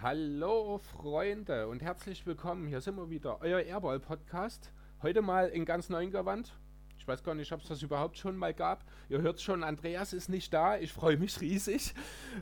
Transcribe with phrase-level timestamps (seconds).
[0.00, 2.66] Hallo Freunde und herzlich willkommen.
[2.66, 4.72] Hier sind wir wieder, euer Airball Podcast.
[5.02, 6.54] Heute mal in ganz neuen Gewand.
[6.96, 8.82] Ich weiß gar nicht, ob es das überhaupt schon mal gab.
[9.10, 10.78] Ihr hört schon, Andreas ist nicht da.
[10.78, 11.92] Ich freue mich riesig.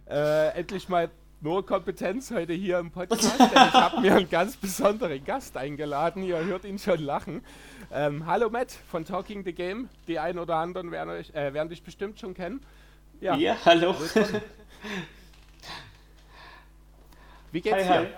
[0.09, 1.11] Äh, endlich mal
[1.43, 3.35] nur Kompetenz heute hier im Podcast.
[3.39, 6.23] ich habe mir einen ganz besonderen Gast eingeladen.
[6.23, 7.45] Ihr hört ihn schon lachen.
[7.93, 9.89] Ähm, hallo Matt von Talking the Game.
[10.07, 12.64] Die einen oder anderen werden, euch, äh, werden dich bestimmt schon kennen.
[13.21, 13.95] Ja, ja hallo.
[17.50, 18.09] Wie geht's hi, dir?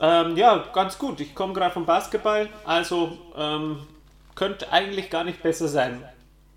[0.00, 1.20] Ähm, ja, ganz gut.
[1.20, 3.86] Ich komme gerade vom Basketball, also ähm,
[4.34, 6.04] könnte eigentlich gar nicht besser sein.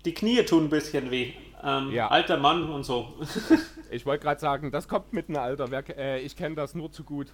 [0.04, 1.32] Die Knie tun ein bisschen weh.
[1.62, 2.08] Ähm, ja.
[2.08, 3.14] Alter Mann und so.
[3.90, 5.70] ich wollte gerade sagen, das kommt mit einem Alter.
[5.70, 7.28] Wer, äh, ich kenne das nur zu gut.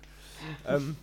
[0.67, 0.97] Ähm,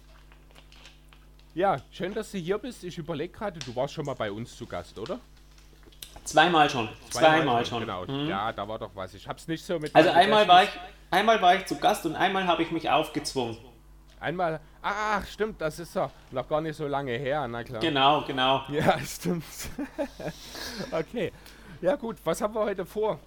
[1.55, 2.83] ja, schön, dass du hier bist.
[2.83, 5.19] Ich überlege gerade, du warst schon mal bei uns zu Gast, oder?
[6.23, 6.89] Zweimal schon.
[7.09, 7.79] Zweimal, Zweimal schon.
[7.81, 8.05] Genau.
[8.05, 8.29] Mhm.
[8.29, 9.13] Ja, da war doch was.
[9.13, 9.93] Ich hab's nicht so mit.
[9.95, 10.69] Also einmal war ich,
[11.11, 13.57] einmal war ich zu Gast und einmal habe ich mich aufgezwungen.
[14.19, 14.61] Einmal.
[14.81, 17.81] Ach, stimmt, das ist ja noch gar nicht so lange her, na klar.
[17.81, 18.63] Genau, genau.
[18.69, 19.43] Ja, stimmt.
[20.91, 21.31] okay.
[21.83, 23.19] Ja gut, was haben wir heute vor?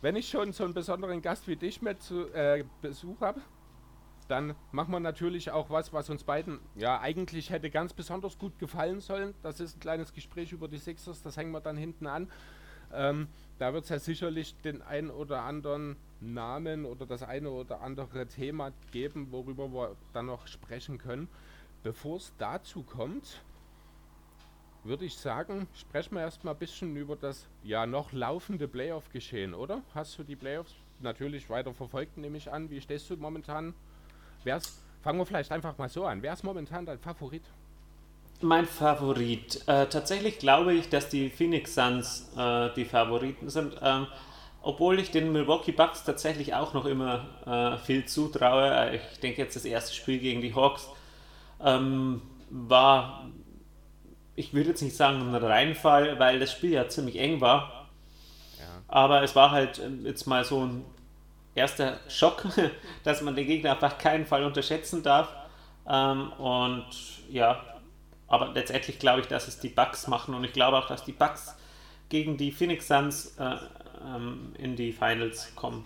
[0.00, 3.40] Wenn ich schon so einen besonderen Gast wie dich mit zu äh, Besuch habe,
[4.28, 8.56] dann machen wir natürlich auch was, was uns beiden ja eigentlich hätte ganz besonders gut
[8.60, 9.34] gefallen sollen.
[9.42, 12.30] Das ist ein kleines Gespräch über die Sixers, das hängen wir dann hinten an.
[12.92, 13.26] Ähm,
[13.58, 18.28] da wird es ja sicherlich den einen oder anderen Namen oder das eine oder andere
[18.28, 21.26] Thema geben, worüber wir dann noch sprechen können.
[21.82, 23.42] Bevor es dazu kommt,
[24.84, 29.82] würde ich sagen, sprechen wir erstmal ein bisschen über das ja noch laufende Playoff-Geschehen, oder?
[29.94, 32.70] Hast du die Playoffs natürlich weiter verfolgt, nehme ich an.
[32.70, 33.74] Wie stehst du momentan
[34.44, 36.22] Wer's, fangen wir vielleicht einfach mal so an.
[36.22, 37.42] Wer ist momentan dein Favorit?
[38.42, 39.62] Mein Favorit.
[39.66, 43.76] Äh, tatsächlich glaube ich, dass die Phoenix Suns äh, die Favoriten sind.
[43.80, 44.06] Ähm,
[44.60, 48.68] obwohl ich den Milwaukee Bucks tatsächlich auch noch immer äh, viel zutraue.
[48.70, 50.88] Äh, ich denke jetzt das erste Spiel gegen die Hawks
[51.62, 52.20] ähm,
[52.50, 53.30] war,
[54.36, 57.88] ich würde jetzt nicht sagen ein Reinfall, weil das Spiel ja ziemlich eng war.
[58.58, 58.64] Ja.
[58.88, 60.84] Aber es war halt ähm, jetzt mal so ein
[61.54, 62.46] erster Schock,
[63.04, 65.28] dass man den Gegner auf keinen Fall unterschätzen darf.
[65.88, 66.86] Ähm, und
[67.30, 67.62] ja,
[68.26, 71.12] aber letztendlich glaube ich, dass es die Bucks machen und ich glaube auch, dass die
[71.12, 71.56] Bucks
[72.08, 73.56] gegen die Phoenix Suns äh,
[74.04, 75.84] ähm, in die Finals kommen.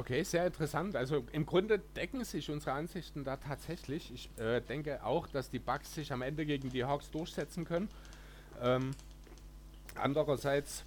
[0.00, 0.96] Okay, sehr interessant.
[0.96, 4.10] Also im Grunde decken sich unsere Ansichten da tatsächlich.
[4.14, 7.90] Ich äh, denke auch, dass die Bucks sich am Ende gegen die Hawks durchsetzen können.
[8.62, 8.92] Ähm,
[9.94, 10.84] andererseits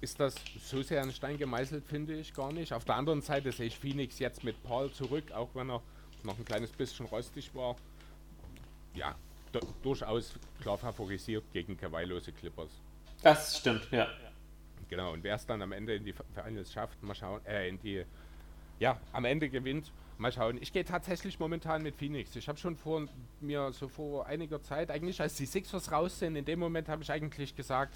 [0.00, 2.72] ist das so sehr ein Stein gemeißelt, finde ich gar nicht.
[2.72, 5.82] Auf der anderen Seite sehe ich Phoenix jetzt mit Paul zurück, auch wenn er
[6.22, 7.76] noch ein kleines bisschen rostig war.
[8.94, 9.16] Ja,
[9.82, 12.70] durchaus klar favorisiert gegen Kawhi-lose Clippers.
[13.22, 14.08] Das stimmt, ja.
[14.88, 17.78] Genau, und wer es dann am Ende in die Finals schafft, mal schauen, äh, in
[17.80, 18.04] die,
[18.80, 20.58] ja, am Ende gewinnt, mal schauen.
[20.60, 22.34] Ich gehe tatsächlich momentan mit Phoenix.
[22.34, 23.06] Ich habe schon vor
[23.40, 27.02] mir so vor einiger Zeit, eigentlich als die Sixers raus sind, in dem Moment habe
[27.02, 27.94] ich eigentlich gesagt,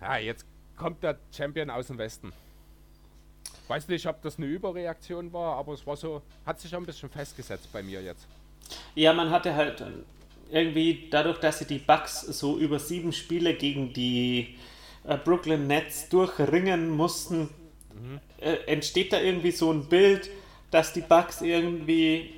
[0.00, 2.32] ja, jetzt kommt der Champion aus dem Westen.
[3.66, 7.08] Weiß nicht, ob das eine Überreaktion war, aber es war so, hat sich ein bisschen
[7.08, 8.26] festgesetzt bei mir jetzt.
[8.94, 9.82] Ja, man hatte halt
[10.50, 14.58] irgendwie dadurch, dass sie die Bucks so über sieben Spiele gegen die
[15.04, 17.48] äh, Brooklyn Nets durchringen mussten,
[18.40, 20.30] äh, entsteht da irgendwie so ein Bild,
[20.70, 22.30] dass die Bucks irgendwie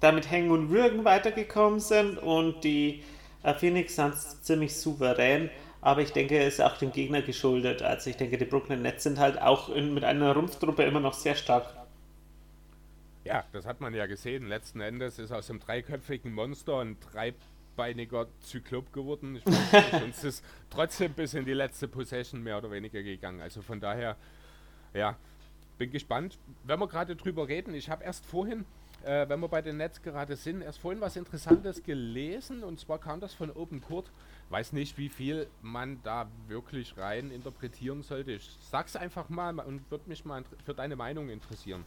[0.00, 3.02] damit hängen und würgen weitergekommen sind und die
[3.42, 5.50] äh, Phoenix Suns ziemlich souverän
[5.84, 7.82] aber ich denke, es ist auch dem Gegner geschuldet.
[7.82, 11.12] Also ich denke, die Brooklyn Nets sind halt auch in, mit einer Rumpftruppe immer noch
[11.12, 11.66] sehr stark.
[13.24, 14.48] Ja, das hat man ja gesehen.
[14.48, 19.36] Letzten Endes ist aus dem dreiköpfigen Monster ein dreibeiniger Zyklop geworden.
[19.36, 23.42] Ich weiß nicht, uns ist trotzdem bis in die letzte Possession mehr oder weniger gegangen.
[23.42, 24.16] Also von daher,
[24.94, 25.16] ja,
[25.78, 26.38] bin gespannt.
[26.64, 28.64] Wenn wir gerade drüber reden, ich habe erst vorhin,
[29.04, 32.98] äh, wenn wir bei den Nets gerade sind, erst vorhin was Interessantes gelesen und zwar
[32.98, 34.10] kam das von Open Court
[34.50, 38.32] weiß nicht, wie viel man da wirklich rein interpretieren sollte.
[38.32, 41.84] Ich sag's einfach mal und würde mich mal für deine Meinung interessieren.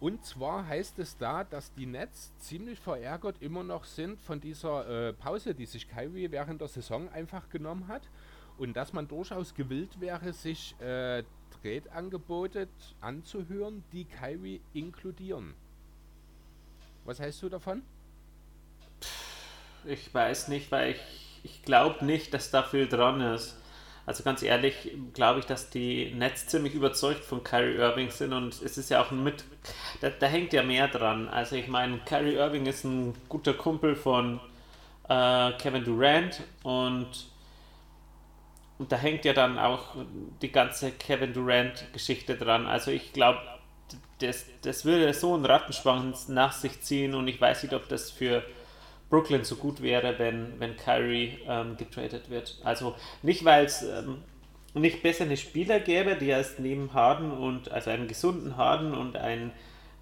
[0.00, 5.08] Und zwar heißt es da, dass die Nets ziemlich verärgert immer noch sind von dieser
[5.08, 8.02] äh, Pause, die sich Kyrie während der Saison einfach genommen hat.
[8.58, 11.22] Und dass man durchaus gewillt wäre, sich äh,
[11.64, 12.68] Trade-Angebote
[13.00, 15.54] anzuhören, die Kyrie inkludieren.
[17.04, 17.82] Was hältst du davon?
[19.86, 23.56] Ich weiß nicht, weil ich ich glaube nicht, dass da viel dran ist.
[24.06, 28.60] Also ganz ehrlich, glaube ich, dass die Nets ziemlich überzeugt von Kyrie Irving sind und
[28.60, 29.44] es ist ja auch mit,
[30.00, 31.28] da, da hängt ja mehr dran.
[31.28, 34.40] Also ich meine, Kyrie Irving ist ein guter Kumpel von
[35.08, 37.28] äh, Kevin Durant und,
[38.78, 39.96] und da hängt ja dann auch
[40.42, 42.66] die ganze Kevin Durant-Geschichte dran.
[42.66, 43.38] Also ich glaube,
[44.18, 48.10] das, das würde so einen Rattenschwanz nach sich ziehen und ich weiß nicht, ob das
[48.10, 48.42] für
[49.10, 52.58] Brooklyn so gut wäre, wenn, wenn Kyrie ähm, getradet wird.
[52.64, 54.22] Also nicht, weil es ähm,
[54.74, 59.52] nicht bessere Spieler gäbe, die erst neben Harden und also einen gesunden Harden und einen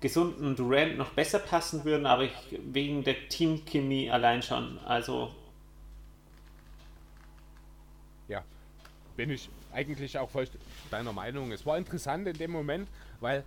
[0.01, 4.79] gesunden Durant noch besser passen würden, aber ich, wegen der Teamchemie allein schon.
[4.85, 5.31] Also
[8.29, 8.43] ja,
[9.23, 10.49] bin ich eigentlich auch voll
[10.91, 11.53] deiner Meinung.
[11.53, 12.89] Es war interessant in dem Moment,
[13.21, 13.45] weil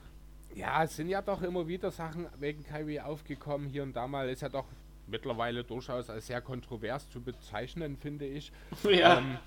[0.53, 3.67] ja, es sind ja doch immer wieder Sachen wegen Kyrie aufgekommen.
[3.67, 4.63] Hier und da mal ist ja doch
[5.07, 8.53] mittlerweile durchaus als sehr kontrovers zu bezeichnen, finde ich.
[8.89, 9.17] Ja.
[9.17, 9.37] Ähm,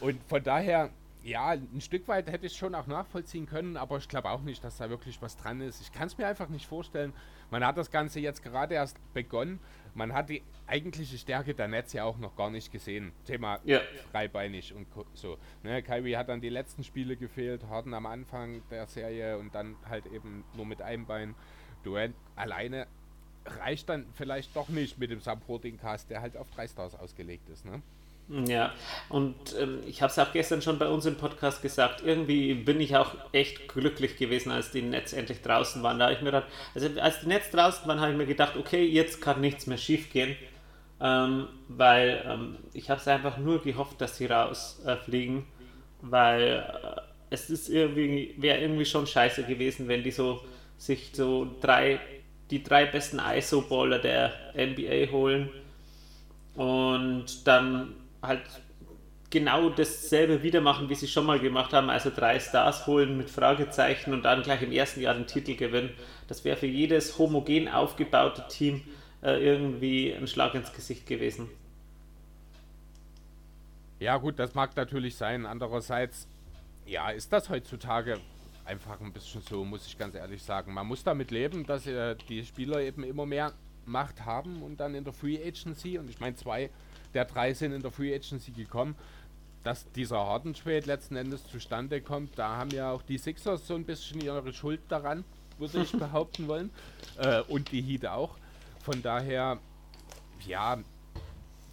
[0.00, 0.88] und von daher,
[1.26, 4.62] ja, ein Stück weit hätte ich schon auch nachvollziehen können, aber ich glaube auch nicht,
[4.62, 5.80] dass da wirklich was dran ist.
[5.80, 7.12] Ich kann es mir einfach nicht vorstellen.
[7.50, 9.58] Man hat das Ganze jetzt gerade erst begonnen.
[9.94, 13.12] Man hat die eigentliche Stärke der Netz ja auch noch gar nicht gesehen.
[13.24, 13.80] Thema ja.
[14.12, 15.36] freibeinig und so.
[15.64, 19.74] Ne, Kyrie hat dann die letzten Spiele gefehlt, Harden am Anfang der Serie und dann
[19.88, 21.34] halt eben nur mit einem Bein.
[21.82, 22.86] Durant alleine
[23.44, 27.48] reicht dann vielleicht doch nicht mit dem Supporting Cast, der halt auf drei Stars ausgelegt
[27.48, 27.64] ist.
[27.64, 27.82] Ne?
[28.28, 28.72] Ja,
[29.08, 32.80] und ähm, ich habe es auch gestern schon bei uns im Podcast gesagt, irgendwie bin
[32.80, 36.00] ich auch echt glücklich gewesen, als die Netz endlich draußen waren.
[36.00, 38.84] Da ich mir gedacht, also als die Netz draußen waren, habe ich mir gedacht, okay,
[38.84, 40.34] jetzt kann nichts mehr schief gehen,
[41.00, 45.42] ähm, weil ähm, ich habe es einfach nur gehofft, dass sie rausfliegen, äh,
[46.02, 47.00] weil äh,
[47.30, 50.40] es ist irgendwie, wäre irgendwie schon scheiße gewesen, wenn die so
[50.78, 52.00] sich so drei
[52.50, 55.50] die drei besten ISO-Baller der NBA holen
[56.54, 57.94] und dann
[58.26, 58.42] halt
[59.30, 63.28] genau dasselbe wieder machen, wie sie schon mal gemacht haben, also drei Stars holen mit
[63.28, 65.90] Fragezeichen und dann gleich im ersten Jahr den Titel gewinnen.
[66.28, 68.82] Das wäre für jedes homogen aufgebaute Team
[69.22, 71.48] äh, irgendwie ein Schlag ins Gesicht gewesen.
[73.98, 75.46] Ja gut, das mag natürlich sein.
[75.46, 76.28] Andererseits,
[76.86, 78.20] ja, ist das heutzutage
[78.64, 80.74] einfach ein bisschen so, muss ich ganz ehrlich sagen.
[80.74, 83.52] Man muss damit leben, dass äh, die Spieler eben immer mehr
[83.86, 86.70] Macht haben und dann in der Free Agency, und ich meine, zwei
[87.16, 88.94] der drei sind in der Free Agency gekommen,
[89.64, 93.74] dass dieser Harden Trade letzten Endes zustande kommt, da haben ja auch die Sixers so
[93.74, 95.24] ein bisschen ihre Schuld daran,
[95.58, 96.70] würde ich behaupten wollen.
[97.16, 98.36] Äh, und die Heat auch.
[98.84, 99.58] Von daher,
[100.46, 100.78] ja,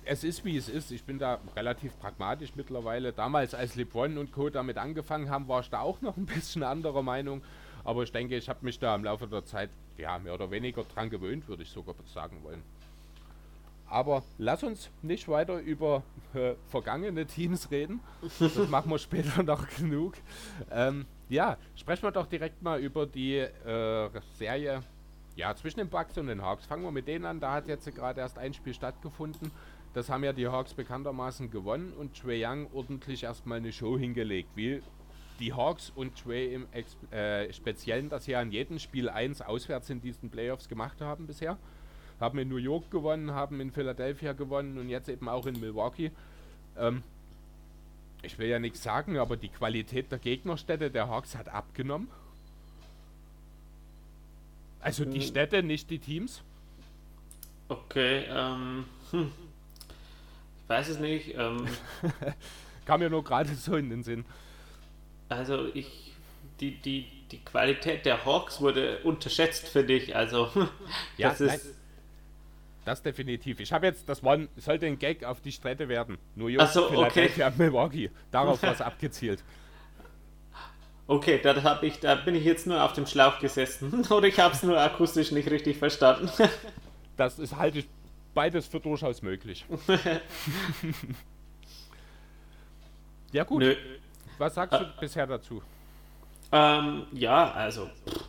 [0.06, 0.92] es ist wie es ist.
[0.92, 3.12] Ich bin da relativ pragmatisch mittlerweile.
[3.12, 4.50] Damals, als LeBron und Co.
[4.50, 7.44] damit angefangen haben, war ich da auch noch ein bisschen anderer Meinung.
[7.84, 10.84] Aber ich denke, ich habe mich da im Laufe der Zeit ja, mehr oder weniger
[10.84, 12.64] dran gewöhnt, würde ich sogar sagen wollen.
[13.94, 16.02] Aber lass uns nicht weiter über
[16.34, 18.00] äh, vergangene Teams reden.
[18.40, 20.16] Das machen wir später noch genug.
[20.72, 24.82] Ähm, ja, sprechen wir doch direkt mal über die äh, Serie
[25.36, 26.66] ja, zwischen den Bucks und den Hawks.
[26.66, 27.40] Fangen wir mit denen an.
[27.40, 29.52] Da hat jetzt gerade erst ein Spiel stattgefunden.
[29.94, 34.50] Das haben ja die Hawks bekanntermaßen gewonnen und Trey Young ordentlich erstmal eine Show hingelegt,
[34.56, 34.82] wie
[35.40, 39.92] die Hawks und Trey im Ex äh, Speziellen das ja in jedem Spiel 1 auswärts
[39.92, 41.60] in diesen Playoffs gemacht haben bisher.
[42.24, 46.12] Haben in New York gewonnen, haben in Philadelphia gewonnen und jetzt eben auch in Milwaukee.
[46.78, 47.04] Ähm,
[48.22, 52.08] ich will ja nichts sagen, aber die Qualität der Gegnerstädte der Hawks hat abgenommen.
[54.80, 55.28] Also die hm.
[55.28, 56.42] Städte, nicht die Teams.
[57.70, 58.86] Okay, ähm.
[59.12, 59.32] Hm
[60.74, 61.36] weiß es nicht.
[61.38, 61.68] Ähm,
[62.86, 64.26] Kam mir nur gerade so in den Sinn.
[65.30, 66.14] Also ich,
[66.60, 70.16] die, die, die Qualität der Hawks wurde unterschätzt für dich.
[70.16, 70.50] Also
[71.18, 71.76] ja, das ist.
[72.86, 73.60] Das definitiv.
[73.60, 76.18] Ich habe jetzt, das war, sollte ein Gag auf die Strecke werden.
[76.36, 77.56] New York, so, Philadelphia, okay.
[77.58, 78.12] Milwaukee.
[78.30, 79.44] Darauf was abgezielt.
[81.08, 84.06] Okay, da, hab ich, da bin ich jetzt nur auf dem Schlauch gesessen.
[84.10, 86.30] Oder ich habe es nur akustisch nicht richtig verstanden.
[87.18, 87.88] das ist, halte ich
[88.34, 89.66] beides für durchaus möglich.
[93.32, 93.60] ja, gut.
[93.60, 93.76] Nö.
[94.38, 95.62] Was sagst du äh, bisher dazu?
[96.52, 98.24] Ähm, ja, also pff,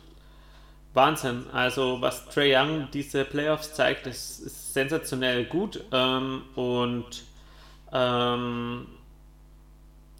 [0.95, 1.45] Wahnsinn.
[1.51, 5.83] Also was Trey Young diese Playoffs zeigt, ist, ist sensationell gut.
[5.91, 7.23] Ähm, und
[7.91, 8.87] ähm,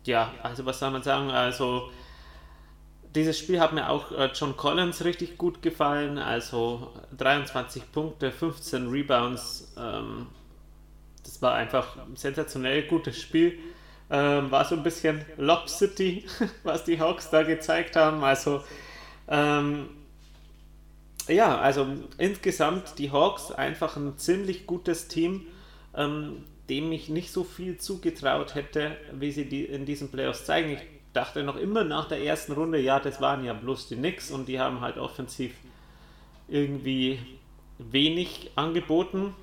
[0.04, 1.32] ja, also was soll man sagen?
[1.32, 1.92] Also
[3.16, 6.18] dieses Spiel hat mir auch äh, John Collins richtig gut gefallen.
[6.18, 9.74] Also 23 Punkte, 15 Rebounds.
[9.78, 10.28] Ähm,
[11.24, 13.58] das war einfach ein sensationell gutes Spiel.
[14.10, 16.26] Ähm, war so ein bisschen Lob City,
[16.64, 18.24] was die Hawks da gezeigt haben.
[18.24, 18.62] Also
[19.28, 19.90] ähm,
[21.28, 25.48] ja, also insgesamt die Hawks einfach ein ziemlich gutes Team.
[25.96, 30.72] Ähm, dem ich nicht so viel zugetraut hätte, wie sie die in diesen Playoffs zeigen.
[30.72, 30.82] Ich
[31.14, 34.48] dachte noch immer nach der ersten Runde, ja, das waren ja bloß die Knicks und
[34.48, 35.54] die haben halt offensiv
[36.48, 37.20] irgendwie
[37.78, 39.36] wenig angeboten.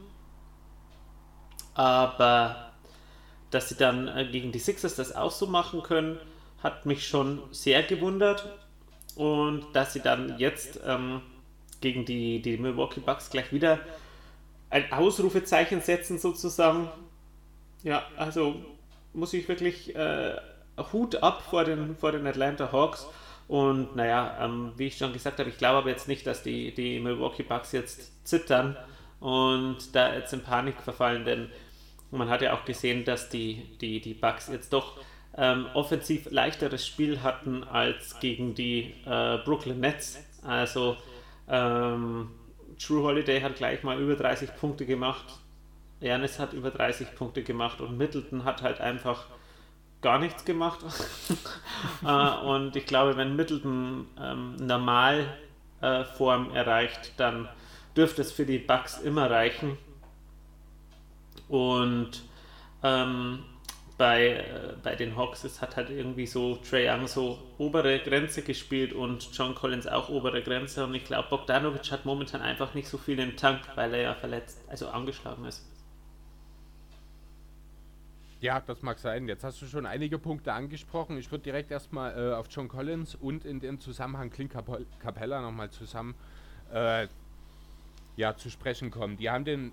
[1.75, 2.73] Aber
[3.51, 6.19] dass sie dann äh, gegen die Sixers das auch so machen können,
[6.63, 8.59] hat mich schon sehr gewundert.
[9.15, 11.21] Und dass sie dann jetzt ähm,
[11.83, 13.81] gegen die, die Milwaukee Bucks gleich wieder
[14.71, 16.89] ein Ausrufezeichen setzen, sozusagen.
[17.83, 18.57] Ja, also
[19.13, 20.37] muss ich wirklich äh,
[20.93, 23.07] Hut ab vor den, vor den Atlanta Hawks.
[23.49, 26.73] Und naja, ähm, wie ich schon gesagt habe, ich glaube aber jetzt nicht, dass die,
[26.73, 28.77] die Milwaukee Bucks jetzt zittern
[29.21, 31.51] und da jetzt in Panik verfallen, denn
[32.11, 34.99] man hat ja auch gesehen, dass die, die, die Bucks jetzt doch
[35.37, 40.19] ähm, offensiv leichteres Spiel hatten als gegen die äh, Brooklyn Nets.
[40.43, 40.97] Also
[41.49, 42.31] ähm,
[42.79, 45.27] True Holiday hat gleich mal über 30 Punkte gemacht.
[46.01, 49.27] Janis hat über 30 Punkte gemacht und Middleton hat halt einfach
[50.01, 50.81] gar nichts gemacht.
[52.05, 57.49] äh, und ich glaube, wenn Middleton ähm, Normalform äh, erreicht, dann
[57.97, 59.79] dürfte es für die Bugs immer reichen.
[61.49, 62.25] Und
[62.83, 63.45] ähm,
[64.03, 68.43] bei, äh, bei den Hawks ist, hat halt irgendwie so Trey Young so obere Grenze
[68.43, 70.85] gespielt und John Collins auch obere Grenze.
[70.85, 74.15] Und ich glaube, Bogdanovic hat momentan einfach nicht so viel im Tank, weil er ja
[74.17, 75.65] verletzt, also angeschlagen ist.
[78.41, 79.29] Ja, das mag sein.
[79.29, 81.17] Jetzt hast du schon einige Punkte angesprochen.
[81.17, 84.53] Ich würde direkt erstmal äh, auf John Collins und in dem Zusammenhang Clint
[84.99, 86.17] Capella nochmal zusammen
[86.73, 87.07] äh,
[88.17, 89.17] ja, zu sprechen kommen.
[89.17, 89.71] Die haben den,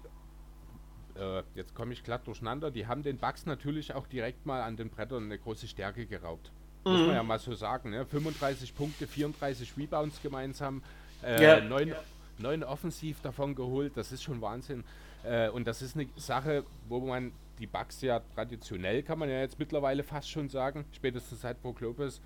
[1.19, 4.77] äh, jetzt komme ich glatt durcheinander, die haben den Bugs natürlich auch direkt mal an
[4.77, 6.51] den Brettern eine große Stärke geraubt.
[6.85, 6.91] Mhm.
[6.91, 7.15] Muss man mhm.
[7.15, 7.91] ja mal so sagen.
[7.91, 8.05] Ne?
[8.05, 10.81] 35 Punkte, 34 Rebounds gemeinsam,
[11.23, 11.59] äh, ja.
[11.61, 11.93] neun,
[12.37, 13.93] neun offensiv davon geholt.
[13.95, 14.83] Das ist schon Wahnsinn.
[15.23, 19.41] Äh, und das ist eine Sache, wo man die Bugs ja traditionell, kann man ja
[19.41, 22.21] jetzt mittlerweile fast schon sagen, spätestens seit Brook Lopez,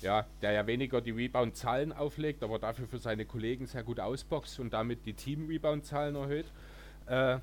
[0.00, 4.58] ja, der ja weniger die Rebound-Zahlen auflegt, aber dafür für seine Kollegen sehr gut ausboxt
[4.58, 6.46] und damit die Team-Rebound-Zahlen erhöht.
[7.06, 7.38] Äh,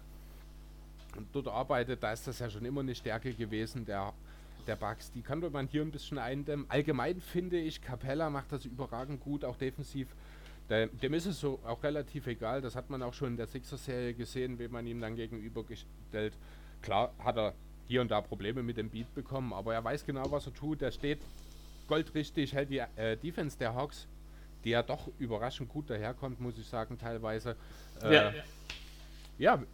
[1.33, 4.13] dort arbeitet, da ist das ja schon immer eine Stärke gewesen, der,
[4.67, 5.11] der Bugs.
[5.11, 6.65] Die könnte man hier ein bisschen eindämmen.
[6.69, 10.07] Allgemein finde ich, Capella macht das überragend gut, auch defensiv.
[10.69, 14.13] dem ist es so auch relativ egal, das hat man auch schon in der Sixer-Serie
[14.13, 16.33] gesehen, wie man ihm dann gegenübergestellt
[16.81, 17.53] Klar hat er
[17.87, 20.81] hier und da Probleme mit dem Beat bekommen, aber er weiß genau, was er tut.
[20.81, 21.19] Er steht
[21.87, 24.07] goldrichtig, hält die äh, Defense der Hawks,
[24.63, 27.55] die ja doch überraschend gut daherkommt, muss ich sagen, teilweise.
[28.03, 28.31] Äh, ja.
[28.31, 28.43] ja,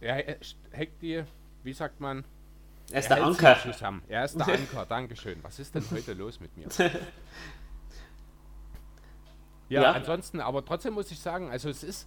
[0.00, 0.38] er
[0.76, 1.22] hackt die,
[1.62, 2.24] wie sagt man?
[2.90, 3.58] Er ist er der Anker.
[3.60, 4.02] Zusammen.
[4.08, 5.42] Er ist der Anker, Dankeschön.
[5.42, 6.68] Was ist denn heute los mit mir?
[9.68, 12.06] ja, ja, ansonsten, aber trotzdem muss ich sagen, also es ist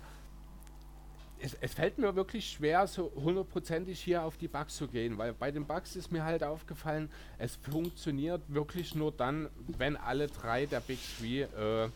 [1.42, 5.34] es, es, fällt mir wirklich schwer, so hundertprozentig hier auf die Bugs zu gehen, weil
[5.34, 10.66] bei den Bugs ist mir halt aufgefallen, es funktioniert wirklich nur dann, wenn alle drei
[10.66, 11.90] der Big Three äh,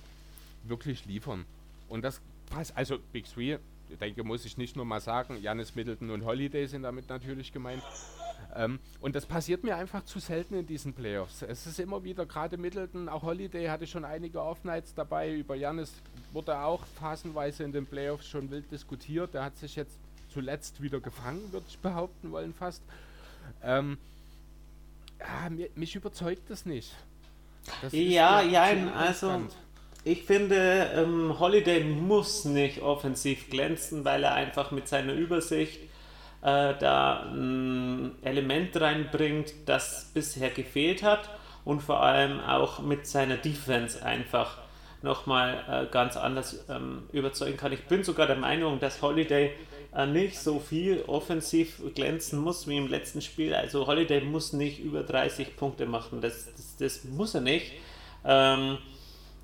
[0.63, 1.45] wirklich liefern.
[1.89, 3.57] Und das passt, also Big Three,
[3.97, 7.83] denke, muss ich nicht nur mal sagen, Janis Middleton und Holiday sind damit natürlich gemeint.
[8.55, 11.41] Ähm, und das passiert mir einfach zu selten in diesen Playoffs.
[11.41, 15.33] Es ist immer wieder, gerade Middleton, auch Holiday hatte schon einige Off-Nights dabei.
[15.33, 15.91] Über Janis
[16.31, 19.33] wurde auch phasenweise in den Playoffs schon wild diskutiert.
[19.33, 19.97] Der hat sich jetzt
[20.31, 22.81] zuletzt wieder gefangen, würde ich behaupten wollen fast.
[23.63, 23.97] Ähm,
[25.19, 26.93] ja, mich überzeugt das nicht.
[27.81, 28.63] Das ja, ja,
[28.95, 29.41] also
[30.03, 35.79] ich finde, ähm, Holiday muss nicht offensiv glänzen, weil er einfach mit seiner Übersicht
[36.41, 41.29] äh, da ein Element reinbringt, das bisher gefehlt hat
[41.63, 44.57] und vor allem auch mit seiner Defense einfach
[45.01, 47.71] nochmal äh, ganz anders ähm, überzeugen kann.
[47.71, 49.51] Ich bin sogar der Meinung, dass Holiday
[49.95, 53.53] äh, nicht so viel offensiv glänzen muss wie im letzten Spiel.
[53.53, 57.71] Also Holiday muss nicht über 30 Punkte machen, das, das, das muss er nicht.
[58.25, 58.77] Ähm,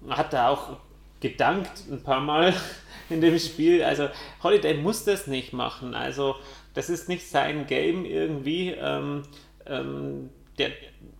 [0.08, 0.78] hat er auch
[1.20, 2.54] gedankt ein paar Mal
[3.10, 3.84] in dem Spiel.
[3.84, 4.10] Also
[4.44, 5.94] Holiday muss das nicht machen.
[5.94, 6.36] Also
[6.74, 8.70] das ist nicht sein Game irgendwie.
[8.72, 9.24] Ähm,
[9.66, 10.72] ähm, der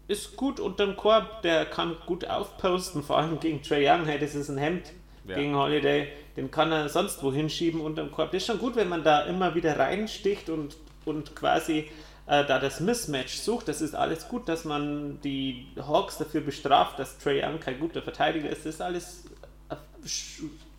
[0.08, 4.06] ist gut unterm Korb, der kann gut aufposten, vor allem gegen Trey Young.
[4.06, 4.92] Hey, das ist ein Hemd
[5.28, 5.36] ja.
[5.36, 6.08] gegen Holiday.
[6.36, 8.32] Den kann er sonst wohin schieben unterm Korb.
[8.32, 11.90] Das ist schon gut, wenn man da immer wieder reinsticht und, und quasi
[12.30, 13.68] äh, da das Mismatch sucht.
[13.68, 18.02] Das ist alles gut, dass man die Hawks dafür bestraft, dass Trey Young kein guter
[18.02, 18.66] Verteidiger ist.
[18.66, 19.26] Das ist alles
[19.70, 19.76] äh,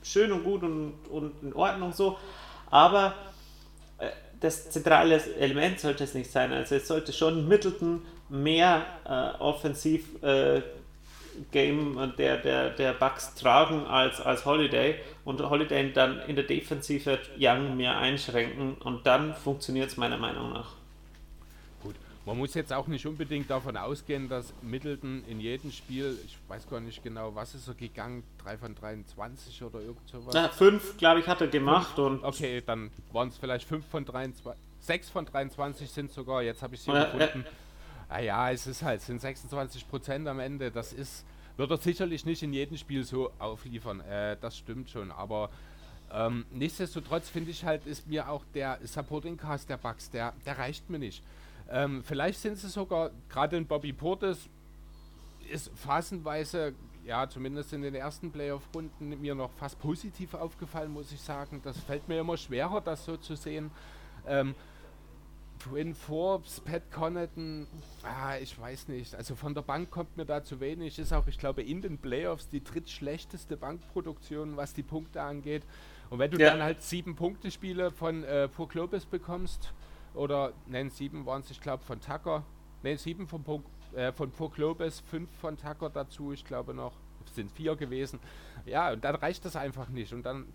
[0.03, 2.17] schön und gut und, und in Ordnung so.
[2.71, 3.15] Aber
[4.41, 6.53] das zentrale Element sollte es nicht sein.
[6.53, 10.63] Also es sollte schon Middleton mehr äh, offensiv äh,
[11.53, 17.19] Game der, der, der Bucks tragen als, als Holiday und Holiday dann in der Defensive
[17.39, 20.80] Young mehr einschränken und dann funktioniert es meiner Meinung nach.
[22.31, 26.71] Man muss jetzt auch nicht unbedingt davon ausgehen, dass Middleton in jedem Spiel, ich weiß
[26.71, 30.33] gar nicht genau, was ist er gegangen, 3 von 23 oder irgend sowas?
[30.33, 31.99] Ja, 5, glaube ich, hat er gemacht.
[31.99, 36.63] und Okay, dann waren es vielleicht 5 von 23, 6 von 23 sind sogar, jetzt
[36.63, 37.45] habe ich sie ja, gefunden.
[37.45, 37.53] Ja.
[38.09, 42.25] Ah ja, es ist halt, sind 26 Prozent am Ende, das ist, wird er sicherlich
[42.25, 45.51] nicht in jedem Spiel so aufliefern, äh, das stimmt schon, aber
[46.13, 50.59] ähm, nichtsdestotrotz finde ich halt, ist mir auch der Supporting Cast der Bugs, der, der
[50.59, 51.25] reicht mir nicht.
[51.71, 54.49] Ähm, vielleicht sind sie sogar, gerade in Bobby Portis,
[55.49, 56.75] ist phasenweise,
[57.05, 61.61] ja, zumindest in den ersten Playoff-Runden, mir noch fast positiv aufgefallen, muss ich sagen.
[61.63, 63.71] Das fällt mir immer schwerer, das so zu sehen.
[64.27, 64.55] Ähm,
[65.61, 67.67] Twin Forbes, Pat Connaughton,
[68.03, 69.15] ah, ich weiß nicht.
[69.15, 70.99] Also von der Bank kommt mir da zu wenig.
[70.99, 75.63] Ist auch, ich glaube, in den Playoffs die drittschlechteste Bankproduktion, was die Punkte angeht.
[76.09, 76.51] Und wenn du ja.
[76.51, 79.73] dann halt sieben Punkte Spiele von äh, Pur Globus bekommst,
[80.15, 82.45] oder nein, sieben waren es, ich glaube, von Tucker.
[82.83, 83.45] Nein, sieben von,
[83.95, 86.93] äh, von Pur Globus, fünf von Tucker dazu, ich glaube noch,
[87.33, 88.19] sind vier gewesen.
[88.67, 90.13] Ja, und dann reicht das einfach nicht.
[90.13, 90.47] Und dann,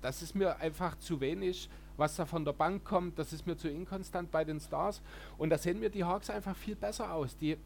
[0.00, 3.18] das ist mir einfach zu wenig, was da von der Bank kommt.
[3.18, 5.00] Das ist mir zu inkonstant bei den Stars.
[5.38, 7.36] Und da sehen mir die Hawks einfach viel besser aus.
[7.36, 7.56] Die,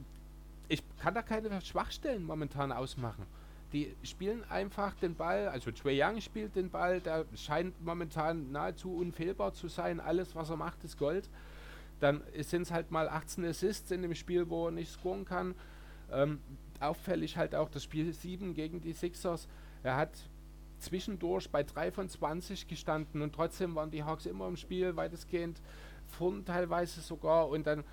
[0.69, 3.27] ich kann da keine Schwachstellen momentan ausmachen.
[3.73, 8.95] Die spielen einfach den Ball, also Trey Young spielt den Ball, der scheint momentan nahezu
[8.95, 10.01] unfehlbar zu sein.
[10.01, 11.29] Alles, was er macht, ist Gold.
[12.01, 15.55] Dann sind es halt mal 18 Assists in dem Spiel, wo er nicht scoren kann.
[16.13, 16.41] Ähm,
[16.79, 19.49] auffällig halt auch das Spiel 7 gegen die Sixers.
[19.83, 20.11] Er hat
[20.79, 25.61] zwischendurch bei 3 von 20 gestanden und trotzdem waren die Hawks immer im Spiel, weitestgehend
[26.07, 27.85] vorn teilweise sogar und dann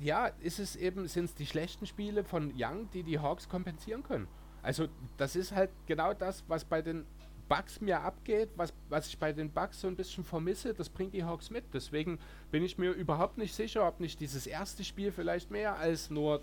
[0.00, 4.02] ja, ist es eben, sind es die schlechten Spiele von Young, die die Hawks kompensieren
[4.02, 4.28] können.
[4.62, 7.04] Also das ist halt genau das, was bei den
[7.48, 11.14] Bugs mir abgeht, was, was ich bei den Bugs so ein bisschen vermisse, das bringt
[11.14, 11.64] die Hawks mit.
[11.72, 12.18] Deswegen
[12.50, 16.42] bin ich mir überhaupt nicht sicher, ob nicht dieses erste Spiel vielleicht mehr als nur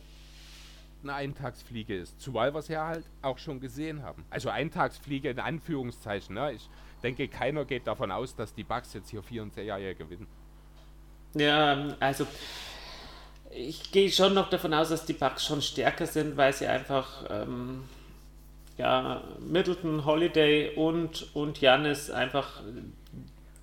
[1.04, 2.20] eine Eintagsfliege ist.
[2.20, 4.26] Zumal wir es ja halt auch schon gesehen haben.
[4.32, 6.34] Also Eintagsfliege in Anführungszeichen.
[6.34, 6.54] Ne?
[6.54, 6.68] Ich
[7.04, 10.28] denke, keiner geht davon aus, dass die Bugs jetzt hier 4 und 10 Jahre gewinnen.
[11.36, 12.26] Ja, also
[13.56, 17.26] ich gehe schon noch davon aus, dass die Bucks schon stärker sind, weil sie einfach
[17.30, 17.86] ähm,
[18.78, 22.62] ja, Middleton, Holiday und, und Janis einfach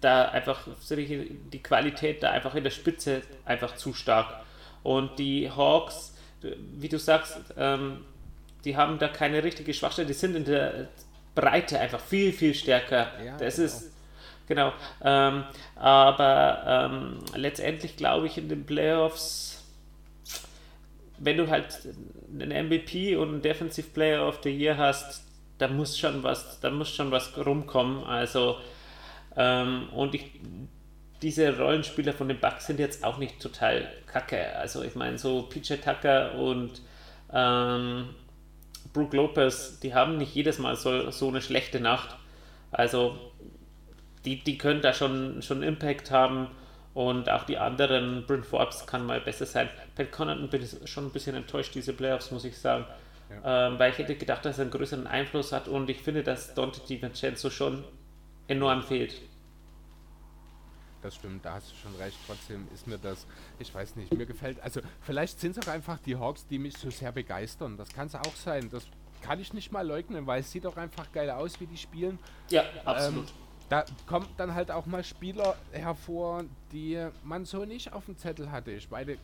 [0.01, 4.43] da einfach die Qualität da einfach in der Spitze einfach zu stark.
[4.83, 8.05] Und die Hawks, wie du sagst, ähm,
[8.65, 10.89] die haben da keine richtige Schwachstelle, die sind in der
[11.35, 13.13] Breite einfach viel, viel stärker.
[13.25, 13.67] Ja, das genau.
[13.67, 13.93] ist
[14.49, 14.73] genau.
[15.05, 15.45] Ähm,
[15.77, 19.52] aber ähm, letztendlich glaube ich in den Playoffs
[21.25, 21.89] wenn du halt
[22.33, 25.25] einen MVP und einen Defensive Player of the Year hast,
[25.59, 28.03] da muss schon was, da muss schon was rumkommen.
[28.05, 28.57] Also
[29.37, 30.33] ähm, und ich,
[31.23, 34.57] diese Rollenspieler von den Bucks sind jetzt auch nicht total kacke.
[34.57, 36.83] Also ich meine, so PJ Tucker und
[37.33, 38.09] ähm,
[38.93, 42.17] Brook Lopez, die haben nicht jedes Mal so, so eine schlechte Nacht.
[42.73, 43.17] Also
[44.25, 46.49] die, die können da schon, schon Impact haben.
[46.95, 49.71] Und auch die anderen, Bryn Forbes kann mal besser sein.
[49.95, 52.85] Pat Connaughton bin ich schon ein bisschen enttäuscht, diese Playoffs, muss ich sagen.
[53.31, 53.69] Ja.
[53.69, 56.55] Ähm, weil ich hätte gedacht, dass er einen größeren Einfluss hat und ich finde, dass
[56.55, 57.83] Dante DiVincenzo schon
[58.47, 59.15] enorm fehlt.
[61.01, 62.17] Das stimmt, da hast du schon recht.
[62.27, 63.27] Trotzdem ist mir das,
[63.59, 66.77] ich weiß nicht, mir gefällt, also vielleicht sind es auch einfach die Hawks, die mich
[66.77, 67.77] so sehr begeistern.
[67.77, 68.69] Das kann es auch sein.
[68.71, 68.87] Das
[69.23, 72.19] kann ich nicht mal leugnen, weil es sieht auch einfach geil aus, wie die spielen.
[72.51, 73.29] Ja, absolut.
[73.29, 73.35] Ähm,
[73.73, 78.53] da kommt dann halt auch mal Spieler hervor, die man so nicht auf dem Zettel
[78.53, 78.71] hatte.
[78.73, 79.17] Ich meine,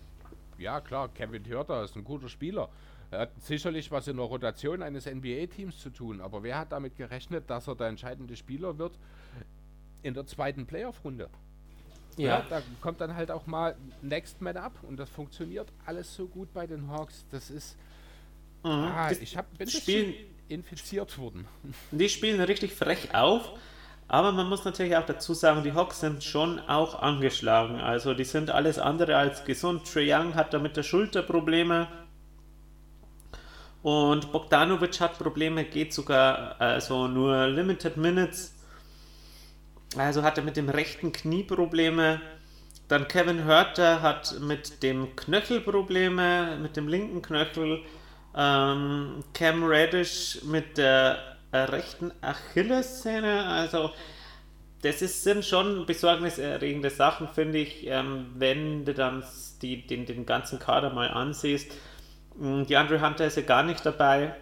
[0.56, 2.70] ja klar, Kevin Hörter ist ein guter Spieler.
[3.11, 6.96] Er hat sicherlich was in der Rotation eines NBA-Teams zu tun, aber wer hat damit
[6.96, 8.98] gerechnet, dass er der entscheidende Spieler wird
[10.02, 11.28] in der zweiten Playoff-Runde?
[12.16, 12.26] Ja.
[12.26, 12.46] ja.
[12.48, 16.54] Da kommt dann halt auch mal Next Man Up und das funktioniert alles so gut
[16.54, 17.26] bei den Hawks.
[17.30, 17.76] Das ist.
[18.64, 18.70] Mhm.
[18.70, 20.14] Ah, ich hab, bin spielen,
[20.48, 21.46] infiziert worden.
[21.90, 23.52] Die spielen richtig frech auf
[24.08, 27.78] aber man muss natürlich auch dazu sagen, die Hawks sind schon auch angeschlagen.
[27.78, 29.92] Also die sind alles andere als gesund.
[29.92, 31.88] Trae Young hat da mit der Schulter Probleme.
[33.82, 38.54] Und Bogdanovic hat Probleme, geht sogar also nur Limited Minutes.
[39.96, 42.20] Also hat er mit dem rechten Knie Probleme.
[42.88, 47.82] Dann Kevin Hörter hat mit dem Knöchel Probleme, mit dem linken Knöchel.
[48.34, 53.44] Ähm, Cam Reddish mit der rechten Achillessehne.
[53.46, 53.90] Also
[54.82, 59.24] das ist, sind schon besorgniserregende Sachen, finde ich, ähm, wenn du dann
[59.61, 61.72] die, den, den ganzen Kader mal ansiehst.
[62.37, 64.37] Mm, die Andre Hunter ist ja gar nicht dabei.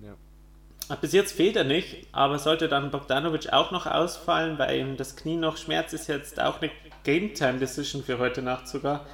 [0.00, 0.96] Ja.
[0.96, 5.16] Bis jetzt fehlt er nicht, aber sollte dann Bogdanovic auch noch ausfallen, weil ihm das
[5.16, 9.04] Knie noch Schmerz ist jetzt auch nicht Game Time Decision für heute Nacht sogar.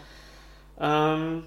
[0.78, 1.44] Ähm,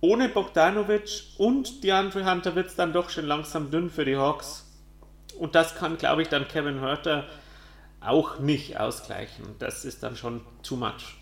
[0.00, 4.66] ohne Bogdanovic und DeAndre Hunter wird es dann doch schon langsam dünn für die Hawks.
[5.38, 7.26] Und das kann, glaube ich, dann Kevin Hurter
[8.00, 9.44] auch nicht ausgleichen.
[9.58, 11.16] Das ist dann schon too much.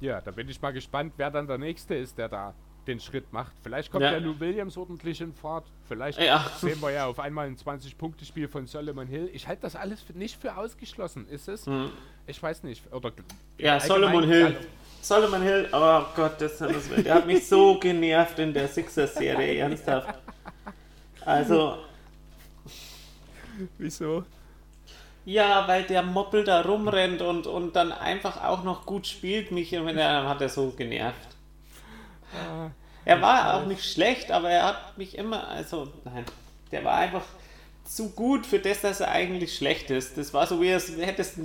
[0.00, 2.54] Ja, da bin ich mal gespannt, wer dann der Nächste ist, der da
[2.88, 3.52] den Schritt macht.
[3.62, 4.12] Vielleicht kommt ja.
[4.12, 5.66] der Lou Williams ordentlich in Fahrt.
[5.86, 6.44] Vielleicht ja.
[6.58, 9.30] sehen wir ja auf einmal ein 20-Punkte-Spiel von Solomon Hill.
[9.32, 11.66] Ich halte das alles nicht für ausgeschlossen, ist es?
[11.66, 11.90] Mhm.
[12.26, 12.90] Ich weiß nicht.
[12.92, 13.12] Oder
[13.58, 14.56] ja, Solomon Hill.
[15.08, 20.14] Solomon Hill, oh Gott, das, der hat mich so genervt in der Sixers-Serie, ernsthaft.
[21.24, 21.78] Also.
[23.78, 24.24] Wieso?
[25.24, 29.50] Ja, weil der Moppel da rumrennt und, und dann einfach auch noch gut spielt.
[29.50, 31.28] Mich er hat er so genervt.
[32.34, 32.68] Ah,
[33.06, 36.26] er war auch nicht schlecht, aber er hat mich immer, also nein,
[36.70, 37.24] der war einfach
[37.88, 40.18] zu gut für das, dass er eigentlich schlecht ist.
[40.18, 41.38] Das war so wie es hättest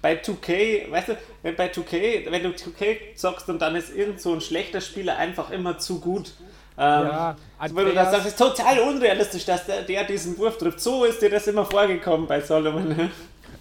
[0.00, 4.20] bei 2K, weißt du, wenn bei 2K, wenn du 2K zockst und dann ist irgend
[4.20, 6.32] so ein schlechter Spieler einfach immer zu gut.
[6.78, 10.80] Ähm, ja, weil du das sagst, ist total unrealistisch, dass der, der diesen Wurf trifft.
[10.80, 13.10] So ist dir das immer vorgekommen bei Solomon.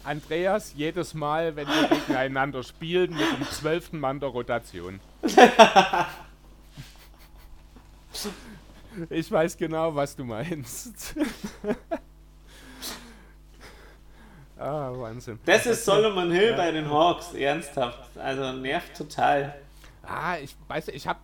[0.03, 4.99] Andreas, jedes Mal, wenn wir gegeneinander spielen, mit dem zwölften Mann der Rotation.
[9.09, 11.15] Ich weiß genau, was du meinst.
[14.61, 15.39] Ah, Wahnsinn.
[15.45, 16.57] Das ist Solomon Hill ja.
[16.57, 18.17] bei den Hawks, ernsthaft.
[18.17, 19.55] Also nervt total.
[20.03, 21.19] Ah, ich weiß, ich habe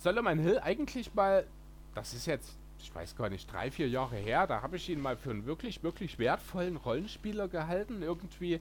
[0.00, 1.46] Solomon Hill eigentlich mal,
[1.94, 5.00] das ist jetzt, ich weiß gar nicht, drei, vier Jahre her, da habe ich ihn
[5.00, 8.02] mal für einen wirklich, wirklich wertvollen Rollenspieler gehalten.
[8.02, 8.60] Irgendwie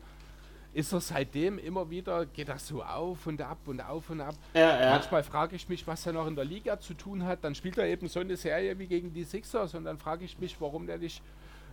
[0.74, 4.36] ist er seitdem immer wieder, geht das so auf und ab und auf und ab.
[4.54, 4.90] Ja, ja.
[4.92, 7.44] Manchmal frage ich mich, was er noch in der Liga zu tun hat.
[7.44, 10.38] Dann spielt er eben so eine Serie wie gegen die Sixers und dann frage ich
[10.38, 11.24] mich, warum der nicht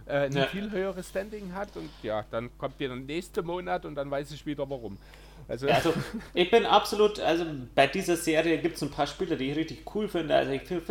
[0.07, 0.47] äh, ein ja.
[0.47, 1.77] viel höheres Standing hat.
[1.77, 4.99] Und ja, dann kommt wieder der nächste Monat und dann weiß ich wieder warum.
[5.49, 5.92] Also, also
[6.35, 9.83] ich bin absolut, also bei dieser Serie gibt es ein paar Spieler, die ich richtig
[9.95, 10.35] cool finde.
[10.35, 10.85] Also ich finde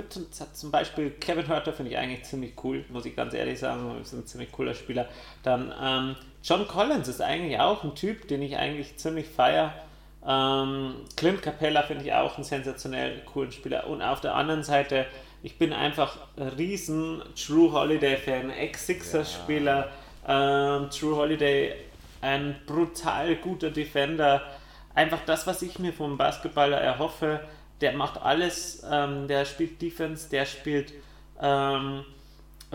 [0.53, 3.99] zum Beispiel Kevin Hurter finde ich eigentlich ziemlich cool, muss ich ganz ehrlich sagen.
[4.01, 5.07] Ist ein ziemlich cooler Spieler.
[5.43, 9.73] Dann ähm, John Collins ist eigentlich auch ein Typ, den ich eigentlich ziemlich feier.
[10.25, 13.87] Ähm, Clint Capella finde ich auch einen sensationell coolen Spieler.
[13.87, 15.05] Und auf der anderen Seite,
[15.45, 19.91] ich bin einfach ein riesen True Holiday-Fan, Ex-Sixers-Spieler.
[20.27, 20.77] Ja.
[20.77, 21.75] Ähm, True Holiday
[22.21, 24.41] ein brutal guter Defender.
[24.95, 27.41] Einfach das, was ich mir vom Basketballer erhoffe.
[27.79, 28.83] Der macht alles.
[28.89, 30.93] Ähm, der spielt Defense, der spielt,
[31.39, 32.03] ähm,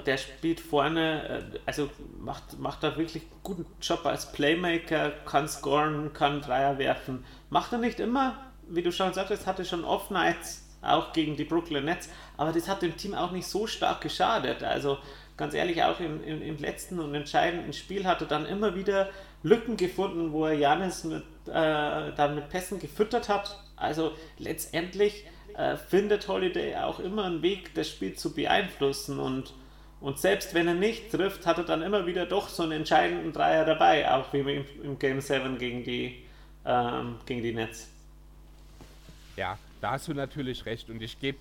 [0.07, 5.49] der spielt vorne, äh, also macht, macht da wirklich einen guten Job als Playmaker, kann
[5.49, 7.25] scoren, kann Dreier werfen.
[7.49, 8.37] Macht er nicht immer,
[8.69, 12.83] wie du schon sagtest, hatte schon Off-Nights, auch gegen die Brooklyn Nets, aber das hat
[12.83, 14.63] dem Team auch nicht so stark geschadet.
[14.63, 14.99] Also
[15.37, 19.09] ganz ehrlich, auch im, im, im letzten und entscheidenden Spiel hat er dann immer wieder
[19.43, 23.59] Lücken gefunden, wo er Janis mit, äh, dann mit Pässen gefüttert hat.
[23.77, 25.25] Also letztendlich
[25.57, 29.55] äh, findet Holiday auch immer einen Weg, das Spiel zu beeinflussen und,
[30.01, 33.33] und selbst wenn er nicht trifft, hat er dann immer wieder doch so einen entscheidenden
[33.33, 36.23] Dreier dabei, auch wie im, im Game 7 gegen die,
[36.67, 37.89] ähm, gegen die Nets.
[39.37, 41.39] Ja, da hast du natürlich recht und ich gebe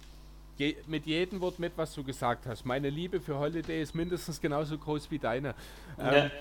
[0.58, 2.65] je, mit jedem Wort mit, was du gesagt hast.
[2.65, 5.56] Meine Liebe für Holiday ist mindestens genauso groß wie deine.
[5.99, 6.32] Ähm, ja.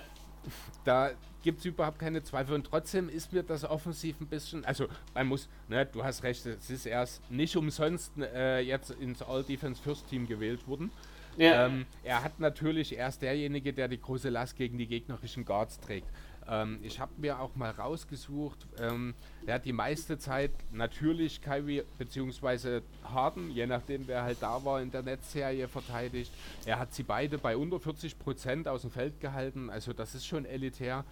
[0.85, 1.11] Da
[1.43, 2.55] gibt es überhaupt keine Zweifel.
[2.55, 6.45] Und trotzdem ist mir das offensiv ein bisschen, also man muss, ne, du hast recht,
[6.47, 10.91] es ist erst nicht umsonst äh, jetzt ins All-Defense First Team gewählt worden.
[11.37, 11.67] Ja.
[11.67, 16.09] Ähm, er hat natürlich erst derjenige, der die große Last gegen die gegnerischen Guards trägt.
[16.49, 19.15] Ähm, ich habe mir auch mal rausgesucht, ähm,
[19.47, 22.81] er hat die meiste Zeit natürlich Kyrie bzw.
[23.05, 26.33] Harden, je nachdem wer halt da war in der Netzserie verteidigt.
[26.65, 30.27] Er hat sie beide bei unter 40 Prozent aus dem Feld gehalten, also das ist
[30.27, 31.05] schon elitär.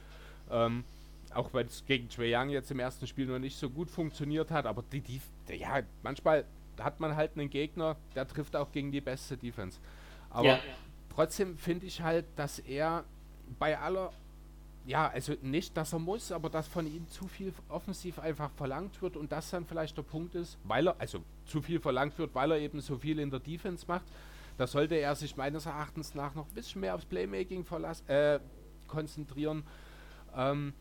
[0.50, 0.84] Ähm,
[1.34, 4.50] auch weil es gegen Trae Young jetzt im ersten Spiel noch nicht so gut funktioniert
[4.50, 5.20] hat, aber die, die,
[5.54, 6.44] ja, manchmal
[6.80, 9.78] hat man halt einen Gegner, der trifft auch gegen die beste Defense.
[10.30, 10.58] Aber ja.
[11.14, 13.04] trotzdem finde ich halt, dass er
[13.58, 14.12] bei aller,
[14.86, 19.02] ja, also nicht, dass er muss, aber dass von ihm zu viel offensiv einfach verlangt
[19.02, 22.34] wird und das dann vielleicht der Punkt ist, weil er, also zu viel verlangt wird,
[22.34, 24.04] weil er eben so viel in der Defense macht.
[24.56, 28.40] Da sollte er sich meines Erachtens nach noch ein bisschen mehr aufs Playmaking verlassen, äh,
[28.86, 29.64] konzentrieren
[30.36, 30.74] ähm,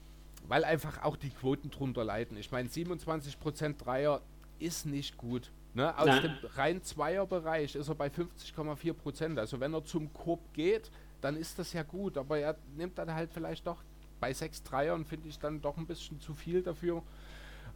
[0.48, 2.38] weil einfach auch die Quoten drunter leiden.
[2.38, 4.22] Ich meine, 27% Dreier
[4.60, 5.52] ist nicht gut.
[5.74, 5.98] Ne?
[5.98, 6.22] Aus Nein.
[6.22, 9.40] dem rein Zweierbereich ist er bei 50,4%.
[9.40, 10.92] Also wenn er zum Korb geht,
[11.22, 13.84] dann ist das ja gut, aber er nimmt dann halt vielleicht doch
[14.20, 17.04] bei 6 Dreiern, finde ich dann doch ein bisschen zu viel dafür.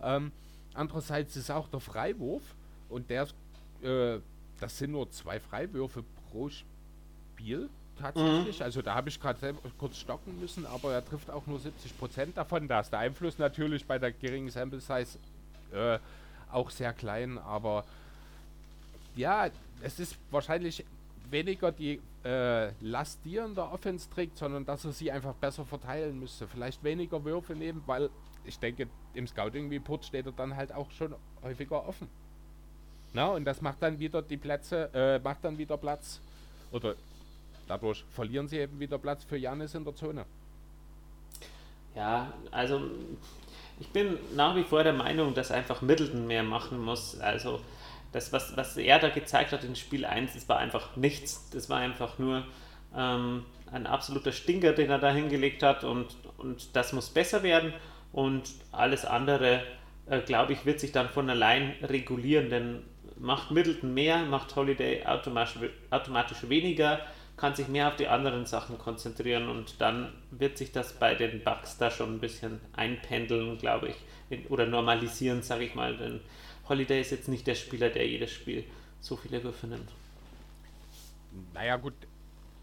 [0.02, 0.32] Ähm,
[0.74, 2.44] andererseits ist auch der Freiwurf
[2.90, 3.28] und der,
[3.84, 4.20] äh,
[4.60, 8.60] das sind nur zwei Freiwürfe pro Spiel tatsächlich.
[8.60, 8.64] Mhm.
[8.64, 12.68] Also da habe ich gerade kurz stocken müssen, aber er trifft auch nur 70% davon.
[12.68, 15.18] Da ist der Einfluss natürlich bei der geringen Sample Size
[15.74, 16.00] äh,
[16.52, 17.84] auch sehr klein, aber
[19.16, 19.50] ja,
[19.82, 20.86] es ist wahrscheinlich
[21.32, 25.34] weniger die äh, Last, die er in der Offense trägt, sondern dass er sie einfach
[25.34, 26.48] besser verteilen müsste.
[26.48, 28.10] Vielleicht weniger Würfe nehmen, weil
[28.46, 32.08] ich denke, im Scouting-Report steht er dann halt auch schon häufiger offen.
[33.14, 36.22] Na, und das macht dann wieder die Plätze, äh, macht dann wieder Platz.
[36.72, 36.96] Oder
[37.68, 40.26] dadurch verlieren sie eben wieder Platz für Janis in der Zone.
[41.96, 42.82] Ja, also
[43.80, 47.20] ich bin nach wie vor der Meinung, dass einfach Middleton mehr machen muss.
[47.20, 47.62] Also
[48.12, 51.50] das, was, was er da gezeigt hat in Spiel 1, das war einfach nichts.
[51.52, 52.46] Das war einfach nur
[52.96, 57.74] ähm, ein absoluter Stinker, den er da hingelegt hat und, und das muss besser werden
[58.12, 59.64] und alles andere,
[60.08, 62.84] äh, glaube ich, wird sich dann von allein regulieren, denn
[63.18, 65.58] macht Middleton mehr, macht Holiday automatisch,
[65.92, 67.02] automatisch weniger,
[67.38, 71.44] kann sich mehr auf die anderen Sachen konzentrieren und dann wird sich das bei den
[71.44, 76.22] Bugs da schon ein bisschen einpendeln, glaube ich, oder normalisieren, sage ich mal, denn
[76.70, 78.64] Holiday ist jetzt nicht der Spieler, der jedes Spiel
[79.02, 79.90] so viele Würfe nimmt.
[81.54, 81.94] Naja gut,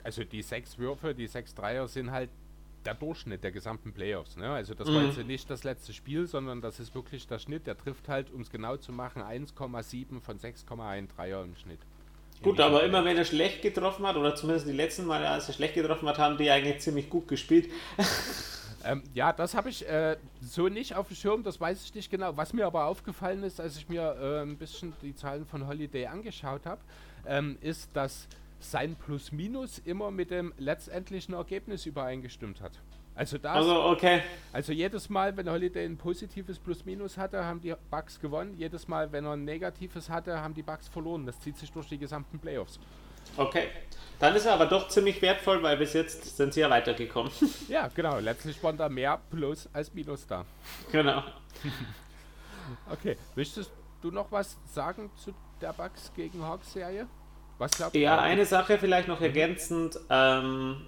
[0.05, 2.31] also die sechs Würfe, die sechs Dreier sind halt
[2.85, 4.37] der Durchschnitt der gesamten Playoffs.
[4.37, 4.49] Ne?
[4.49, 4.95] Also das mhm.
[4.95, 7.67] war jetzt nicht das letzte Spiel, sondern das ist wirklich der Schnitt.
[7.67, 11.81] Der trifft halt, um es genau zu machen, 1,7 von 6,1 Dreier im Schnitt.
[12.43, 15.55] Gut, aber immer wenn er schlecht getroffen hat, oder zumindest die letzten Male, als er
[15.55, 17.71] schlecht getroffen hat, haben die eigentlich ziemlich gut gespielt.
[18.87, 22.11] ähm, ja, das habe ich äh, so nicht auf dem Schirm, das weiß ich nicht
[22.11, 22.37] genau.
[22.37, 26.07] Was mir aber aufgefallen ist, als ich mir äh, ein bisschen die Zahlen von Holiday
[26.07, 26.81] angeschaut habe,
[27.27, 28.29] ähm, ist, dass
[28.61, 32.73] sein Plus-Minus immer mit dem letztendlichen Ergebnis übereingestimmt hat.
[33.15, 34.23] Also das, also, okay.
[34.53, 38.55] also jedes Mal, wenn Holiday ein positives Plus-Minus hatte, haben die Bugs gewonnen.
[38.59, 41.25] Jedes Mal, wenn er ein negatives hatte, haben die Bugs verloren.
[41.25, 42.79] Das zieht sich durch die gesamten Playoffs.
[43.37, 43.69] Okay.
[44.19, 47.31] Dann ist er aber doch ziemlich wertvoll, weil bis jetzt sind sie ja weitergekommen.
[47.69, 48.19] Ja, genau.
[48.19, 50.45] Letztlich waren da mehr Plus als Minus da.
[50.91, 51.23] Genau.
[52.91, 53.17] okay.
[53.35, 53.71] Möchtest
[54.01, 57.07] du noch was sagen zu der Bugs gegen Hawks-Serie?
[57.59, 58.03] Was glaubt ihr?
[58.03, 59.99] Ja, eine Sache vielleicht noch ergänzend.
[60.11, 60.87] Ähm,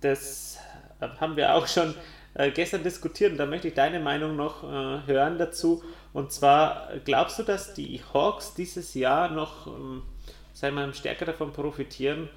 [0.00, 0.58] das
[1.00, 1.94] haben wir auch schon
[2.34, 5.82] äh, gestern diskutiert und da möchte ich deine Meinung noch äh, hören dazu.
[6.12, 10.02] Und zwar, glaubst du, dass die Hawks dieses Jahr noch, ähm,
[10.62, 12.28] wir mal, stärker davon profitieren,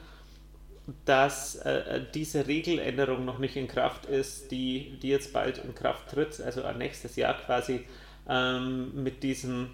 [1.06, 6.10] dass äh, diese Regeländerung noch nicht in Kraft ist, die, die jetzt bald in Kraft
[6.10, 7.86] tritt, also nächstes Jahr quasi
[8.28, 9.70] ähm, mit diesen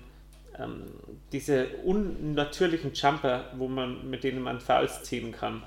[0.59, 0.83] ähm,
[1.31, 5.63] diese unnatürlichen Jumper, wo man, mit denen man Fouls ziehen kann.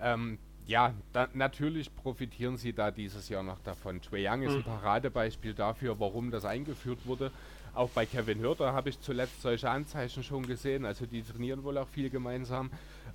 [0.00, 4.00] Ähm, ja, da, natürlich profitieren sie da dieses Jahr noch davon.
[4.00, 4.64] Trae Young ist ein hm.
[4.64, 7.30] Paradebeispiel dafür, warum das eingeführt wurde.
[7.78, 10.84] Auch bei Kevin Hürter habe ich zuletzt solche Anzeichen schon gesehen.
[10.84, 12.72] Also die trainieren wohl auch viel gemeinsam.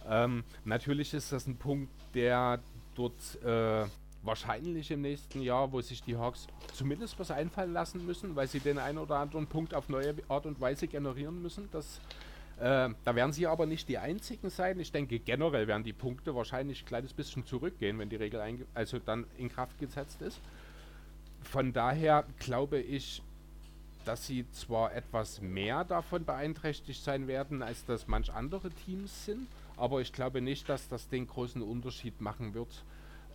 [0.09, 2.59] Ähm, natürlich ist das ein Punkt, der
[2.95, 3.83] dort äh,
[4.21, 8.61] wahrscheinlich im nächsten Jahr, wo sich die Hawks zumindest was einfallen lassen müssen, weil sie
[8.61, 11.67] den einen oder anderen Punkt auf neue Art und Weise generieren müssen.
[11.73, 11.99] Das,
[12.57, 14.79] äh, da werden sie aber nicht die einzigen sein.
[14.79, 18.97] Ich denke, generell werden die Punkte wahrscheinlich ein kleines bisschen zurückgehen, wenn die Regel also
[18.99, 20.39] dann in Kraft gesetzt ist.
[21.41, 23.21] Von daher glaube ich,
[24.05, 29.47] dass sie zwar etwas mehr davon beeinträchtigt sein werden, als das manch andere Teams sind,
[29.77, 32.83] aber ich glaube nicht, dass das den großen Unterschied machen wird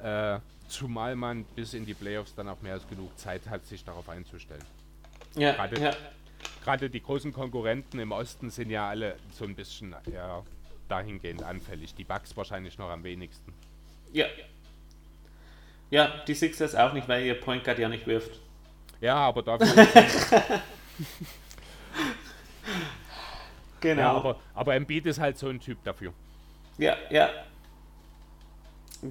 [0.01, 3.85] äh, zumal man bis in die Playoffs dann auch mehr als genug Zeit hat, sich
[3.85, 4.65] darauf einzustellen.
[5.37, 5.97] Ja, gerade, ja.
[6.65, 10.43] gerade die großen Konkurrenten im Osten sind ja alle so ein bisschen ja,
[10.89, 11.95] dahingehend anfällig.
[11.95, 13.53] Die Bucks wahrscheinlich noch am wenigsten.
[14.13, 14.27] Ja.
[15.91, 18.41] Ja, die Sixers auch nicht, weil ihr Point Guard ja nicht wirft.
[19.01, 19.69] Ja, aber dafür.
[23.81, 24.03] genau.
[24.03, 26.13] Ja, aber, aber Embiid ist halt so ein Typ dafür.
[26.79, 27.29] Ja, ja.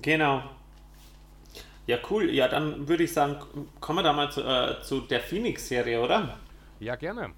[0.01, 0.43] Genau.
[1.85, 2.29] Ja, cool.
[2.31, 3.37] Ja, dann würde ich sagen,
[3.79, 6.37] kommen wir da mal zu, äh, zu der Phoenix-Serie, oder?
[6.79, 7.31] Ja, gerne.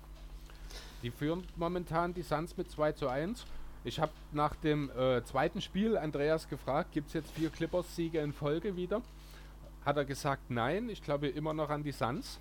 [1.03, 3.45] Die führen momentan die Suns mit 2 zu 1.
[3.83, 8.33] Ich habe nach dem äh, zweiten Spiel Andreas gefragt, gibt es jetzt vier Clippers-Siege in
[8.33, 9.01] Folge wieder?
[9.89, 12.38] Hat er gesagt, nein, ich glaube immer noch an die Suns.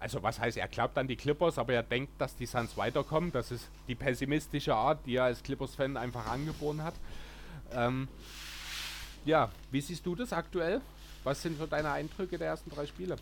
[0.00, 3.32] Also was heißt, er glaubt an die Clippers, aber er denkt, dass die Suns weiterkommen.
[3.32, 6.92] Das ist die pessimistische Art, die er als Clippers-Fan einfach angeboren hat.
[7.72, 8.06] Ähm,
[9.24, 10.82] ja, wie siehst du das aktuell?
[11.24, 13.16] Was sind so deine Eindrücke der ersten drei Spiele?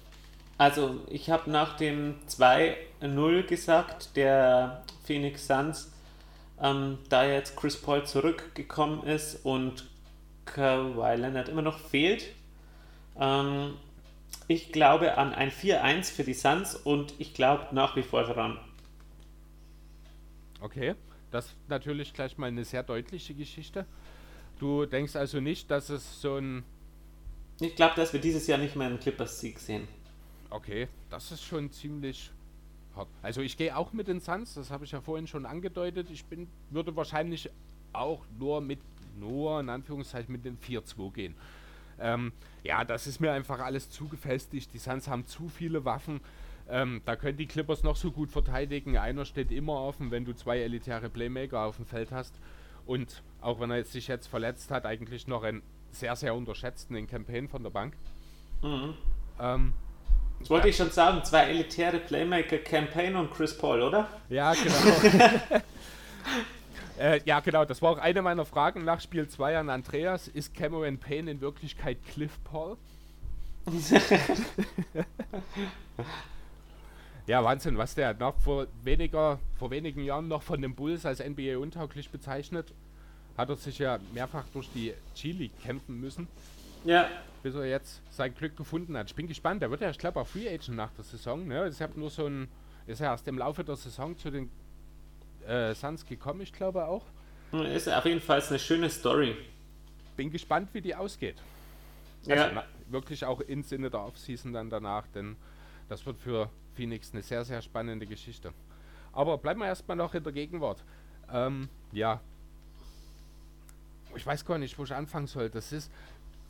[0.56, 5.92] Also, ich habe nach dem 2-0 gesagt, der Phoenix Suns,
[6.60, 9.88] ähm, da jetzt Chris Paul zurückgekommen ist und
[10.46, 12.34] Kawhi Leonard immer noch fehlt.
[13.18, 13.74] Ähm,
[14.46, 18.58] ich glaube an ein 4-1 für die Suns und ich glaube nach wie vor daran.
[20.60, 20.94] Okay,
[21.30, 23.86] das ist natürlich gleich mal eine sehr deutliche Geschichte.
[24.58, 26.64] Du denkst also nicht, dass es so ein.
[27.60, 29.86] Ich glaube, dass wir dieses Jahr nicht mehr einen Clippers-Sieg sehen.
[30.50, 32.30] Okay, das ist schon ziemlich
[32.96, 33.08] hart.
[33.22, 36.08] Also ich gehe auch mit den Suns, das habe ich ja vorhin schon angedeutet.
[36.10, 37.50] Ich bin, würde wahrscheinlich
[37.92, 38.80] auch nur mit,
[39.18, 41.34] nur in Anführungszeichen mit den 4-2 gehen.
[42.00, 42.32] Ähm,
[42.62, 44.70] ja, das ist mir einfach alles zu gefestigt.
[44.74, 46.20] Die Suns haben zu viele Waffen.
[46.70, 48.98] Ähm, da können die Clippers noch so gut verteidigen.
[48.98, 52.34] Einer steht immer offen, wenn du zwei elitäre Playmaker auf dem Feld hast.
[52.86, 57.06] Und auch wenn er sich jetzt verletzt hat, eigentlich noch einen sehr, sehr unterschätzten in
[57.06, 57.94] Campaign von der Bank.
[58.62, 58.94] Mhm.
[59.40, 59.72] Ähm,
[60.40, 60.70] das wollte ja.
[60.70, 64.08] ich schon sagen, zwei elitäre Playmaker, Campaign und Chris Paul, oder?
[64.28, 65.60] Ja, genau.
[66.98, 70.28] äh, ja, genau, das war auch eine meiner Fragen nach Spiel 2 an Andreas.
[70.28, 72.76] Ist Cameron Payne in Wirklichkeit Cliff Paul?
[77.26, 81.18] ja, Wahnsinn, was der noch vor, weniger, vor wenigen Jahren noch von den Bulls als
[81.20, 82.72] NBA untauglich bezeichnet,
[83.36, 86.28] hat er sich ja mehrfach durch die G-League kämpfen müssen.
[86.84, 87.08] Ja
[87.42, 89.08] bis er jetzt sein Glück gefunden hat.
[89.08, 89.62] Ich bin gespannt.
[89.62, 91.46] Der wird ja, ich glaube, auch Free Agent nach der Saison.
[91.46, 91.68] Ne?
[91.68, 92.48] Ich habe nur so ein,
[92.86, 94.50] ist er erst im Laufe der Saison zu den
[95.48, 97.04] äh, Suns gekommen, ich glaube auch.
[97.52, 99.36] Ist auf jeden Fall eine schöne Story.
[100.16, 101.36] Bin gespannt, wie die ausgeht.
[102.20, 102.50] Also, ja.
[102.52, 105.36] Na, wirklich auch im Sinne der Offseason dann danach, denn
[105.88, 108.52] das wird für Phoenix eine sehr, sehr spannende Geschichte.
[109.12, 110.84] Aber bleiben wir erstmal noch in der Gegenwart.
[111.32, 112.20] Ähm, ja.
[114.14, 115.48] Ich weiß gar nicht, wo ich anfangen soll.
[115.48, 115.90] Das ist,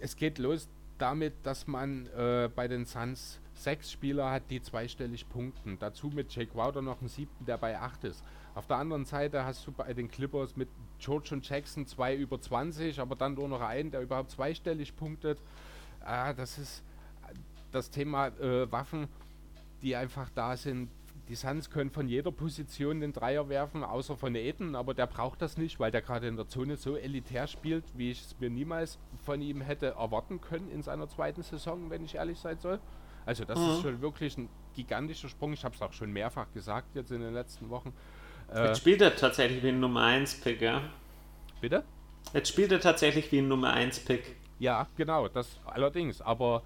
[0.01, 5.29] es geht los damit, dass man äh, bei den Suns sechs Spieler hat, die zweistellig
[5.29, 5.79] punkten.
[5.79, 8.25] Dazu mit Jake Crowder noch einen siebten, der bei acht ist.
[8.55, 10.69] Auf der anderen Seite hast du bei den Clippers mit
[10.99, 15.39] George und Jackson zwei über 20, aber dann nur noch einen, der überhaupt zweistellig punktet.
[16.01, 16.83] Ah, das ist
[17.71, 19.09] das Thema äh, Waffen,
[19.83, 20.89] die einfach da sind,
[21.29, 25.43] die Suns können von jeder Position den Dreier werfen, außer von Eden, aber der braucht
[25.43, 28.49] das nicht, weil der gerade in der Zone so elitär spielt, wie ich es mir
[28.49, 32.81] niemals von ihm hätte erwarten können in seiner zweiten Saison, wenn ich ehrlich sein soll.
[33.29, 33.71] Also das mhm.
[33.73, 35.53] ist schon wirklich ein gigantischer Sprung.
[35.53, 37.93] Ich habe es auch schon mehrfach gesagt jetzt in den letzten Wochen.
[38.51, 40.81] Äh, jetzt spielt er tatsächlich wie ein Nummer 1 Pick, ja?
[41.61, 41.85] Bitte?
[42.33, 44.37] Jetzt spielt er tatsächlich wie ein Nummer 1 Pick.
[44.59, 46.63] Ja, genau, das allerdings, aber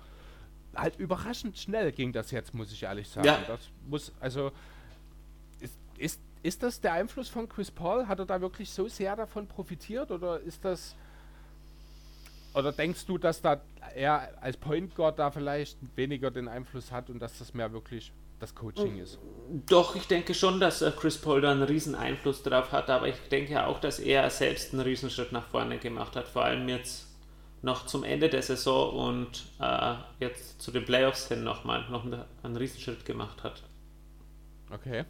[0.76, 3.26] halt überraschend schnell ging das jetzt, muss ich ehrlich sagen.
[3.26, 3.40] Ja.
[3.48, 4.52] Das muss, also,
[5.58, 8.06] ist, ist, ist das der Einfluss von Chris Paul?
[8.06, 10.94] Hat er da wirklich so sehr davon profitiert oder ist das.
[12.54, 13.60] Oder denkst du, dass da
[13.94, 18.12] er als Point Guard da vielleicht weniger den Einfluss hat und dass das mehr wirklich
[18.40, 19.18] das Coaching ist?
[19.66, 23.16] Doch, ich denke schon, dass Chris Paul da einen riesen Einfluss drauf hat, aber ich
[23.30, 27.08] denke auch, dass er selbst einen Riesenschritt nach vorne gemacht hat, vor allem jetzt
[27.62, 32.56] noch zum Ende der Saison und äh, jetzt zu den Playoffs hin nochmal noch einen
[32.56, 33.62] Riesenschritt gemacht hat.
[34.70, 35.04] Okay.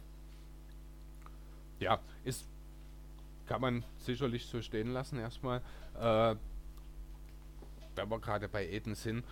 [1.79, 2.45] Ja, ist
[3.47, 5.61] kann man sicherlich so stehen lassen erstmal.
[5.99, 6.35] Äh,
[7.95, 9.23] wenn wir gerade bei Eden sind.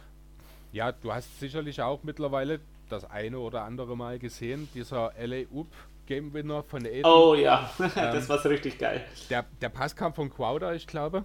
[0.71, 5.67] Ja, du hast sicherlich auch mittlerweile das eine oder andere Mal gesehen, dieser LA Up
[6.07, 7.05] Game Winner von Eden.
[7.05, 9.05] Oh ja, das ähm, war richtig geil.
[9.29, 11.23] Der, der Pass kam von Crowder, ich glaube.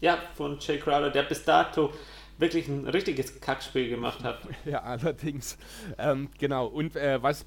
[0.00, 1.92] Ja, von Jay Crowder, der bis dato
[2.38, 4.40] wirklich ein richtiges Kackspiel gemacht hat.
[4.64, 5.58] Ja, allerdings.
[5.98, 6.66] Ähm, genau.
[6.66, 7.44] Und äh, was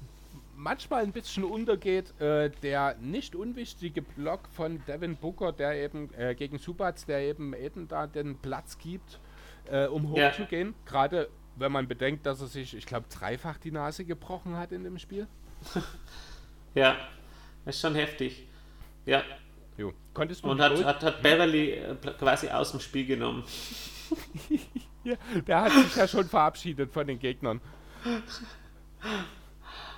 [0.56, 6.34] manchmal ein bisschen untergeht, äh, der nicht unwichtige Block von Devin Booker, der eben äh,
[6.34, 9.20] gegen Subats, der eben eben da den Platz gibt,
[9.70, 10.68] äh, um hochzugehen.
[10.68, 10.90] Ja.
[10.90, 14.84] Gerade wenn man bedenkt, dass er sich, ich glaube, dreifach die Nase gebrochen hat in
[14.84, 15.26] dem Spiel.
[16.74, 16.96] ja,
[17.64, 18.46] ist schon heftig.
[19.06, 19.22] Ja,
[19.76, 19.92] Jo.
[20.12, 23.42] Konntest du Und hat, hat, hat Beverly äh, quasi aus dem Spiel genommen.
[25.04, 27.60] ja, der hat sich ja schon verabschiedet von den Gegnern.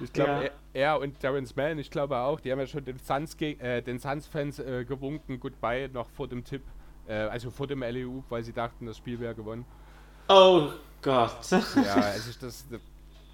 [0.00, 0.40] Ich glaube, ja.
[0.40, 3.98] er, er, und Terence Mann, ich glaube auch, die haben ja schon den Suns-Fans äh,
[3.98, 6.62] Suns äh, gewunken, goodbye, noch vor dem Tipp,
[7.06, 9.64] äh, also vor dem LEU, weil sie dachten, das Spiel wäre gewonnen.
[10.28, 10.70] Oh
[11.02, 11.50] Gott.
[11.50, 12.66] ja, also das,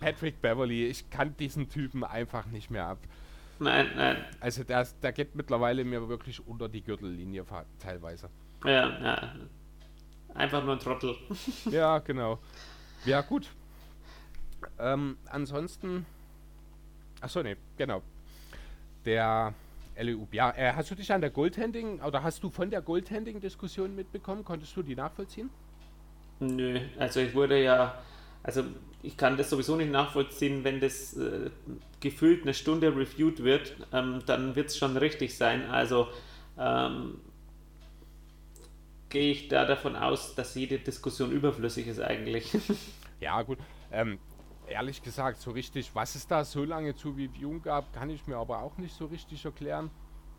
[0.01, 2.99] Patrick Beverly, ich kann diesen Typen einfach nicht mehr ab.
[3.59, 4.25] Nein, nein.
[4.41, 7.45] Also der, der geht mittlerweile mir wirklich unter die Gürtellinie
[7.79, 8.29] teilweise.
[8.65, 9.33] Ja, ja.
[10.35, 11.17] Einfach nur ein Trottel.
[11.71, 12.39] ja, genau.
[13.05, 13.49] Ja, gut.
[14.79, 16.07] Ähm, ansonsten.
[17.23, 18.03] Achso, nee, genau.
[19.05, 19.55] Der
[19.97, 20.27] LEU.
[20.33, 24.45] Ja, äh, hast du dich an der Goldhanding oder hast du von der Goldhanding-Diskussion mitbekommen?
[24.45, 25.49] Konntest du die nachvollziehen?
[26.41, 28.03] Nö, also ich wurde ja
[28.43, 28.65] also
[29.03, 31.51] ich kann das sowieso nicht nachvollziehen, wenn das äh,
[32.01, 35.69] gefühlt eine Stunde reviewed wird, ähm, dann wird es schon richtig sein.
[35.71, 36.09] Also
[36.59, 37.21] ähm,
[39.09, 42.51] gehe ich da davon aus, dass jede Diskussion überflüssig ist eigentlich.
[43.21, 43.59] ja, gut.
[43.93, 44.19] Ähm,
[44.67, 48.37] ehrlich gesagt, so richtig, was es da so lange zu reviewen gab, kann ich mir
[48.37, 49.91] aber auch nicht so richtig erklären.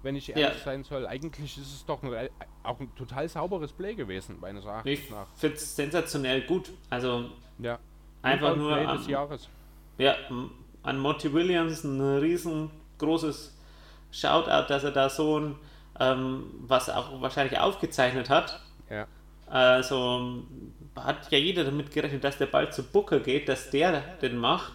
[0.03, 0.63] wenn ich ehrlich ja.
[0.63, 1.07] sein soll.
[1.07, 2.29] Eigentlich ist es doch ein,
[2.61, 5.27] auch ein total sauberes Play gewesen, meines Erachtens ich nach.
[5.33, 6.71] Ich finde es sensationell gut.
[6.89, 7.79] Also ja.
[8.21, 9.49] einfach nur Play des Jahres.
[9.97, 10.15] Ja,
[10.83, 13.57] an Monty Williams ein riesengroßes
[14.11, 15.55] Shoutout, dass er da so ein,
[15.99, 18.61] ähm, was auch wahrscheinlich aufgezeichnet hat.
[18.89, 19.07] Ja.
[19.47, 20.43] Also
[20.95, 24.73] hat ja jeder damit gerechnet, dass der Ball zu Booker geht, dass der den macht.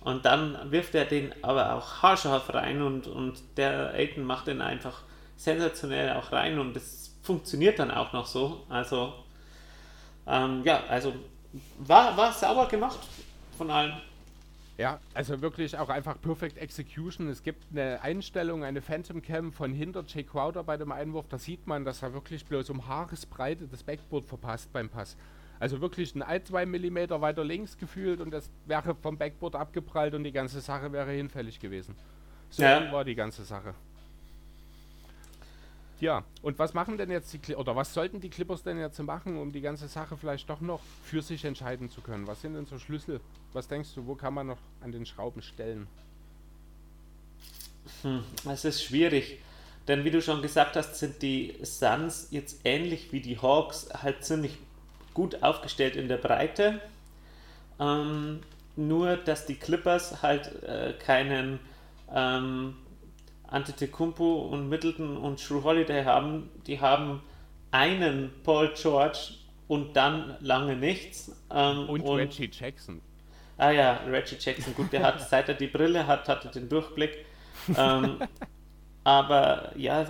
[0.00, 4.60] Und dann wirft er den aber auch haarscharf rein und, und der Aiden macht den
[4.60, 5.02] einfach
[5.36, 8.64] sensationell auch rein und es funktioniert dann auch noch so.
[8.68, 9.12] Also,
[10.26, 11.14] ähm, ja, also
[11.78, 12.98] war, war sauber gemacht
[13.56, 14.00] von allen.
[14.78, 17.28] Ja, also wirklich auch einfach Perfect Execution.
[17.28, 21.26] Es gibt eine Einstellung, eine Phantom Cam von hinter Jay Crowder bei dem Einwurf.
[21.28, 25.16] Da sieht man, dass er wirklich bloß um Haaresbreite das Backboard verpasst beim Pass.
[25.60, 30.14] Also wirklich ein 1, 2 mm weiter links gefühlt und das wäre vom Backboard abgeprallt
[30.14, 31.96] und die ganze Sache wäre hinfällig gewesen.
[32.50, 32.90] So ja.
[32.92, 33.74] war die ganze Sache.
[36.00, 39.00] Ja, und was machen denn jetzt die Cli oder was sollten die Clippers denn jetzt
[39.00, 42.28] machen, um die ganze Sache vielleicht doch noch für sich entscheiden zu können?
[42.28, 43.20] Was sind denn so Schlüssel?
[43.52, 45.88] Was denkst du, wo kann man noch an den Schrauben stellen?
[48.02, 49.40] Hm, es ist schwierig,
[49.88, 54.24] denn wie du schon gesagt hast, sind die Suns jetzt ähnlich wie die Hawks halt
[54.24, 54.56] ziemlich
[55.18, 56.80] gut aufgestellt in der Breite.
[57.80, 58.38] Ähm,
[58.76, 61.58] nur, dass die Clippers halt äh, keinen
[62.14, 62.76] ähm,
[63.48, 67.20] Antetokounmpo und Middleton und Shrew Holiday haben, die haben
[67.72, 69.32] einen Paul George
[69.66, 71.32] und dann lange nichts.
[71.52, 73.00] Ähm, und, und, Reggie Jackson.
[73.56, 76.68] Ah ja, Reggie Jackson, gut, der hat, seit er die Brille hat, hat er den
[76.68, 77.26] Durchblick.
[77.76, 78.20] Ähm,
[79.02, 80.06] aber ja,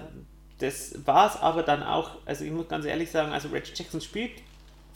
[0.58, 4.02] das war es aber dann auch, also ich muss ganz ehrlich sagen, also Reggie Jackson
[4.02, 4.32] spielt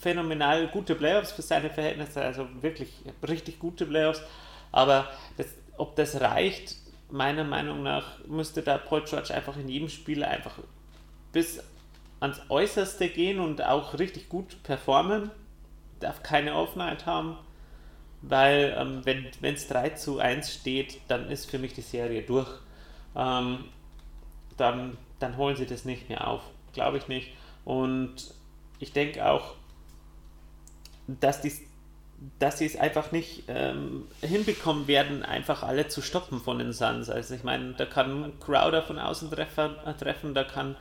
[0.03, 2.91] phänomenal gute Playoffs für seine Verhältnisse, also wirklich
[3.27, 4.21] richtig gute Playoffs,
[4.71, 5.47] aber das,
[5.77, 6.75] ob das reicht,
[7.09, 10.57] meiner Meinung nach müsste da Paul George einfach in jedem Spiel einfach
[11.31, 11.63] bis
[12.19, 15.31] ans Äußerste gehen und auch richtig gut performen.
[15.99, 17.37] Darf keine Offenheit haben,
[18.21, 22.49] weil ähm, wenn es 3 zu 1 steht, dann ist für mich die Serie durch.
[23.15, 23.65] Ähm,
[24.57, 26.41] dann, dann holen sie das nicht mehr auf.
[26.73, 27.31] Glaube ich nicht.
[27.63, 28.33] Und
[28.79, 29.55] ich denke auch,
[31.07, 31.51] dass die
[32.39, 37.09] dass sie es einfach nicht ähm, hinbekommen werden, einfach alle zu stoppen von den Suns.
[37.09, 40.75] Also ich meine, da kann Crowder von außen treffen, äh, treffen da kann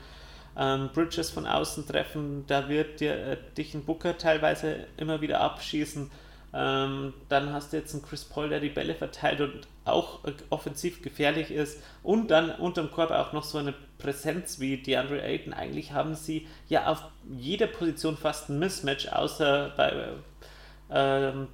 [0.56, 5.40] ähm, Bridges von außen treffen, da wird dir, äh, dich ein Booker teilweise immer wieder
[5.40, 6.10] abschießen.
[6.54, 10.32] Ähm, dann hast du jetzt einen Chris Paul, der die Bälle verteilt und auch äh,
[10.50, 11.82] offensiv gefährlich ist.
[12.02, 15.52] Und dann unterm Korb auch noch so eine Präsenz wie DeAndre Ayton.
[15.52, 17.02] Eigentlich haben sie ja auf
[17.36, 20.08] jeder Position fast ein Mismatch, außer bei
[20.90, 21.48] ähm,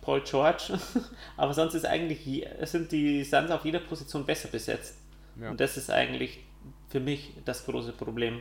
[0.00, 0.78] Paul George.
[1.36, 4.98] Aber sonst ist eigentlich, sind die Suns auf jeder Position besser besetzt.
[5.40, 5.50] Ja.
[5.50, 6.40] Und das ist eigentlich
[6.88, 8.40] für mich das große Problem.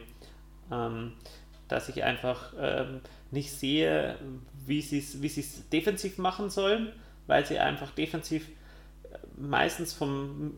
[0.71, 1.13] Ähm,
[1.69, 3.01] dass ich einfach ähm,
[3.31, 4.17] nicht sehe,
[4.65, 6.91] wie sie es wie defensiv machen sollen,
[7.25, 8.62] weil sie einfach defensiv äh,
[9.37, 10.53] meistens vom,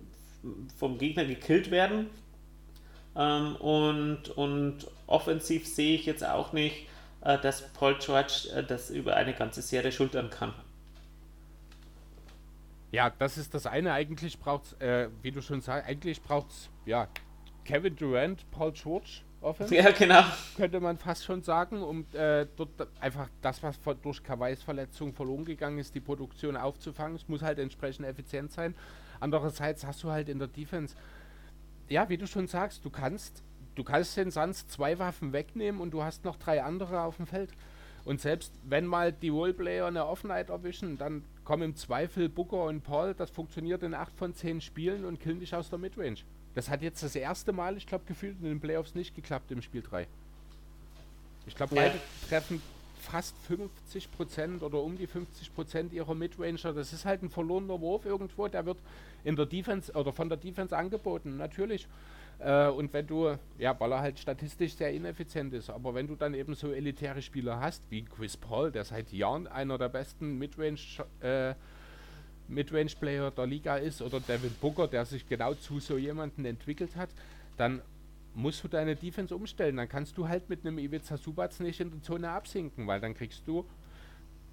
[0.78, 2.10] vom Gegner gekillt werden.
[3.16, 6.88] Ähm, und, und offensiv sehe ich jetzt auch nicht,
[7.22, 10.54] äh, dass Paul George äh, das über eine ganze Serie schultern kann.
[12.92, 13.94] Ja, das ist das eine.
[13.94, 17.08] Eigentlich braucht es, äh, wie du schon sagst, eigentlich braucht es, ja,
[17.66, 19.76] Kevin Durant, Paul George Offense.
[19.76, 20.24] Ja, genau.
[20.56, 22.70] Könnte man fast schon sagen, um äh, dort
[23.00, 27.16] einfach das, was durch Kawais Verletzung verloren gegangen ist, die Produktion aufzufangen.
[27.16, 28.76] Es muss halt entsprechend effizient sein.
[29.20, 30.96] Andererseits hast du halt in der Defense,
[31.90, 33.44] ja, wie du schon sagst, du kannst
[33.76, 37.28] du kannst den Suns zwei Waffen wegnehmen und du hast noch drei andere auf dem
[37.28, 37.52] Feld.
[38.06, 42.84] Und selbst wenn mal die Roleplayer eine Offenheit erwischen, dann kommen im Zweifel Booker und
[42.84, 46.18] Paul, das funktioniert in acht von zehn Spielen und killen dich aus der Midrange.
[46.56, 49.62] Das hat jetzt das erste Mal, ich glaube, gefühlt in den Playoffs nicht geklappt im
[49.62, 50.08] Spiel 3.
[51.48, 52.62] Ich glaube, beide treffen
[53.06, 56.74] fast 50% oder um die 50% ihrer Midranger.
[56.74, 58.78] Das ist halt ein verlorener Wurf irgendwo, der wird
[59.24, 61.88] in der Defense oder von der Defense angeboten, natürlich.
[62.40, 66.16] Äh, und wenn du, ja, weil er halt statistisch sehr ineffizient ist, aber wenn du
[66.16, 70.38] dann eben so elitäre Spieler hast, wie Chris Paul, der seit Jahren einer der besten
[70.38, 70.80] Midrange,
[71.22, 71.54] äh,
[72.48, 77.10] Midrange-Player der Liga ist, oder Devin Booker, der sich genau zu so jemanden entwickelt hat,
[77.58, 77.82] dann
[78.34, 79.78] musst du deine Defense umstellen.
[79.78, 83.14] Dann kannst du halt mit einem Ivica Subac nicht in der Zone absinken, weil dann
[83.14, 83.66] kriegst du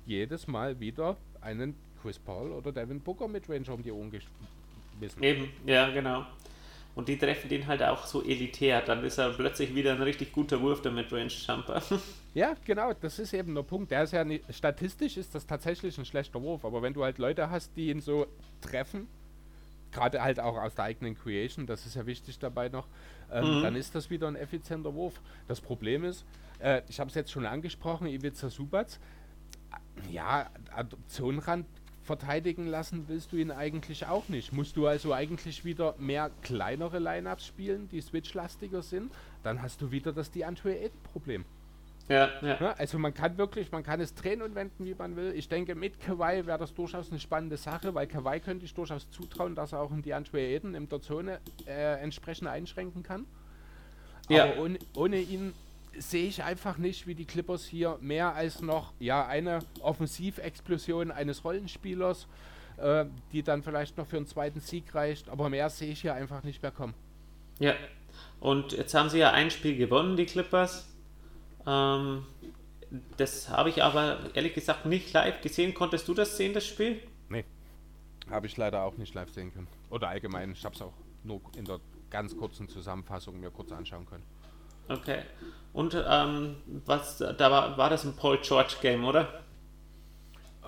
[0.06, 5.22] jedes Mal wieder einen Chris Paul oder Devin Booker Midranger um die Ohren geschmissen.
[5.22, 6.26] Eben, ja, genau
[6.94, 10.32] und die treffen den halt auch so elitär, dann ist er plötzlich wieder ein richtig
[10.32, 11.82] guter Wurf, der Midrange-Jumper.
[12.34, 13.90] Ja, genau, das ist eben der Punkt.
[13.90, 17.18] Der ist ja nicht, statistisch ist das tatsächlich ein schlechter Wurf, aber wenn du halt
[17.18, 18.26] Leute hast, die ihn so
[18.62, 19.06] treffen,
[19.90, 22.88] gerade halt auch aus der eigenen Creation, das ist ja wichtig dabei noch,
[23.30, 23.62] ähm, mhm.
[23.62, 25.20] dann ist das wieder ein effizienter Wurf.
[25.46, 26.24] Das Problem ist,
[26.58, 28.98] äh, ich habe es jetzt schon angesprochen, Ivica Subac,
[30.10, 31.66] ja, Adoptionrand
[32.02, 34.52] verteidigen lassen willst du ihn eigentlich auch nicht.
[34.52, 39.90] Musst du also eigentlich wieder mehr kleinere Lineups spielen, die switchlastiger sind, dann hast du
[39.90, 41.44] wieder das DeAndre Ayton-Problem.
[42.08, 42.60] Ja, ja.
[42.60, 45.32] ja, Also man kann wirklich, man kann es drehen und wenden, wie man will.
[45.36, 49.08] Ich denke, mit Kawhi wäre das durchaus eine spannende Sache, weil Kawhi könnte ich durchaus
[49.10, 53.26] zutrauen, dass er auch in DeAndre Ayton in der Zone äh, entsprechend einschränken kann.
[54.28, 54.44] Ja.
[54.44, 55.52] Aber ohne, ohne ihn
[55.98, 61.44] sehe ich einfach nicht, wie die Clippers hier mehr als noch ja eine Offensivexplosion eines
[61.44, 62.26] Rollenspielers,
[62.78, 66.14] äh, die dann vielleicht noch für einen zweiten Sieg reicht, aber mehr sehe ich hier
[66.14, 66.94] einfach nicht mehr kommen.
[67.58, 67.74] Ja,
[68.40, 70.88] und jetzt haben sie ja ein Spiel gewonnen, die Clippers.
[71.66, 72.26] Ähm,
[73.16, 75.74] das habe ich aber ehrlich gesagt nicht live gesehen.
[75.74, 77.02] Konntest du das sehen, das Spiel?
[77.28, 77.44] Nee,
[78.30, 79.68] habe ich leider auch nicht live sehen können.
[79.90, 80.92] Oder allgemein, ich habe es auch
[81.24, 81.80] nur in der
[82.10, 84.24] ganz kurzen Zusammenfassung mir kurz anschauen können.
[84.88, 85.22] Okay.
[85.72, 89.42] Und ähm, was, da war, war das ein Paul George Game, oder?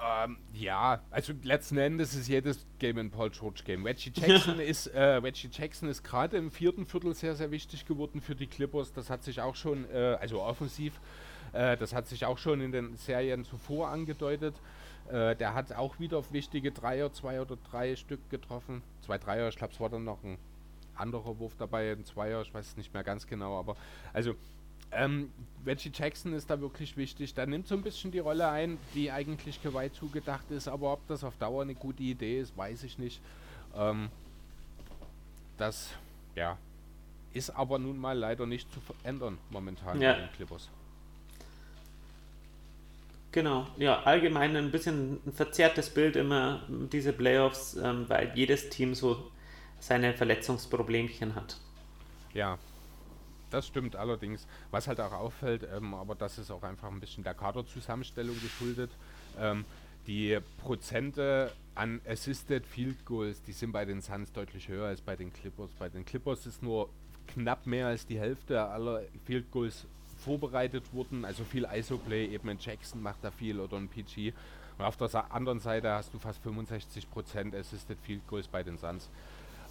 [0.05, 3.85] Ähm, ja, also letzten Endes ist jedes Game ein Paul George Game.
[3.85, 8.21] Reggie Jackson ist, äh, Reggie Jackson ist gerade im vierten Viertel sehr, sehr wichtig geworden
[8.21, 8.93] für die Clippers.
[8.93, 11.01] Das hat sich auch schon, äh, also offensiv,
[11.53, 14.55] äh, das hat sich auch schon in den Serien zuvor angedeutet.
[15.09, 18.83] Äh, der hat auch wieder auf wichtige Dreier, zwei oder drei Stück getroffen.
[19.03, 20.39] Zwei Dreier, ich glaube, es war dann noch ein
[20.97, 23.77] anderer Wurf dabei, ein Zweier, ich weiß es nicht mehr ganz genau, aber
[24.13, 24.35] also
[24.93, 25.31] ähm,
[25.67, 27.35] Reggie Jackson ist da wirklich wichtig.
[27.35, 31.07] Der nimmt so ein bisschen die Rolle ein, die eigentlich Kawhi zugedacht ist, aber ob
[31.09, 33.21] das auf Dauer eine gute Idee ist, weiß ich nicht.
[33.77, 34.09] Ähm,
[35.59, 35.91] das,
[36.35, 36.59] ja,
[37.33, 40.13] ist aber nun mal leider nicht zu verändern momentan ja.
[40.13, 40.69] bei den Clippers.
[43.33, 48.95] Genau, ja, allgemein ein bisschen ein verzerrtes Bild immer diese Playoffs, ähm, weil jedes Team
[48.95, 49.33] so
[49.85, 51.59] seine Verletzungsproblemchen hat.
[52.33, 52.59] Ja,
[53.51, 54.47] das stimmt allerdings.
[54.71, 58.91] Was halt auch auffällt, ähm, aber das ist auch einfach ein bisschen der Kaderzusammenstellung geschuldet.
[59.39, 59.67] Ähm,
[60.07, 65.17] die Prozente an Assisted Field Goals, die sind bei den Suns deutlich höher als bei
[65.17, 65.71] den Clippers.
[65.79, 66.89] Bei den Clippers ist nur
[67.29, 69.85] knapp mehr als die Hälfte aller Field Goals
[70.19, 71.27] vorbereitet worden.
[71.27, 74.33] Also viel ISO-Play, eben ein Jackson macht da viel oder ein PG.
[74.79, 79.09] Und auf der anderen Seite hast du fast 65% Assisted Field Goals bei den Suns.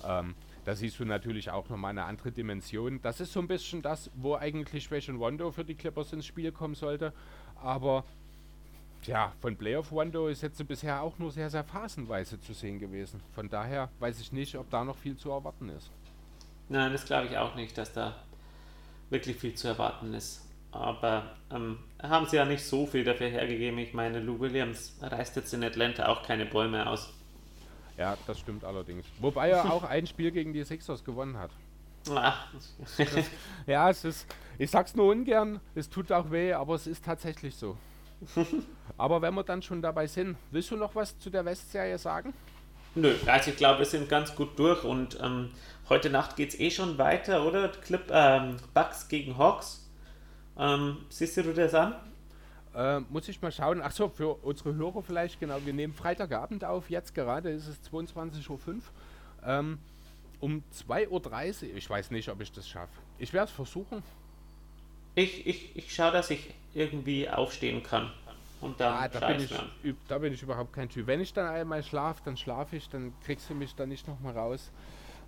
[0.07, 0.35] Ähm,
[0.65, 3.01] da siehst du natürlich auch nochmal eine andere Dimension.
[3.01, 6.51] Das ist so ein bisschen das, wo eigentlich Ration Rondo für die Clippers ins Spiel
[6.51, 7.13] kommen sollte.
[7.61, 8.05] Aber
[9.05, 13.21] ja, von Playoff Rondo ist jetzt bisher auch nur sehr, sehr phasenweise zu sehen gewesen.
[13.33, 15.91] Von daher weiß ich nicht, ob da noch viel zu erwarten ist.
[16.69, 18.15] Nein, das glaube ich auch nicht, dass da
[19.09, 20.47] wirklich viel zu erwarten ist.
[20.71, 23.77] Aber ähm, haben sie ja nicht so viel dafür hergegeben.
[23.79, 27.13] Ich meine, Lou Williams reißt jetzt in Atlanta auch keine Bäume aus.
[27.97, 29.05] Ja, das stimmt allerdings.
[29.19, 31.51] Wobei er auch ein Spiel gegen die Sixers gewonnen hat.
[32.13, 32.47] Ach.
[32.97, 32.97] Das,
[33.67, 37.55] ja, es ist, ich sag's nur ungern, es tut auch weh, aber es ist tatsächlich
[37.55, 37.77] so.
[38.97, 42.33] aber wenn wir dann schon dabei sind, willst du noch was zu der West-Serie sagen?
[42.95, 45.49] Nö, also ich glaube, wir sind ganz gut durch und ähm,
[45.89, 47.69] heute Nacht geht's eh schon weiter, oder?
[47.69, 49.89] Clip, ähm, Bucks gegen Hawks.
[50.57, 51.95] Ähm, siehst du das an?
[52.75, 53.81] Äh, muss ich mal schauen.
[53.81, 55.57] Achso, für unsere Hörer vielleicht, genau.
[55.63, 56.89] Wir nehmen Freitagabend auf.
[56.89, 58.81] Jetzt gerade ist es 22.05 Uhr.
[59.45, 59.79] Ähm,
[60.39, 62.91] um 2.30 Uhr, ich weiß nicht, ob ich das schaffe.
[63.17, 64.03] Ich werde es versuchen.
[65.15, 68.11] Ich, ich, ich schaue, dass ich irgendwie aufstehen kann.
[68.59, 69.53] Und dann ah, da, bin ich,
[70.07, 71.05] da bin ich überhaupt kein Typ.
[71.05, 74.37] Wenn ich dann einmal schlafe, dann schlafe ich, dann kriegst du mich dann nicht nochmal
[74.37, 74.71] raus.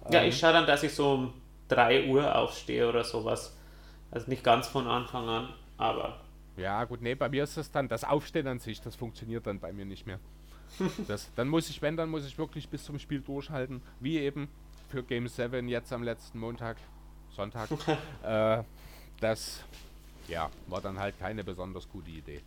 [0.09, 1.33] Ja, ähm, ich schaue dann, dass ich so um
[1.67, 3.55] 3 Uhr aufstehe oder sowas.
[4.11, 6.19] Also nicht ganz von Anfang an, aber
[6.57, 9.59] ja, gut, nee, bei mir ist das dann, das Aufstehen an sich, das funktioniert dann
[9.59, 10.19] bei mir nicht mehr.
[11.07, 14.47] das, dann muss ich, wenn, dann muss ich wirklich bis zum Spiel durchhalten, wie eben
[14.89, 16.77] für Game 7 jetzt am letzten Montag,
[17.35, 17.69] Sonntag.
[18.23, 18.63] äh,
[19.19, 19.63] das,
[20.27, 22.41] ja, war dann halt keine besonders gute Idee.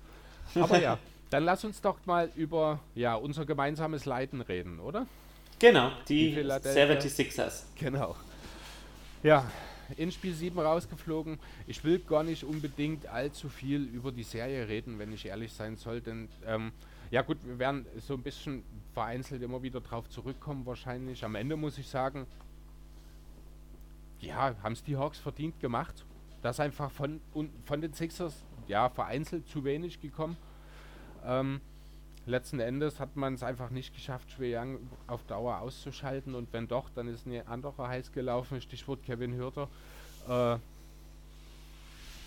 [0.55, 0.99] Aber ja,
[1.31, 5.07] dann lass uns doch mal über ja, unser gemeinsames Leiden reden, oder?
[5.59, 7.65] Genau, die, die 76ers.
[7.77, 8.15] Genau.
[9.23, 9.51] Ja,
[9.97, 11.39] in Spiel 7 rausgeflogen.
[11.67, 15.77] Ich will gar nicht unbedingt allzu viel über die Serie reden, wenn ich ehrlich sein
[15.77, 16.73] soll, denn ähm,
[17.11, 18.63] ja gut, wir werden so ein bisschen
[18.93, 21.25] vereinzelt immer wieder drauf zurückkommen wahrscheinlich.
[21.25, 22.27] Am Ende muss ich sagen,
[24.21, 26.05] ja, haben es die Hawks verdient gemacht.
[26.43, 27.21] Das einfach von,
[27.65, 28.35] von den Sixers,
[28.67, 30.37] ja, vereinzelt zu wenig gekommen.
[31.25, 31.61] Ähm,
[32.29, 36.69] letzten Endes hat man es einfach nicht geschafft, Shui Young auf Dauer auszuschalten und wenn
[36.69, 39.69] doch, dann ist ein anderer heiß gelaufen, Stichwort Kevin Hürter.
[40.29, 40.59] Äh,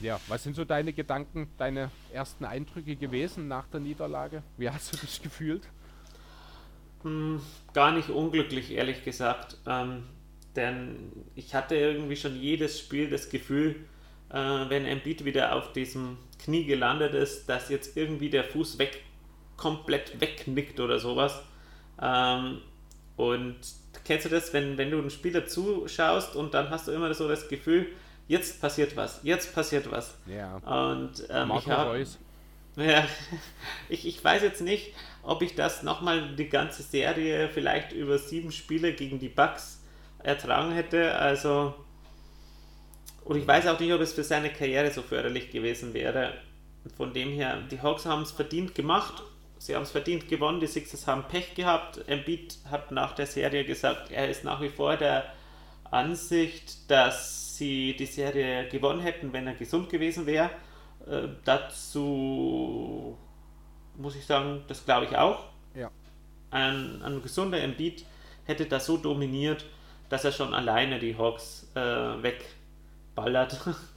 [0.01, 4.41] ja, was sind so deine Gedanken, deine ersten Eindrücke gewesen nach der Niederlage?
[4.57, 5.63] Wie hast du dich gefühlt?
[7.03, 7.41] Hm,
[7.73, 9.57] gar nicht unglücklich, ehrlich gesagt.
[9.67, 10.03] Ähm,
[10.55, 13.75] denn ich hatte irgendwie schon jedes Spiel das Gefühl,
[14.29, 19.03] äh, wenn Embiid wieder auf diesem Knie gelandet ist, dass jetzt irgendwie der Fuß weg,
[19.61, 21.39] komplett wegnickt oder sowas.
[22.01, 22.61] Ähm,
[23.15, 23.57] und
[24.03, 27.27] kennst du das, wenn, wenn du einen Spieler zuschaust und dann hast du immer so
[27.27, 27.87] das Gefühl,
[28.27, 30.17] jetzt passiert was, jetzt passiert was.
[30.25, 30.55] Ja.
[30.57, 32.17] Und ähm, Marco ich, hab, Reus.
[32.75, 33.05] ja,
[33.87, 38.51] ich, ich weiß jetzt nicht, ob ich das nochmal die ganze Serie vielleicht über sieben
[38.51, 39.83] Spiele gegen die Bucks
[40.23, 41.13] ertragen hätte.
[41.13, 41.75] Also,
[43.25, 46.33] und ich weiß auch nicht, ob es für seine Karriere so förderlich gewesen wäre.
[46.97, 49.21] Von dem her, die Hawks haben es verdient gemacht.
[49.61, 50.59] Sie haben es verdient gewonnen.
[50.59, 52.07] Die Sixers haben Pech gehabt.
[52.07, 55.25] Embiid hat nach der Serie gesagt, er ist nach wie vor der
[55.83, 60.49] Ansicht, dass sie die Serie gewonnen hätten, wenn er gesund gewesen wäre.
[61.05, 63.15] Äh, dazu
[63.97, 65.45] muss ich sagen, das glaube ich auch.
[65.75, 65.91] Ja.
[66.49, 68.03] Ein, ein gesunder Embiid
[68.45, 69.63] hätte das so dominiert,
[70.09, 71.79] dass er schon alleine die Hawks äh,
[72.23, 73.59] wegballert.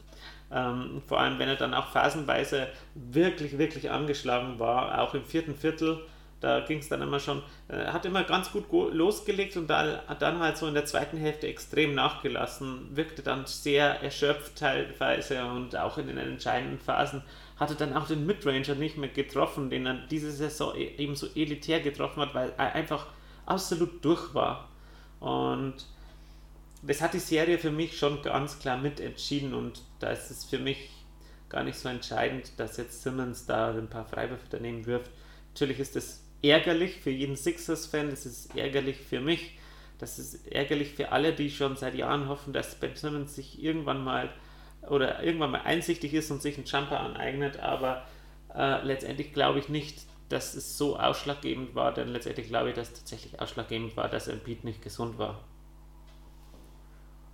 [0.54, 5.54] ähm, vor allem, wenn er dann auch phasenweise wirklich, wirklich angeschlagen war, auch im vierten
[5.54, 6.00] Viertel.
[6.40, 10.38] Da ging es dann immer schon, äh, hat immer ganz gut losgelegt und dann, dann
[10.38, 15.98] halt so in der zweiten Hälfte extrem nachgelassen, wirkte dann sehr erschöpft teilweise und auch
[15.98, 17.22] in den entscheidenden Phasen
[17.56, 21.26] hatte dann auch den Midranger nicht mehr getroffen, den er diese Saison e-, eben so
[21.34, 23.06] elitär getroffen hat, weil er einfach
[23.46, 24.68] absolut durch war.
[25.20, 25.86] Und
[26.86, 30.58] das hat die Serie für mich schon ganz klar mitentschieden und da ist es für
[30.58, 30.90] mich
[31.48, 35.10] gar nicht so entscheidend, dass jetzt Simmons da ein paar Freiwürfe daneben wirft.
[35.52, 39.58] Natürlich ist es ärgerlich für jeden Sixers-Fan, das ist ärgerlich für mich,
[39.98, 44.02] das ist ärgerlich für alle, die schon seit Jahren hoffen, dass Ben Simmons sich irgendwann
[44.02, 44.30] mal
[44.88, 48.04] oder irgendwann mal einsichtig ist und sich einen Jumper aneignet, aber
[48.54, 52.88] äh, letztendlich glaube ich nicht, dass es so ausschlaggebend war, denn letztendlich glaube ich, dass
[52.88, 55.42] es tatsächlich ausschlaggebend war, dass Embiid nicht gesund war.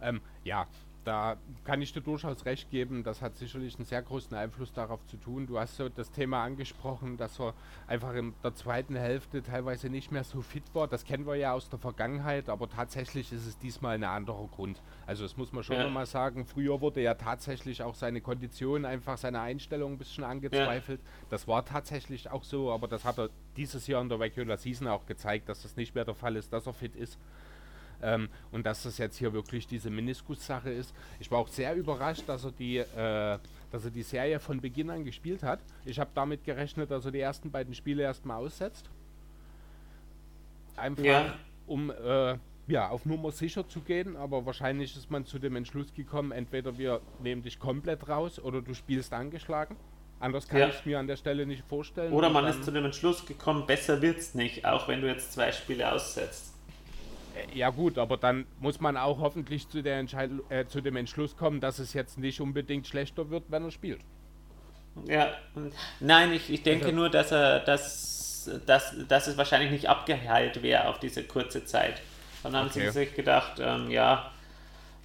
[0.01, 0.67] Ähm, ja,
[1.05, 3.03] da kann ich dir durchaus recht geben.
[3.03, 5.47] Das hat sicherlich einen sehr großen Einfluss darauf zu tun.
[5.47, 7.55] Du hast so das Thema angesprochen, dass er
[7.87, 10.89] einfach in der zweiten Hälfte teilweise nicht mehr so fit war.
[10.89, 14.83] Das kennen wir ja aus der Vergangenheit, aber tatsächlich ist es diesmal ein anderer Grund.
[15.07, 15.85] Also das muss man schon ja.
[15.85, 16.45] nochmal sagen.
[16.45, 21.01] Früher wurde ja tatsächlich auch seine Kondition, einfach seine Einstellung ein bisschen angezweifelt.
[21.03, 21.09] Ja.
[21.31, 24.87] Das war tatsächlich auch so, aber das hat er dieses Jahr in der Regular Season
[24.87, 27.19] auch gezeigt, dass das nicht mehr der Fall ist, dass er fit ist.
[28.03, 30.95] Ähm, und dass das jetzt hier wirklich diese Meniskus-Sache ist.
[31.19, 33.39] Ich war auch sehr überrascht, dass er die, äh,
[33.71, 35.61] dass er die Serie von Beginn an gespielt hat.
[35.85, 38.89] Ich habe damit gerechnet, dass er die ersten beiden Spiele erstmal aussetzt.
[40.77, 41.35] Einfach ja.
[41.67, 42.37] um äh,
[42.71, 46.79] ja, auf Nummer sicher zu gehen, aber wahrscheinlich ist man zu dem Entschluss gekommen, entweder
[46.79, 49.77] wir nehmen dich komplett raus oder du spielst angeschlagen.
[50.21, 50.69] Anders kann ja.
[50.69, 52.13] ich es mir an der Stelle nicht vorstellen.
[52.13, 55.33] Oder man ist zu dem Entschluss gekommen, besser wird es nicht, auch wenn du jetzt
[55.33, 56.50] zwei Spiele aussetzt.
[57.55, 60.05] Ja gut, aber dann muss man auch hoffentlich zu, der
[60.49, 64.01] äh, zu dem Entschluss kommen, dass es jetzt nicht unbedingt schlechter wird, wenn er spielt.
[65.07, 65.35] Ja,
[66.01, 70.63] nein, ich, ich denke also, nur, dass er, dass, dass, dass es wahrscheinlich nicht abgeheilt
[70.63, 72.03] wäre auf diese kurze Zeit.
[72.43, 72.87] Dann haben okay.
[72.87, 74.31] sie sich gedacht, ähm, ja,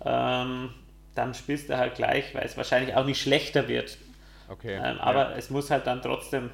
[0.04, 0.74] ähm,
[1.14, 3.98] dann spielst du halt gleich, weil es wahrscheinlich auch nicht schlechter wird.
[4.48, 4.76] Okay.
[4.76, 5.38] Ähm, aber ja.
[5.38, 6.50] es muss halt dann trotzdem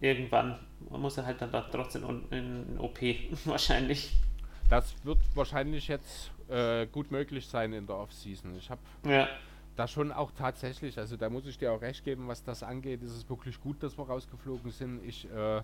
[0.00, 0.58] irgendwann,
[0.90, 2.98] man muss halt dann trotzdem in, in OP
[3.44, 4.12] wahrscheinlich.
[4.70, 8.54] Das wird wahrscheinlich jetzt äh, gut möglich sein in der Offseason.
[8.56, 9.28] Ich habe ja.
[9.74, 13.02] da schon auch tatsächlich, also da muss ich dir auch recht geben, was das angeht,
[13.02, 15.04] ist es wirklich gut, dass wir rausgeflogen sind.
[15.04, 15.62] Ich äh,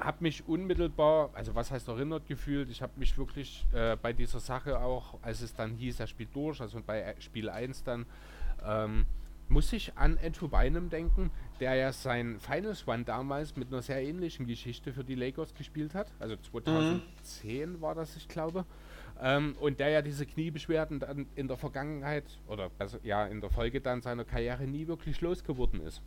[0.00, 4.40] habe mich unmittelbar, also was heißt erinnert gefühlt, ich habe mich wirklich äh, bei dieser
[4.40, 8.04] Sache auch, als es dann hieß, er spielt durch, also bei Spiel 1 dann,
[8.66, 9.06] ähm,
[9.48, 11.30] muss ich an Andrew Bynum denken,
[11.60, 15.94] der ja sein Finals One damals mit einer sehr ähnlichen Geschichte für die Lakers gespielt
[15.94, 16.10] hat.
[16.18, 17.80] Also 2010 mhm.
[17.80, 18.64] war das, ich glaube.
[19.22, 23.50] Ähm, und der ja diese Kniebeschwerden dann in der Vergangenheit oder also, ja in der
[23.50, 26.02] Folge dann seiner Karriere nie wirklich losgeworden ist.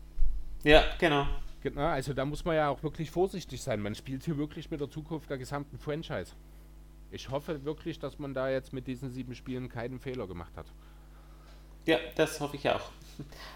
[0.64, 1.28] Ja, genau.
[1.62, 3.80] Genau, also da muss man ja auch wirklich vorsichtig sein.
[3.80, 6.34] Man spielt hier wirklich mit der Zukunft der gesamten Franchise.
[7.12, 10.66] Ich hoffe wirklich, dass man da jetzt mit diesen sieben Spielen keinen Fehler gemacht hat.
[11.86, 12.90] Ja, das hoffe ich auch.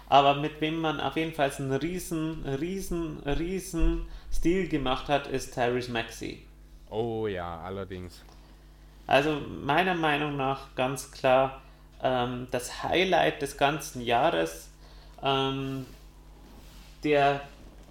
[0.08, 5.54] Aber mit wem man auf jeden Fall einen riesen, riesen, riesen Stil gemacht hat, ist
[5.54, 6.44] Tyrese Maxey.
[6.90, 8.22] Oh ja, allerdings.
[9.06, 11.62] Also meiner Meinung nach ganz klar
[12.02, 14.70] ähm, das Highlight des ganzen Jahres.
[15.22, 15.86] Ähm,
[17.04, 17.40] der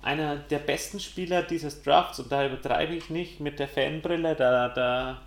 [0.02, 4.70] einer der besten Spieler dieses Drafts und da übertreibe ich nicht mit der Fanbrille, da,
[4.70, 5.22] da,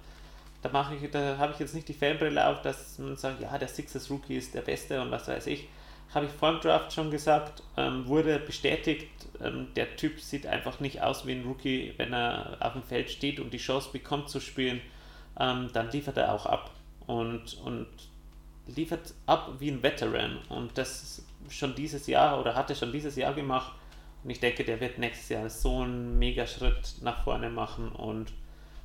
[0.62, 3.56] da mache ich, da habe ich jetzt nicht die Fanbrille auf, dass man sagt, ja,
[3.56, 5.68] der Sixers Rookie ist der Beste und was weiß ich.
[6.14, 9.08] Habe ich vor dem Draft schon gesagt, ähm, wurde bestätigt
[9.42, 13.10] ähm, der Typ sieht einfach nicht aus wie ein Rookie, wenn er auf dem Feld
[13.10, 14.80] steht und die Chance bekommt zu spielen,
[15.38, 16.70] ähm, dann liefert er auch ab
[17.06, 17.88] und, und
[18.66, 23.32] liefert ab wie ein Veteran und das schon dieses Jahr oder hatte schon dieses Jahr
[23.32, 23.72] gemacht
[24.22, 28.32] und ich denke, der wird nächstes Jahr so einen Megaschritt nach vorne machen und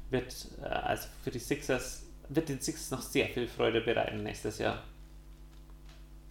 [0.09, 4.57] wird äh, also für die Sixers wird den Sixers noch sehr viel Freude bereiten nächstes
[4.57, 4.83] Jahr.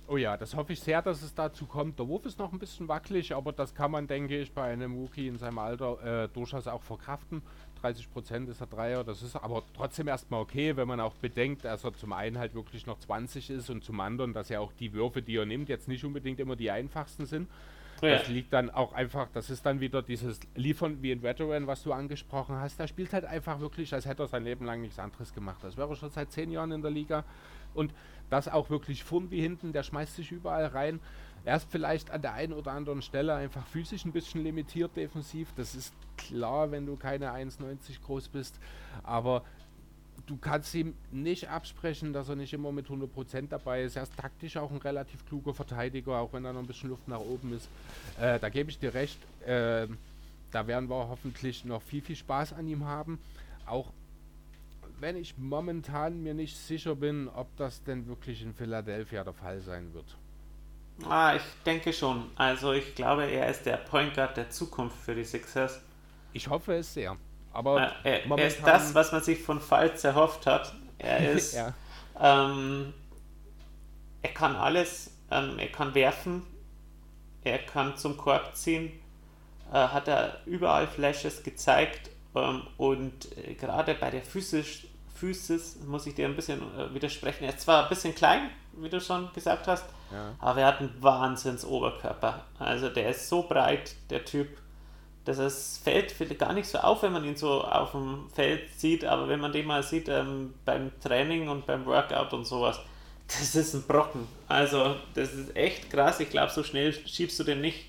[0.07, 1.99] Oh ja, das hoffe ich sehr, dass es dazu kommt.
[1.99, 4.95] Der Wurf ist noch ein bisschen wackelig, aber das kann man, denke ich, bei einem
[4.95, 7.41] Rookie in seinem Alter äh, durchaus auch verkraften.
[7.81, 11.65] 30 Prozent ist er Dreier, das ist aber trotzdem erstmal okay, wenn man auch bedenkt,
[11.65, 14.73] dass er zum einen halt wirklich noch 20 ist und zum anderen, dass ja auch
[14.73, 17.49] die Würfe, die er nimmt, jetzt nicht unbedingt immer die einfachsten sind.
[18.05, 18.19] Ja.
[18.19, 21.83] Das liegt dann auch einfach, das ist dann wieder dieses Liefern wie ein Veteran, was
[21.83, 22.79] du angesprochen hast.
[22.79, 25.59] Der spielt halt einfach wirklich, als hätte er sein Leben lang nichts anderes gemacht.
[25.63, 27.25] Das wäre schon seit zehn Jahren in der Liga.
[27.75, 27.93] Und
[28.31, 31.01] das auch wirklich vorn wie hinten, der schmeißt sich überall rein.
[31.45, 35.53] Er ist vielleicht an der einen oder anderen Stelle einfach physisch ein bisschen limitiert defensiv.
[35.57, 38.59] Das ist klar, wenn du keine 1,90 groß bist.
[39.03, 39.43] Aber
[40.27, 43.97] du kannst ihm nicht absprechen, dass er nicht immer mit 100% dabei ist.
[43.97, 47.09] Er ist taktisch auch ein relativ kluger Verteidiger, auch wenn da noch ein bisschen Luft
[47.09, 47.69] nach oben ist.
[48.19, 49.19] Äh, da gebe ich dir recht.
[49.47, 49.87] Äh,
[50.51, 53.19] da werden wir hoffentlich noch viel, viel Spaß an ihm haben.
[53.67, 53.93] Auch
[55.01, 59.61] wenn ich momentan mir nicht sicher bin, ob das denn wirklich in Philadelphia der Fall
[59.61, 60.17] sein wird.
[61.09, 62.31] Ah, ich denke schon.
[62.37, 65.81] Also ich glaube, er ist der Point Guard der Zukunft für die Sixers.
[66.33, 67.17] Ich hoffe es sehr.
[67.55, 70.75] Aber er, er ist das, was man sich von Falz erhofft hat.
[70.99, 71.73] Er ist, ja.
[72.21, 72.93] ähm,
[74.23, 76.43] er kann alles, ähm, er kann werfen,
[77.45, 78.93] er kann zum Korb ziehen,
[79.73, 84.81] äh, hat er überall Flashes gezeigt ähm, und äh, gerade bei der Physis,
[85.15, 87.45] Physis muss ich dir ein bisschen äh, widersprechen.
[87.45, 90.35] Er ist zwar ein bisschen klein, wie du schon gesagt hast, ja.
[90.41, 92.47] aber er hat einen Wahnsinns Oberkörper.
[92.59, 94.49] Also der ist so breit, der Typ
[95.25, 99.05] dass es fällt gar nicht so auf, wenn man ihn so auf dem Feld sieht,
[99.05, 102.79] aber wenn man den mal sieht ähm, beim Training und beim Workout und sowas,
[103.27, 104.27] das ist ein Brocken.
[104.49, 106.21] Also, das ist echt krass.
[106.21, 107.87] Ich glaube, so schnell schiebst du den nicht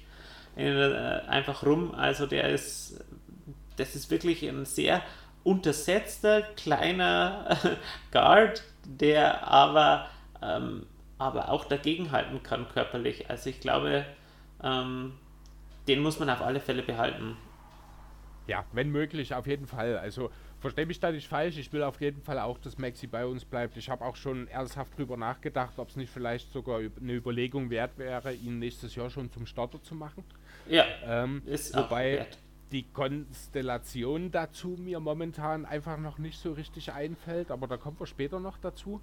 [0.55, 1.93] in, äh, einfach rum.
[1.93, 3.03] Also, der ist,
[3.75, 5.01] das ist wirklich ein sehr
[5.43, 7.57] untersetzter, kleiner
[8.11, 10.07] Guard, der aber,
[10.41, 10.85] ähm,
[11.17, 13.29] aber auch dagegenhalten kann körperlich.
[13.29, 14.05] Also, ich glaube,
[14.63, 15.13] ähm,
[15.87, 17.37] den muss man auf alle Fälle behalten.
[18.47, 19.97] Ja, wenn möglich, auf jeden Fall.
[19.97, 20.29] Also
[20.59, 21.57] verstehe mich da nicht falsch.
[21.57, 23.75] Ich will auf jeden Fall auch, dass Maxi bei uns bleibt.
[23.77, 27.97] Ich habe auch schon ernsthaft drüber nachgedacht, ob es nicht vielleicht sogar eine Überlegung wert
[27.97, 30.23] wäre, ihn nächstes Jahr schon zum Starter zu machen.
[30.67, 30.85] Ja.
[31.05, 32.37] Ähm, ist wobei wert.
[32.71, 38.05] die Konstellation dazu mir momentan einfach noch nicht so richtig einfällt, aber da kommen wir
[38.05, 39.01] später noch dazu.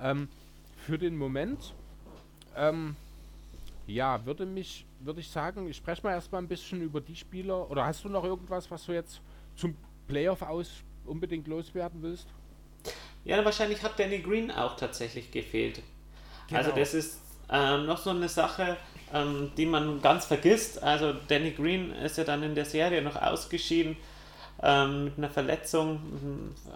[0.00, 0.28] Ähm,
[0.76, 1.74] für den Moment
[2.56, 2.96] ähm,
[3.86, 7.70] ja, würde mich, würde ich sagen, ich spreche mal erstmal ein bisschen über die Spieler.
[7.70, 9.20] Oder hast du noch irgendwas, was du jetzt
[9.56, 9.76] zum
[10.06, 10.70] Playoff aus
[11.04, 12.28] unbedingt loswerden willst?
[13.24, 15.82] Ja, wahrscheinlich hat Danny Green auch tatsächlich gefehlt.
[16.48, 16.58] Genau.
[16.58, 17.20] Also das ist
[17.50, 18.76] ähm, noch so eine Sache,
[19.12, 20.82] ähm, die man ganz vergisst.
[20.82, 23.96] Also Danny Green ist ja dann in der Serie noch ausgeschieden
[24.62, 26.00] ähm, mit einer Verletzung,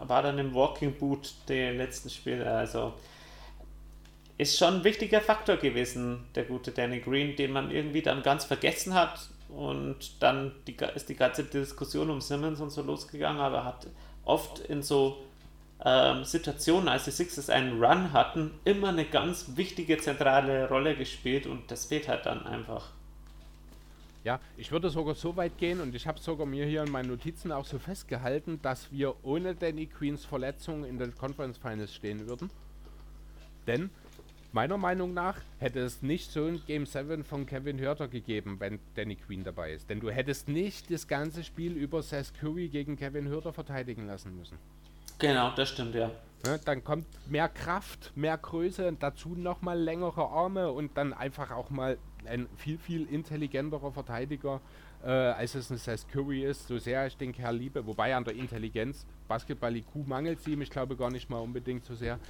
[0.07, 2.51] war dann im Walking Boot der letzten Spiele.
[2.51, 2.95] Also
[4.37, 8.45] ist schon ein wichtiger Faktor gewesen, der gute Danny Green, den man irgendwie dann ganz
[8.45, 9.29] vergessen hat.
[9.49, 13.87] Und dann die, ist die ganze Diskussion um Simmons und so losgegangen, aber hat
[14.25, 15.23] oft in so
[15.85, 21.47] ähm, Situationen, als die Sixers einen Run hatten, immer eine ganz wichtige zentrale Rolle gespielt
[21.47, 22.91] und das fehlt halt dann einfach.
[24.25, 27.11] Ja, ich würde sogar so weit gehen und ich habe sogar mir hier in meinen
[27.11, 32.27] Notizen auch so festgehalten, dass wir ohne Danny Queens Verletzung in den Conference Finals stehen
[32.27, 32.49] würden.
[33.67, 33.91] Denn
[34.55, 38.79] meiner Meinung nach hätte es nicht so ein Game 7 von Kevin Hörter gegeben, wenn
[38.95, 39.91] Danny Queen dabei ist.
[39.91, 44.37] Denn du hättest nicht das ganze Spiel über Seth Curry gegen Kevin Hörter verteidigen lassen
[44.37, 44.57] müssen.
[45.19, 46.11] Genau, das stimmt, ja.
[46.47, 51.51] ja dann kommt mehr Kraft, mehr Größe und dazu nochmal längere Arme und dann einfach
[51.51, 54.61] auch mal ein viel, viel intelligenterer Verteidiger,
[55.05, 57.85] äh, als es ein Seth Curry ist, so sehr ich den Kerl liebe.
[57.87, 61.95] Wobei an der Intelligenz, Basketball-IQ mangelt sie ihm, ich glaube gar nicht mal unbedingt so
[61.95, 62.21] sehr.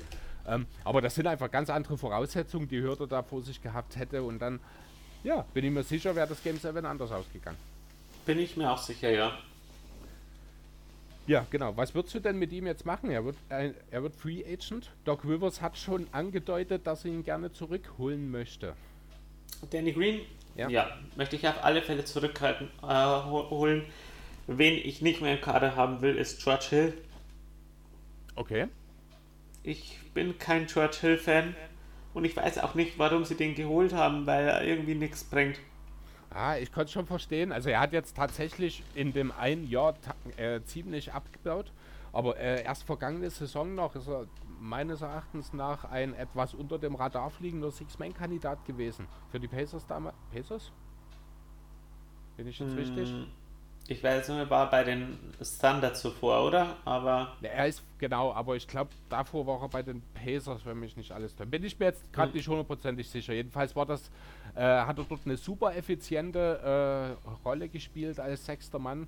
[0.47, 4.23] Ähm, aber das sind einfach ganz andere Voraussetzungen, die Hürde da vor sich gehabt hätte
[4.23, 4.61] und dann,
[5.23, 7.59] ja, bin ich mir sicher, wäre das Game 7 anders ausgegangen.
[8.27, 9.39] Bin ich mir auch sicher, ja.
[11.27, 11.75] Ja, genau.
[11.77, 13.11] Was würdest du denn mit ihm jetzt machen?
[13.11, 14.91] Er wird, äh, er wird Free Agent.
[15.07, 18.75] Doc Rivers hat schon angedeutet, dass er ihn gerne zurückholen möchte.
[19.71, 20.21] Danny Green?
[20.55, 20.69] Ja.
[20.69, 23.85] ja möchte ich auf alle Fälle zurückhalten, äh, holen.
[24.47, 26.95] Wen ich nicht mehr im Kader haben will, ist George Hill.
[28.35, 28.67] Okay.
[29.63, 31.55] Ich bin kein George Hill-Fan
[32.15, 35.59] und ich weiß auch nicht, warum sie den geholt haben, weil er irgendwie nichts bringt.
[36.31, 37.53] Ah, ich konnte es schon verstehen.
[37.53, 39.95] Also er hat jetzt tatsächlich in dem einen Jahr
[40.37, 41.73] äh, ziemlich abgebaut.
[42.13, 44.27] Aber äh, erst vergangene Saison noch ist er
[44.61, 49.07] meines Erachtens nach ein etwas unter dem Radar fliegender Six-Man-Kandidat gewesen.
[49.31, 50.15] Für die Pacers damals.
[50.33, 50.73] Pacers?
[52.37, 53.15] Bin ich jetzt mm, richtig?
[53.87, 55.19] Ich weiß nicht, er war bei den
[55.61, 56.77] Thunder zuvor, oder?
[56.87, 57.37] Aber.
[57.43, 61.13] Er ist, genau, aber ich glaube, davor war er bei den Pacers, wenn mich nicht
[61.13, 61.51] alles täuscht.
[61.51, 62.37] Bin ich mir jetzt gerade hm.
[62.37, 63.35] nicht hundertprozentig sicher.
[63.35, 64.11] Jedenfalls war das,
[64.55, 69.07] äh, hat er dort eine super effiziente äh, Rolle gespielt als sechster Mann.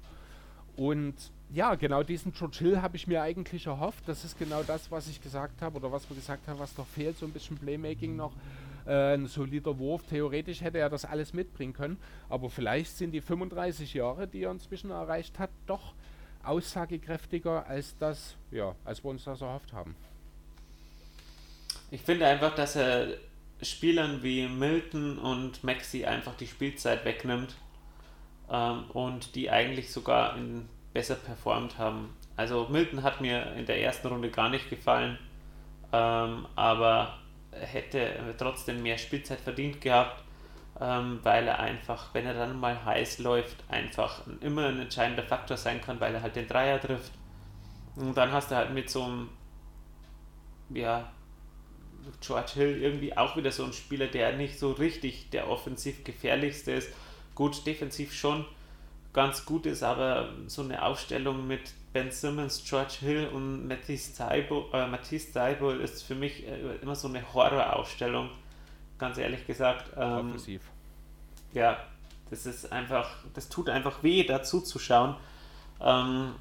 [0.77, 1.15] Und
[1.55, 4.07] ja, genau diesen Churchill habe ich mir eigentlich erhofft.
[4.07, 6.87] Das ist genau das, was ich gesagt habe oder was wir gesagt haben, was noch
[6.87, 8.33] fehlt, so ein bisschen Playmaking noch
[8.87, 10.03] äh, ein solider Wurf.
[10.09, 14.51] Theoretisch hätte er das alles mitbringen können, aber vielleicht sind die 35 Jahre, die er
[14.51, 15.95] inzwischen erreicht hat, doch
[16.43, 19.97] aussagekräftiger als das, ja, als wir uns das erhofft haben.
[21.91, 23.09] Ich finde einfach, dass er
[23.63, 27.55] Spielern wie Milton und Maxi einfach die Spielzeit wegnimmt
[28.51, 32.15] ähm, und die eigentlich sogar in, besser performt haben.
[32.37, 35.19] Also Milton hat mir in der ersten Runde gar nicht gefallen,
[35.93, 37.19] ähm, aber
[37.61, 40.23] hätte trotzdem mehr Spielzeit verdient gehabt,
[40.81, 45.57] ähm, weil er einfach, wenn er dann mal heiß läuft, einfach immer ein entscheidender Faktor
[45.57, 47.13] sein kann, weil er halt den Dreier trifft.
[47.97, 49.29] Und dann hast du halt mit so einem,
[50.71, 51.11] ja,
[52.21, 56.73] George Hill irgendwie auch wieder so ein Spieler, der nicht so richtig der offensiv gefährlichste
[56.73, 56.93] ist.
[57.35, 58.45] Gut, defensiv schon
[59.13, 64.69] ganz gut ist, aber so eine Aufstellung mit Ben Simmons, George Hill und Matisse Taibo,
[64.75, 68.29] äh, ist für mich äh, immer so eine Horroraufstellung,
[68.99, 69.95] ganz ehrlich gesagt.
[69.97, 70.61] Ähm, Offensiv.
[71.55, 71.79] Ja,
[72.29, 75.17] das ist einfach, das tut einfach weh, dazu zu schauen.
[75.81, 76.35] Ähm,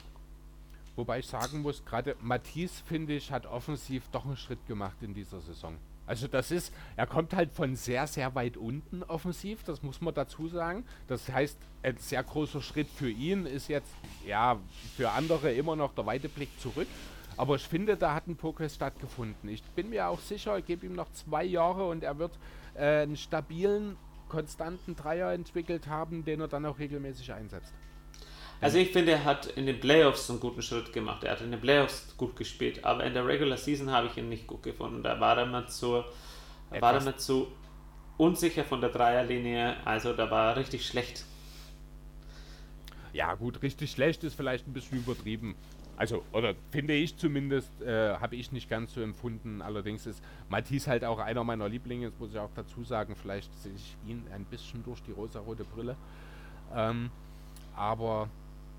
[0.97, 5.13] Wobei ich sagen muss, gerade Matisse, finde ich, hat offensiv doch einen Schritt gemacht in
[5.13, 5.77] dieser Saison.
[6.07, 10.13] Also das ist, er kommt halt von sehr, sehr weit unten offensiv, das muss man
[10.13, 10.85] dazu sagen.
[11.07, 13.91] Das heißt, ein sehr großer Schritt für ihn ist jetzt,
[14.25, 14.57] ja,
[14.95, 16.87] für andere immer noch der weite Blick zurück.
[17.37, 19.49] Aber ich finde, da hat ein Progress stattgefunden.
[19.49, 22.31] Ich bin mir auch sicher, ich gebe ihm noch zwei Jahre und er wird
[22.75, 23.97] äh, einen stabilen,
[24.29, 27.73] konstanten Dreier entwickelt haben, den er dann auch regelmäßig einsetzt.
[28.61, 31.23] Also ich finde, er hat in den Playoffs einen guten Schritt gemacht.
[31.23, 34.29] Er hat in den Playoffs gut gespielt, aber in der Regular Season habe ich ihn
[34.29, 35.03] nicht gut gefunden.
[35.03, 36.03] Da war er mir zu,
[36.79, 37.47] war er mir zu
[38.17, 39.75] unsicher von der Dreierlinie.
[39.85, 41.25] Also da war er richtig schlecht.
[43.13, 45.55] Ja gut, richtig schlecht ist vielleicht ein bisschen übertrieben.
[45.97, 49.61] Also, oder finde ich zumindest, äh, habe ich nicht ganz so empfunden.
[49.61, 53.15] Allerdings ist Matisse halt auch einer meiner Lieblinge, das muss ich auch dazu sagen.
[53.15, 55.95] Vielleicht sehe ich ihn ein bisschen durch die rosa-rote Brille.
[56.75, 57.09] Ähm,
[57.77, 58.29] aber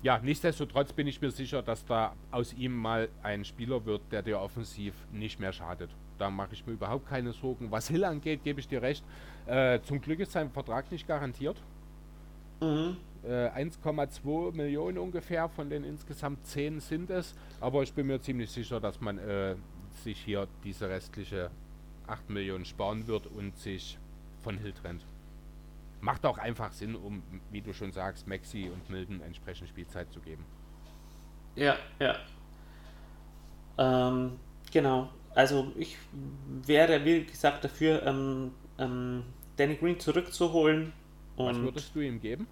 [0.03, 4.21] ja, nichtsdestotrotz bin ich mir sicher, dass da aus ihm mal ein Spieler wird, der
[4.21, 5.89] dir offensiv nicht mehr schadet.
[6.17, 7.71] Da mache ich mir überhaupt keine Sorgen.
[7.71, 9.03] Was Hill angeht, gebe ich dir recht.
[9.47, 11.57] Äh, zum Glück ist sein Vertrag nicht garantiert.
[12.61, 12.97] Mhm.
[13.23, 17.33] Äh, 1,2 Millionen ungefähr von den insgesamt 10 sind es.
[17.59, 19.55] Aber ich bin mir ziemlich sicher, dass man äh,
[20.03, 21.49] sich hier diese restliche
[22.05, 23.97] 8 Millionen sparen wird und sich
[24.43, 25.05] von Hill trennt
[26.01, 30.19] macht auch einfach Sinn, um, wie du schon sagst, Maxi und Milden entsprechend Spielzeit zu
[30.19, 30.45] geben.
[31.55, 32.15] Ja, ja.
[33.77, 34.39] Ähm,
[34.71, 35.09] genau.
[35.33, 35.97] Also ich
[36.65, 39.23] wäre, wie gesagt, dafür, ähm, ähm,
[39.55, 40.93] Danny Green zurückzuholen.
[41.35, 42.47] Was würdest du ihm geben?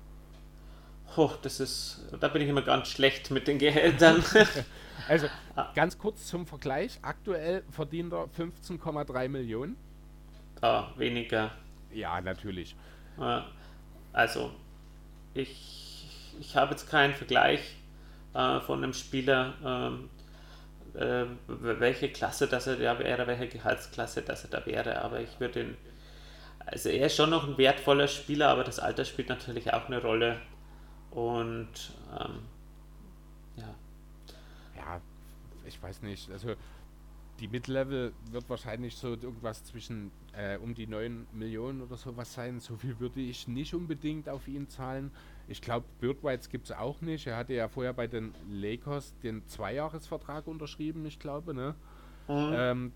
[1.18, 4.24] Oh, das ist, da bin ich immer ganz schlecht mit den Gehältern.
[5.08, 5.28] also
[5.74, 7.00] ganz kurz zum Vergleich.
[7.02, 9.78] Aktuell verdient er 15,3 Millionen.
[10.62, 11.52] Ah, weniger.
[11.94, 12.76] Ja, natürlich.
[14.14, 14.52] Also,
[15.34, 17.76] ich, ich habe jetzt keinen Vergleich
[18.34, 20.10] äh, von einem Spieler, ähm,
[20.94, 25.40] äh, welche Klasse das er da wäre, welche Gehaltsklasse das er da wäre, aber ich
[25.40, 25.78] würde ihn.
[26.66, 30.02] Also, er ist schon noch ein wertvoller Spieler, aber das Alter spielt natürlich auch eine
[30.02, 30.40] Rolle.
[31.12, 32.40] Und ähm,
[33.56, 33.74] ja.
[34.76, 35.02] Ja,
[35.66, 36.30] ich weiß nicht.
[36.32, 36.56] Also
[37.40, 42.60] die Mid-Level wird wahrscheinlich so irgendwas zwischen äh, um die 9 Millionen oder sowas sein.
[42.60, 45.12] So viel würde ich nicht unbedingt auf ihn zahlen.
[45.48, 47.28] Ich glaube, Bird Whites gibt es auch nicht.
[47.28, 51.76] Er hatte ja vorher bei den Lakers den Zweijahresvertrag unterschrieben, ich glaube, ne?
[52.28, 52.54] Mhm.
[52.54, 52.92] Ähm,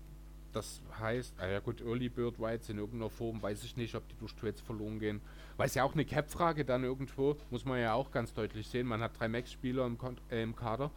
[0.52, 4.08] das heißt, ah ja gut, Early Bird Whites in irgendeiner Form, weiß ich nicht, ob
[4.08, 5.20] die durch Trades verloren gehen.
[5.56, 8.86] Weil es ja auch eine Cap-Frage dann irgendwo, muss man ja auch ganz deutlich sehen.
[8.86, 9.96] Man hat drei Max-Spieler im,
[10.30, 10.90] äh, im Kader.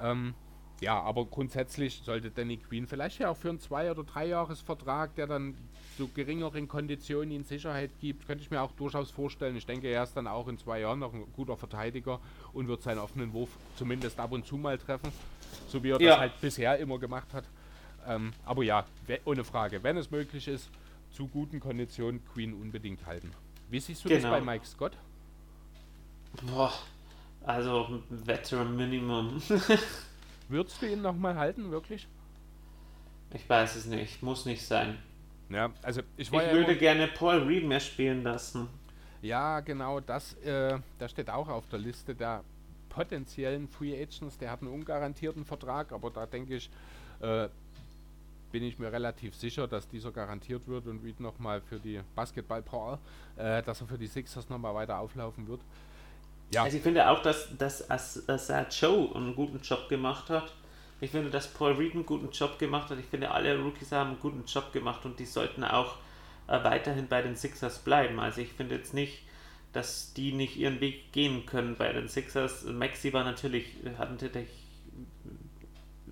[0.00, 0.34] Ähm,
[0.80, 5.26] ja, aber grundsätzlich sollte Danny Queen vielleicht ja auch für einen Zwei- oder Dreijahresvertrag, der
[5.26, 5.54] dann
[5.96, 9.56] zu geringeren Konditionen in Sicherheit gibt, könnte ich mir auch durchaus vorstellen.
[9.56, 12.20] Ich denke, er ist dann auch in zwei Jahren noch ein guter Verteidiger
[12.52, 15.10] und wird seinen offenen Wurf zumindest ab und zu mal treffen,
[15.68, 16.10] so wie er ja.
[16.10, 17.44] das halt bisher immer gemacht hat.
[18.06, 18.84] Ähm, aber ja,
[19.24, 20.68] ohne Frage, wenn es möglich ist,
[21.10, 23.32] zu guten Konditionen Queen unbedingt halten.
[23.70, 24.30] Wie siehst du genau.
[24.30, 24.92] das bei Mike Scott?
[26.42, 26.72] Boah,
[27.46, 29.40] also Veteran Minimum.
[30.48, 32.06] Würdest du ihn nochmal halten, wirklich?
[33.34, 34.98] Ich weiß es nicht, muss nicht sein.
[35.50, 38.68] Ja, also ich, ich ja würde gerne Paul Reed mehr spielen lassen.
[39.22, 42.42] Ja, genau, das, äh, das steht auch auf der Liste der
[42.88, 44.38] potenziellen Free Agents.
[44.38, 46.70] Der hat einen ungarantierten Vertrag, aber da denke ich,
[47.20, 47.48] äh,
[48.52, 52.62] bin ich mir relativ sicher, dass dieser garantiert wird und Reed nochmal für die Basketball
[52.62, 52.98] Power,
[53.36, 55.60] äh, dass er für die Sixers nochmal weiter auflaufen wird.
[56.50, 56.62] Ja.
[56.62, 60.52] Also ich finde auch, dass, dass, dass Joe einen guten Job gemacht hat.
[61.00, 62.98] Ich finde, dass Paul Reed einen guten Job gemacht hat.
[62.98, 65.96] Ich finde, alle Rookies haben einen guten Job gemacht und die sollten auch
[66.48, 68.18] äh, weiterhin bei den Sixers bleiben.
[68.18, 69.22] Also ich finde jetzt nicht,
[69.72, 72.64] dass die nicht ihren Weg gehen können bei den Sixers.
[72.64, 73.66] Maxi war natürlich,
[73.98, 74.48] hat natürlich,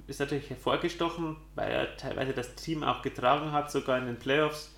[0.06, 4.70] ist natürlich hervorgestochen, weil er teilweise das Team auch getragen hat, sogar in den Playoffs.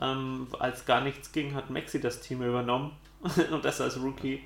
[0.00, 2.94] Ähm, als gar nichts ging, hat Maxi das Team übernommen
[3.50, 4.42] und das als Rookie.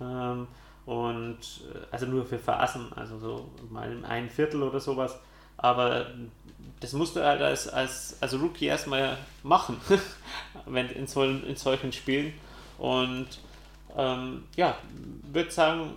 [0.00, 0.46] Ähm,
[0.86, 5.18] und äh, also nur für Phasen, also so mal ein Viertel oder sowas.
[5.56, 6.06] Aber
[6.80, 9.80] das musst du halt als, als, als Rookie erstmal machen,
[10.66, 12.34] wenn in, solchen, in solchen Spielen.
[12.78, 13.28] Und
[13.96, 14.76] ähm, ja,
[15.32, 15.92] würde sagen,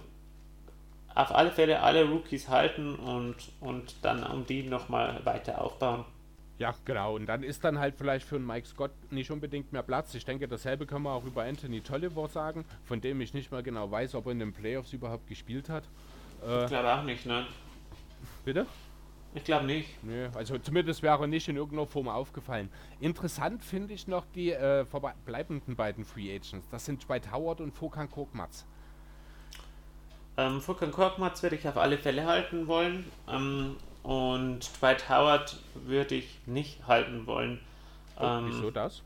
[1.15, 6.05] auf alle Fälle alle Rookies halten und, und dann um die nochmal weiter aufbauen.
[6.59, 7.15] Ja, genau.
[7.15, 10.15] Und dann ist dann halt vielleicht für einen Mike Scott nicht unbedingt mehr Platz.
[10.15, 13.61] Ich denke, dasselbe kann man auch über Anthony Tolliver sagen, von dem ich nicht mal
[13.61, 15.83] genau weiß, ob er in den Playoffs überhaupt gespielt hat.
[16.43, 17.45] Äh, ich glaube auch nicht, ne?
[18.43, 18.65] Bitte?
[19.35, 20.03] Ich glaube nicht.
[20.03, 22.69] Nee, also zumindest wäre er nicht in irgendeiner Form aufgefallen.
[22.99, 26.67] Interessant finde ich noch die äh, verbleibenden beiden Free Agents.
[26.71, 28.65] Das sind Dwight Howard und Fokan Korkmaz.
[30.37, 33.05] Ähm, Fokan Korkmaz werde ich auf alle Fälle halten wollen.
[33.27, 33.75] Ähm,
[34.07, 37.59] und Dwight Howard würde ich nicht halten wollen.
[38.17, 39.01] Oh, ähm, wieso das?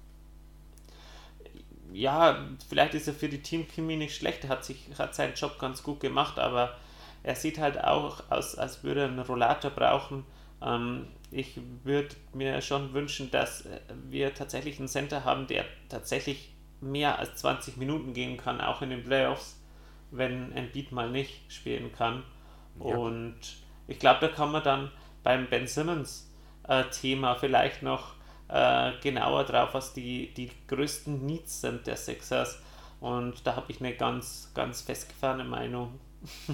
[1.91, 4.43] Ja, vielleicht ist er für die Teamchemie nicht schlecht.
[4.43, 6.78] Er hat, sich, hat seinen Job ganz gut gemacht, aber
[7.24, 10.24] er sieht halt auch aus, als würde er einen Rollator brauchen.
[10.62, 13.68] Ähm, ich würde mir schon wünschen, dass
[14.08, 18.91] wir tatsächlich einen Center haben, der tatsächlich mehr als 20 Minuten gehen kann, auch in
[18.91, 19.60] den Playoffs,
[20.12, 22.22] wenn ein Beat mal nicht spielen kann.
[22.80, 22.95] Ja.
[22.95, 23.61] Und
[23.92, 24.92] ich glaube, da kann man dann
[25.24, 26.32] beim Ben Simmons
[26.68, 26.84] äh,
[27.39, 28.16] vielleicht noch
[28.48, 32.62] äh, genauer drauf, was die, die größten Needs sind der Sixers.
[33.00, 36.00] Und da habe ich eine ganz, ganz festgefahrene Meinung.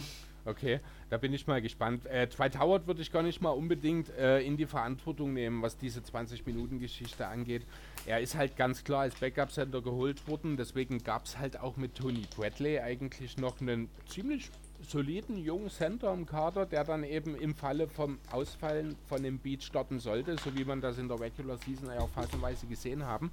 [0.47, 0.79] Okay,
[1.09, 2.05] da bin ich mal gespannt.
[2.05, 5.77] Äh, Dwight Howard würde ich gar nicht mal unbedingt äh, in die Verantwortung nehmen, was
[5.77, 7.65] diese 20-Minuten-Geschichte angeht.
[8.05, 11.95] Er ist halt ganz klar als Backup-Center geholt worden, deswegen gab es halt auch mit
[11.95, 14.49] Tony Bradley eigentlich noch einen ziemlich
[14.87, 19.63] soliden jungen Center im Kader, der dann eben im Falle vom Ausfallen von dem Beat
[19.63, 23.31] starten sollte, so wie man das in der Regular Season ja auch phasenweise gesehen haben.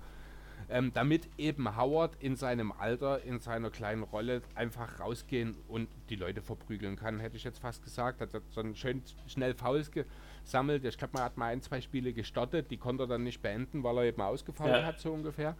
[0.70, 6.16] Ähm, damit eben Howard in seinem Alter, in seiner kleinen Rolle einfach rausgehen und die
[6.16, 8.20] Leute verprügeln kann, hätte ich jetzt fast gesagt.
[8.22, 10.84] Hat dann schön schnell Fouls gesammelt.
[10.84, 13.82] Ich glaube, man hat mal ein, zwei Spiele gestartet, die konnte er dann nicht beenden,
[13.82, 14.84] weil er eben ausgefahren ja.
[14.84, 15.54] hat, so ungefähr.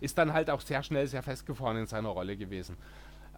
[0.00, 2.76] Ist dann halt auch sehr schnell, sehr festgefahren in seiner Rolle gewesen.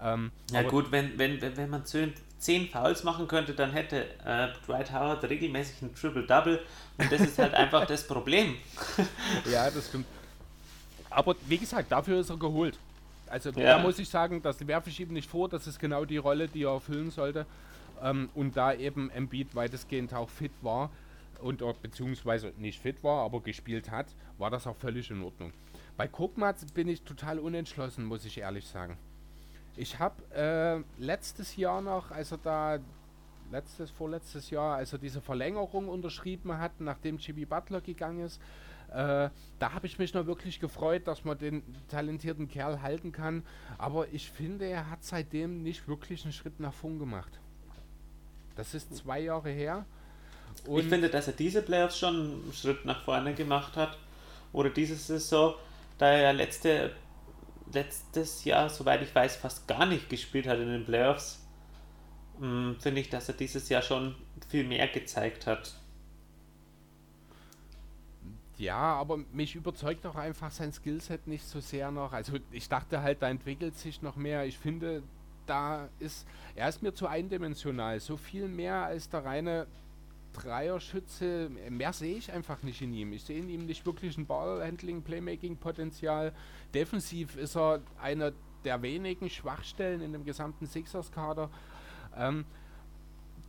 [0.02, 4.04] Ähm, ja gut, wenn, wenn, wenn, wenn man zehn, zehn Fouls machen könnte, dann hätte
[4.24, 6.60] äh, Dwight Howard regelmäßig ein Triple-Double
[6.98, 8.56] und das ist halt einfach das Problem.
[9.50, 10.06] ja, das stimmt.
[11.10, 12.78] Aber wie gesagt, dafür ist er geholt.
[13.26, 13.76] Also ja.
[13.76, 16.48] da muss ich sagen, das werfe ich ihm nicht vor, das ist genau die Rolle,
[16.48, 17.46] die er erfüllen sollte.
[18.02, 20.90] Ähm, und da eben Embiid weitestgehend auch fit war
[21.40, 24.06] und beziehungsweise nicht fit war, aber gespielt hat,
[24.38, 25.52] war das auch völlig in Ordnung.
[25.96, 28.96] Bei Kokmatz bin ich total unentschlossen, muss ich ehrlich sagen.
[29.76, 32.78] Ich habe äh, letztes Jahr noch, als er da,
[33.50, 38.40] letztes, vorletztes Jahr, als er diese Verlängerung unterschrieben hat, nachdem Jimmy Butler gegangen ist,
[38.92, 43.44] äh, da habe ich mich noch wirklich gefreut, dass man den talentierten Kerl halten kann.
[43.78, 47.38] Aber ich finde, er hat seitdem nicht wirklich einen Schritt nach vorn gemacht.
[48.56, 49.84] Das ist zwei Jahre her.
[50.76, 53.96] ich finde, dass er diese Playoffs schon einen Schritt nach vorne gemacht hat.
[54.52, 55.54] Oder diese Saison,
[55.98, 56.92] da er letzte,
[57.72, 61.46] letztes Jahr, soweit ich weiß, fast gar nicht gespielt hat in den Playoffs,
[62.38, 64.14] hm, finde ich, dass er dieses Jahr schon
[64.48, 65.74] viel mehr gezeigt hat.
[68.56, 72.12] Ja, aber mich überzeugt auch einfach sein Skillset nicht so sehr noch.
[72.12, 74.44] Also ich dachte halt, da entwickelt sich noch mehr.
[74.44, 75.02] Ich finde,
[75.46, 78.00] da ist, er ist mir zu eindimensional.
[78.00, 79.66] So viel mehr als der reine
[80.32, 83.12] Dreierschütze, mehr sehe ich einfach nicht in ihm.
[83.12, 86.32] Ich sehe in ihm nicht wirklich ein Ballhandling, Playmaking-Potenzial.
[86.74, 88.32] Defensiv ist er einer
[88.64, 91.50] der wenigen Schwachstellen in dem gesamten Sixers-Kader.
[92.16, 92.44] Ähm,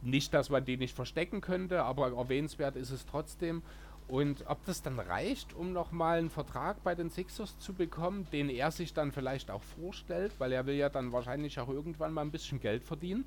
[0.01, 3.61] nicht, dass man die nicht verstecken könnte, aber erwähnenswert ist es trotzdem.
[4.07, 8.49] Und ob das dann reicht, um nochmal einen Vertrag bei den Sixers zu bekommen, den
[8.49, 12.21] er sich dann vielleicht auch vorstellt, weil er will ja dann wahrscheinlich auch irgendwann mal
[12.21, 13.25] ein bisschen Geld verdienen.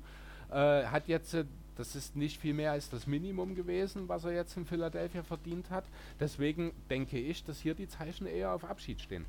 [0.51, 1.45] Äh, hat jetzt, äh,
[1.77, 5.69] das ist nicht viel mehr als das Minimum gewesen, was er jetzt in Philadelphia verdient
[5.69, 5.85] hat.
[6.19, 9.25] Deswegen denke ich, dass hier die Zeichen eher auf Abschied stehen.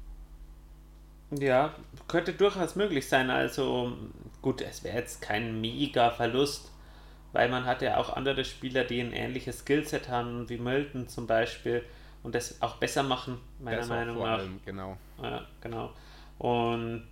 [1.31, 1.75] Ja,
[2.07, 3.31] könnte durchaus möglich sein.
[3.31, 3.97] Also
[4.43, 6.71] gut, es wäre jetzt kein mega Verlust,
[7.33, 11.27] weil man hat ja auch andere Spieler, die ein ähnliches Skillset haben, wie Milton zum
[11.27, 11.85] Beispiel,
[12.23, 14.39] und das auch besser machen, meiner besser Meinung nach.
[14.39, 14.97] Allem, genau.
[15.23, 15.91] Ja, genau.
[16.39, 17.09] Und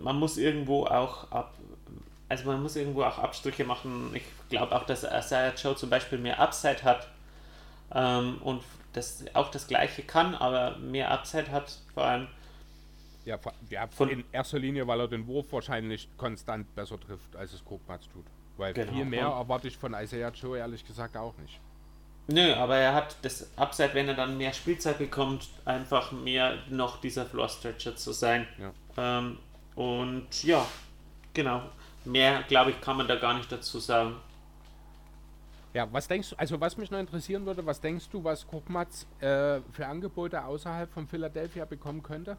[0.00, 1.57] man muss irgendwo auch ab,
[2.28, 4.10] also man muss irgendwo auch Abstriche machen.
[4.14, 7.08] Ich glaube auch, dass Isaiah Joe zum Beispiel mehr Upside hat
[7.94, 8.62] ähm, und
[8.92, 12.28] das auch das gleiche kann, aber mehr Upside hat vor allem.
[13.24, 13.38] Ja,
[13.70, 17.64] ja von, in erster Linie, weil er den Wurf wahrscheinlich konstant besser trifft, als es
[17.64, 18.24] Kokmatz tut.
[18.56, 18.92] Weil genau.
[18.92, 21.60] viel mehr erwarte ich von Isaiah Joe ehrlich gesagt auch nicht.
[22.26, 27.00] Nö, aber er hat das Upside, wenn er dann mehr Spielzeit bekommt, einfach mehr noch
[27.00, 28.46] dieser Floor-Stretcher zu sein.
[28.58, 29.18] Ja.
[29.18, 29.38] Ähm,
[29.74, 30.66] und ja,
[31.32, 31.62] genau.
[32.08, 34.16] Mehr, glaube ich, kann man da gar nicht dazu sagen.
[35.74, 39.06] Ja, was denkst du, also was mich noch interessieren würde, was denkst du, was Kochmatz
[39.20, 42.38] äh, für Angebote außerhalb von Philadelphia bekommen könnte?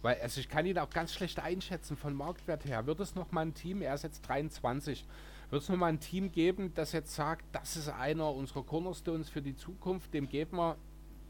[0.00, 2.86] Weil also ich kann ihn auch ganz schlecht einschätzen von Marktwert her.
[2.86, 5.04] Wird es noch mal ein Team, er ist jetzt 23,
[5.50, 9.28] wird es noch mal ein Team geben, das jetzt sagt, das ist einer unserer Cornerstones
[9.28, 10.76] für die Zukunft, dem geben wir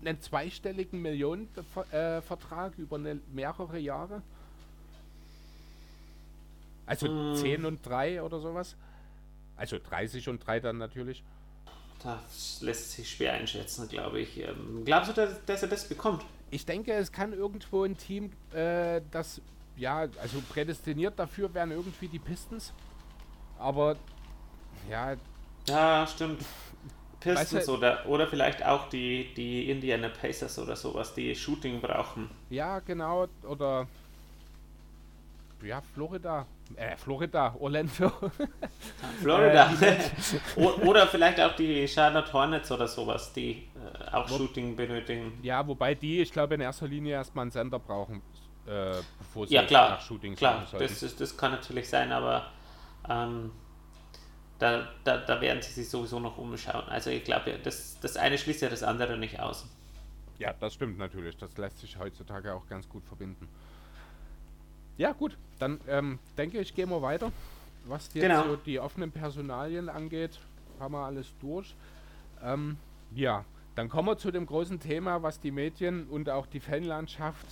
[0.04, 4.20] einen zweistelligen Millionenvertrag über eine, mehrere Jahre?
[6.88, 7.36] Also hm.
[7.36, 8.76] 10 und 3 oder sowas?
[9.56, 11.22] Also 30 und 3 dann natürlich.
[12.02, 14.38] Das lässt sich schwer einschätzen, glaube ich.
[14.38, 16.24] Ähm, glaubst du, dass, dass, er das bekommt?
[16.50, 19.40] Ich denke, es kann irgendwo ein Team, äh, das
[19.76, 22.72] ja, also prädestiniert dafür wären irgendwie die Pistons.
[23.58, 23.96] Aber
[24.88, 25.16] ja.
[25.66, 26.42] Ja, stimmt.
[27.20, 31.80] Pistons weißt du, oder, oder vielleicht auch die, die Indiana Pacers oder sowas, die Shooting
[31.80, 32.30] brauchen.
[32.48, 33.26] Ja, genau.
[33.42, 33.88] Oder
[35.62, 36.46] ja, Florida.
[36.76, 38.12] Äh, Florida, Orlando.
[39.22, 39.70] Florida.
[39.80, 39.98] Äh,
[40.86, 45.38] oder vielleicht auch die Charlotte Hornets oder sowas, die äh, auch Wo, Shooting benötigen.
[45.42, 48.22] Ja, wobei die, ich glaube, in erster Linie erstmal einen Sender brauchen,
[48.66, 52.50] äh, bevor sie ja, klar, nach Shooting klar, das, ist, das kann natürlich sein, aber
[53.08, 53.50] ähm,
[54.58, 56.84] da, da, da werden sie sich sowieso noch umschauen.
[56.88, 59.66] Also ich glaube, das, das eine schließt ja das andere nicht aus.
[60.38, 61.36] Ja, das stimmt natürlich.
[61.36, 63.48] Das lässt sich heutzutage auch ganz gut verbinden.
[64.98, 67.32] Ja, gut, dann ähm, denke ich, gehen wir weiter.
[67.86, 68.44] Was jetzt genau.
[68.44, 70.38] so die offenen Personalien angeht,
[70.78, 71.74] haben wir alles durch.
[72.42, 72.76] Ähm,
[73.14, 73.44] ja,
[73.76, 77.46] dann kommen wir zu dem großen Thema, was die Medien und auch die Fanlandschaft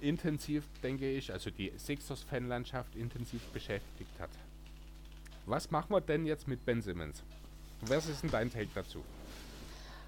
[0.00, 4.30] intensiv, denke ich, also die Sixers-Fanlandschaft intensiv beschäftigt hat.
[5.46, 7.22] Was machen wir denn jetzt mit Ben Simmons?
[7.82, 9.04] Was ist denn dein Take dazu?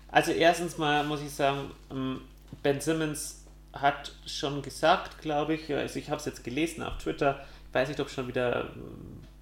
[0.09, 2.23] Also erstens mal muss ich sagen, ähm,
[2.63, 3.46] Ben Simmons
[3.81, 8.01] hat schon gesagt, glaube ich, also ich habe es jetzt gelesen auf Twitter, weiß nicht,
[8.01, 8.69] ob schon wieder äh,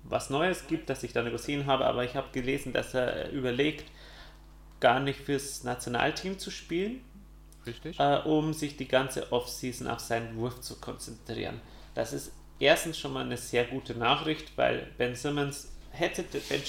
[0.04, 3.90] was Neues gibt, das ich dann übersehen habe, aber ich habe gelesen, dass er überlegt,
[4.80, 7.00] gar nicht fürs Nationalteam zu spielen,
[7.66, 7.98] Richtig.
[7.98, 11.60] Äh, um sich die ganze Offseason auf seinen Wurf zu konzentrieren.
[11.94, 16.62] Das ist erstens schon mal eine sehr gute Nachricht, weil Ben Simmons hätte Ben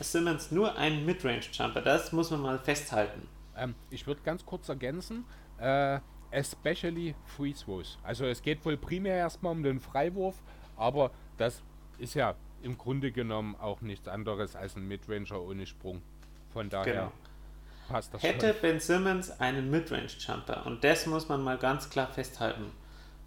[0.00, 3.26] Simmons nur einen Midrange-Jumper, das muss man mal festhalten.
[3.56, 5.24] Ähm, ich würde ganz kurz ergänzen,
[5.58, 5.98] äh,
[6.36, 7.98] especially free throws.
[8.02, 10.36] Also es geht wohl primär erstmal um den Freiwurf,
[10.76, 11.62] aber das
[11.98, 16.02] ist ja im Grunde genommen auch nichts anderes als ein Midranger ohne Sprung.
[16.52, 17.12] Von daher genau.
[17.88, 18.22] passt das.
[18.22, 18.60] Hätte schon.
[18.60, 22.70] Ben Simmons einen Midrange-Jumper, und das muss man mal ganz klar festhalten,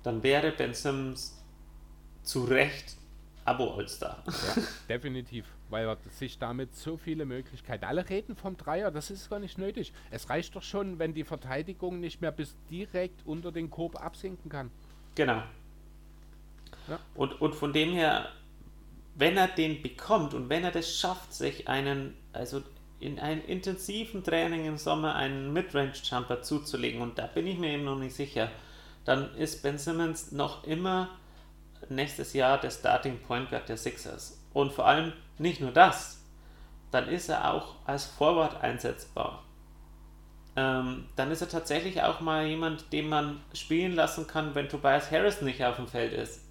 [0.03, 1.43] dann wäre Ben Simmons
[2.21, 2.95] zu Recht
[3.45, 4.23] Abo-All-Star.
[4.27, 7.85] Ja, definitiv weil er sich damit so viele Möglichkeiten.
[7.85, 9.93] Alle reden vom Dreier, das ist gar nicht nötig.
[10.11, 14.49] Es reicht doch schon, wenn die Verteidigung nicht mehr bis direkt unter den Korb absinken
[14.49, 14.71] kann.
[15.15, 15.43] Genau.
[16.87, 16.99] Ja.
[17.15, 18.29] Und, und von dem her,
[19.15, 22.61] wenn er den bekommt und wenn er das schafft, sich einen, also
[22.99, 27.85] in einem intensiven Training im Sommer einen Midrange-Jumper zuzulegen, und da bin ich mir eben
[27.85, 28.51] noch nicht sicher,
[29.05, 31.09] dann ist Ben Simmons noch immer
[31.87, 34.38] nächstes Jahr der Starting Point Guard der Sixers.
[34.53, 36.23] Und vor allem nicht nur das,
[36.91, 39.43] dann ist er auch als Forward einsetzbar.
[40.55, 45.11] Ähm, dann ist er tatsächlich auch mal jemand, den man spielen lassen kann, wenn Tobias
[45.11, 46.41] Harris nicht auf dem Feld ist.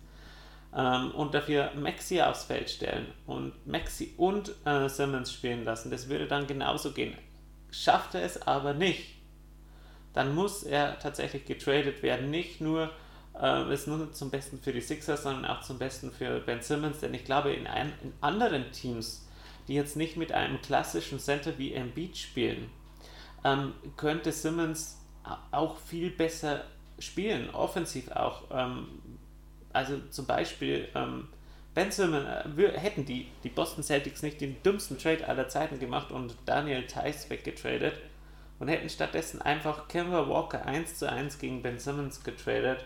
[0.75, 5.91] Ähm, und dafür Maxi aufs Feld stellen und Maxi und äh, Simmons spielen lassen.
[5.91, 7.16] Das würde dann genauso gehen.
[7.70, 9.16] Schafft er es aber nicht,
[10.12, 12.31] dann muss er tatsächlich getradet werden.
[12.31, 12.91] Nicht nur
[13.40, 17.01] äh, ist nur zum Besten für die Sixers, sondern auch zum Besten für Ben Simmons,
[17.01, 19.27] denn ich glaube, in, ein, in anderen Teams,
[19.66, 22.70] die jetzt nicht mit einem klassischen Center wie Embiid spielen,
[23.44, 24.98] ähm, könnte Simmons
[25.51, 26.65] auch viel besser
[26.98, 28.44] spielen, offensiv auch.
[28.51, 28.89] Ähm,
[29.73, 31.28] also zum Beispiel ähm,
[31.74, 36.10] Ben Simmons, äh, hätten die, die Boston Celtics nicht den dümmsten Trade aller Zeiten gemacht
[36.10, 37.94] und Daniel Tice weggetradet
[38.59, 42.85] und hätten stattdessen einfach Kemba Walker 1 zu 1 gegen Ben Simmons getradet,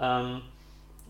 [0.00, 0.42] ähm,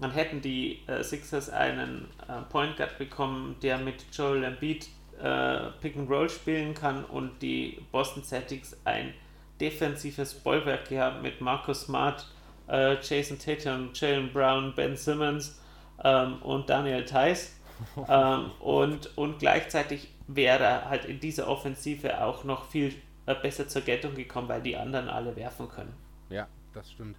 [0.00, 4.88] dann hätten die äh, Sixers einen äh, Point Guard bekommen, der mit Joel Embiid
[5.20, 9.12] äh, Pick and Roll spielen kann und die Boston Celtics ein
[9.60, 12.26] defensives Bollwerk gehabt mit Marcus Smart,
[12.68, 15.60] äh, Jason Tatum, Jalen Brown, Ben Simmons
[16.04, 17.56] ähm, und Daniel Theiss.
[18.08, 22.94] ähm, und, und gleichzeitig wäre halt in dieser Offensive auch noch viel
[23.26, 25.94] äh, besser zur Geltung gekommen, weil die anderen alle werfen können.
[26.28, 27.16] Ja, das stimmt.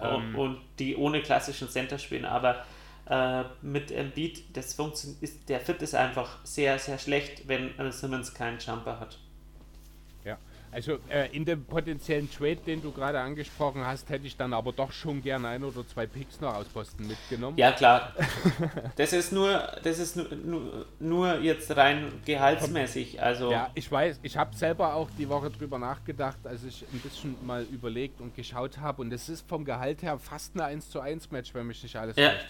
[0.00, 2.64] Ähm, und die ohne klassischen Center spielen, aber
[3.08, 8.58] äh, mit Embiid, das funktioniert, der Fit ist einfach sehr, sehr schlecht, wenn Simmons keinen
[8.58, 9.18] Jumper hat.
[10.72, 14.72] Also äh, in dem potenziellen Trade, den du gerade angesprochen hast, hätte ich dann aber
[14.72, 17.56] doch schon gerne ein oder zwei Picks noch aus Boston mitgenommen.
[17.56, 18.12] Ja klar.
[18.96, 23.22] das ist nur, das ist nur, nur, nur jetzt rein gehaltsmäßig.
[23.22, 27.00] Also ja, ich weiß, ich habe selber auch die Woche drüber nachgedacht, als ich ein
[27.00, 29.02] bisschen mal überlegt und geschaut habe.
[29.02, 31.96] Und es ist vom Gehalt her fast eine 1 zu 1 Match, wenn mich nicht
[31.96, 32.28] alles ja.
[32.28, 32.46] Reicht.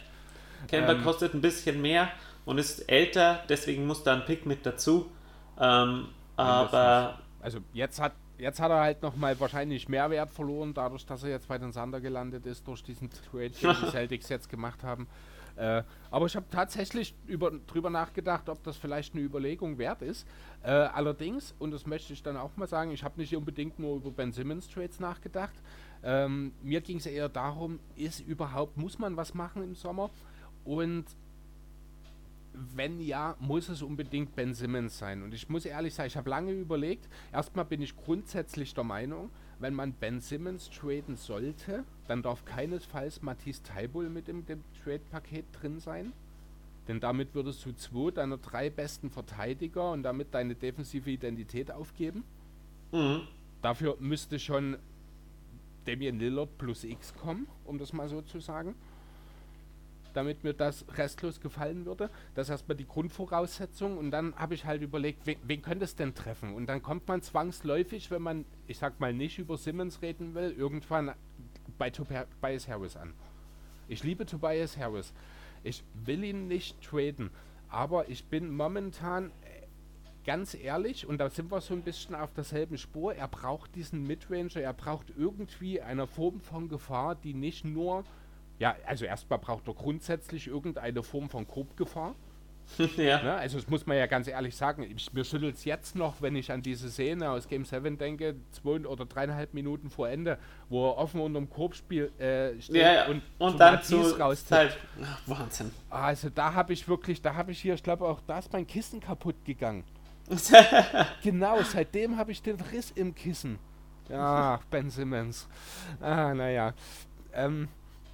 [0.69, 2.11] Kemba ähm, kostet ein bisschen mehr
[2.45, 5.11] und ist älter, deswegen muss da ein Pick mit dazu.
[5.61, 11.23] Ähm, aber also jetzt hat jetzt hat er halt nochmal wahrscheinlich Mehrwert verloren, dadurch, dass
[11.23, 14.83] er jetzt bei den Sander gelandet ist, durch diesen Trade, den die Celtics jetzt gemacht
[14.83, 15.07] haben.
[15.55, 20.27] Äh, aber ich habe tatsächlich über, drüber nachgedacht, ob das vielleicht eine Überlegung wert ist.
[20.65, 23.97] Äh, allerdings, und das möchte ich dann auch mal sagen, ich habe nicht unbedingt nur
[23.97, 25.55] über Ben Simmons Trades nachgedacht.
[26.03, 30.11] Ähm, mir ging es eher darum, ist überhaupt, muss man was machen im Sommer?
[30.65, 31.05] Und
[32.75, 35.23] wenn ja, muss es unbedingt Ben Simmons sein.
[35.23, 37.09] Und ich muss ehrlich sagen, ich habe lange überlegt.
[37.33, 43.23] Erstmal bin ich grundsätzlich der Meinung, wenn man Ben Simmons traden sollte, dann darf keinesfalls
[43.23, 46.13] Matisse Taibul mit im Trade-Paket drin sein.
[46.89, 52.25] Denn damit würdest du zwei deiner drei besten Verteidiger und damit deine defensive Identität aufgeben.
[52.93, 53.23] Mhm.
[53.61, 54.77] Dafür müsste schon
[55.85, 58.75] Damian Lillard plus X kommen, um das mal so zu sagen
[60.17, 62.11] damit mir das restlos gefallen würde.
[62.35, 65.95] Das ist erstmal die Grundvoraussetzung und dann habe ich halt überlegt, wen, wen könnte es
[65.95, 66.55] denn treffen?
[66.55, 70.55] Und dann kommt man zwangsläufig, wenn man, ich sag mal, nicht über Simmons reden will,
[70.57, 71.13] irgendwann
[71.79, 73.13] bei Tobias Harris an.
[73.89, 75.13] Ich liebe Tobias Harris.
[75.63, 77.31] Ich will ihn nicht traden,
[77.69, 79.67] aber ich bin momentan äh,
[80.25, 84.05] ganz ehrlich, und da sind wir so ein bisschen auf derselben Spur, er braucht diesen
[84.05, 88.05] Midranger, er braucht irgendwie eine Form von Gefahr, die nicht nur
[88.59, 92.15] ja, also erstmal braucht er grundsätzlich irgendeine Form von Grobgefahr.
[92.97, 93.23] ja.
[93.23, 93.35] Ne?
[93.35, 94.83] Also das muss man ja ganz ehrlich sagen.
[94.83, 98.37] Ich, mir schüttelt es jetzt noch, wenn ich an diese Szene aus Game 7 denke,
[98.51, 100.39] zwei oder dreieinhalb Minuten vor Ende,
[100.69, 103.07] wo er offen unter dem Korbspiel äh, steht ja, ja.
[103.07, 104.77] und, und dann zu Zeit.
[105.27, 105.71] Wahnsinn.
[105.91, 108.67] Also da habe ich wirklich, da habe ich hier, ich glaube auch, da ist mein
[108.67, 109.85] Kissen kaputt gegangen.
[111.23, 113.59] genau, seitdem habe ich den Riss im Kissen.
[114.09, 115.49] Ja, Ben Simmons.
[116.01, 116.75] Ah, naja.
[117.33, 117.69] Ähm,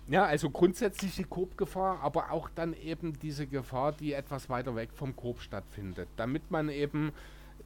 [0.08, 5.14] ja, also grundsätzliche Korbgefahr, aber auch dann eben diese Gefahr, die etwas weiter weg vom
[5.14, 7.12] Korb stattfindet, damit man eben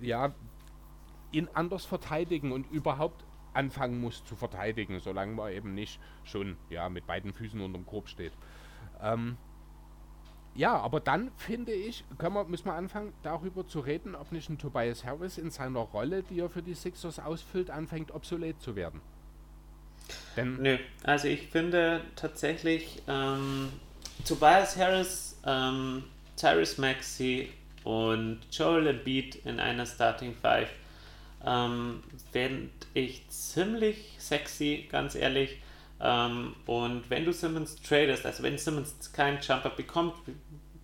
[0.01, 0.35] ja
[1.33, 6.89] ihn anders verteidigen und überhaupt anfangen muss zu verteidigen, solange man eben nicht schon ja
[6.89, 8.33] mit beiden Füßen unterm Korb steht.
[9.01, 9.39] Ähm,
[10.55, 14.49] ja, aber dann finde ich, können wir, müssen wir anfangen, darüber zu reden, ob nicht
[14.49, 18.75] ein Tobias Harris in seiner Rolle, die er für die Sixers ausfüllt, anfängt obsolet zu
[18.75, 19.01] werden.
[20.37, 23.73] Denn Nö, also ich finde tatsächlich ähm,
[24.27, 26.05] Tobias Harris, ähm,
[26.37, 27.53] Tyrese Maxey
[27.85, 30.69] und Joel Embiid in einer Starting Five
[31.45, 32.03] ähm,
[32.33, 35.59] fände ich ziemlich sexy, ganz ehrlich.
[36.01, 40.15] Ähm, und wenn du Simmons tradest, also wenn Simmons keinen Jumper bekommt,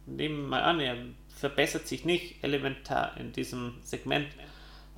[0.06, 0.96] nehmen wir mal an, er
[1.28, 4.28] verbessert sich nicht elementar in diesem Segment.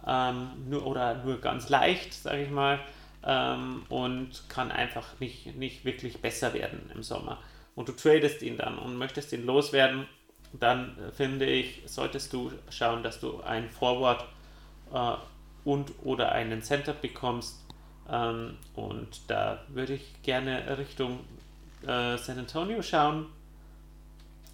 [0.07, 2.79] Ähm, nur oder nur ganz leicht, sage ich mal,
[3.25, 7.39] ähm, und kann einfach nicht, nicht wirklich besser werden im Sommer.
[7.75, 10.07] Und du tradest ihn dann und möchtest ihn loswerden,
[10.53, 14.25] dann äh, finde ich, solltest du schauen, dass du einen Forward
[14.93, 15.15] äh,
[15.65, 17.65] und oder einen Center bekommst.
[18.11, 21.21] Ähm, und da würde ich gerne Richtung
[21.83, 23.27] äh, San Antonio schauen,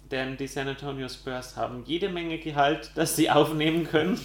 [0.09, 4.19] denn die San Antonio Spurs haben jede Menge Gehalt, das sie aufnehmen können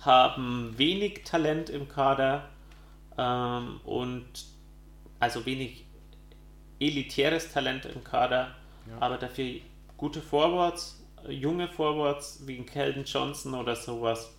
[0.00, 2.48] haben wenig Talent im Kader
[3.18, 4.26] ähm, und
[5.18, 5.84] also wenig
[6.80, 8.54] elitäres Talent im Kader,
[8.88, 8.96] ja.
[9.00, 9.60] aber dafür
[9.96, 14.34] gute Forwards, junge Forwards wie Keldon Johnson oder sowas.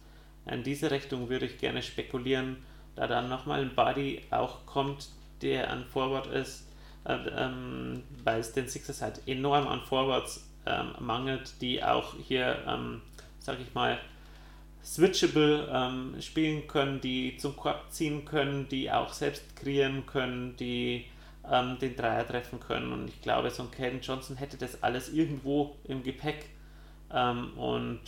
[0.50, 2.58] in diese Richtung würde ich gerne spekulieren,
[2.96, 5.10] da dann nochmal ein Body auch kommt,
[5.42, 6.68] der an Forward ist,
[7.06, 12.58] äh, ähm, weil es den Sixers halt enorm an Forwards ähm, mangelt, die auch hier,
[12.68, 13.02] ähm,
[13.40, 14.00] sag ich mal,
[14.84, 21.06] switchable ähm, spielen können, die zum Korb ziehen können, die auch selbst kreieren können, die
[21.50, 22.92] ähm, den Dreier treffen können.
[22.92, 26.50] Und ich glaube, so ein Caden Johnson hätte das alles irgendwo im Gepäck.
[27.14, 28.02] Ähm, und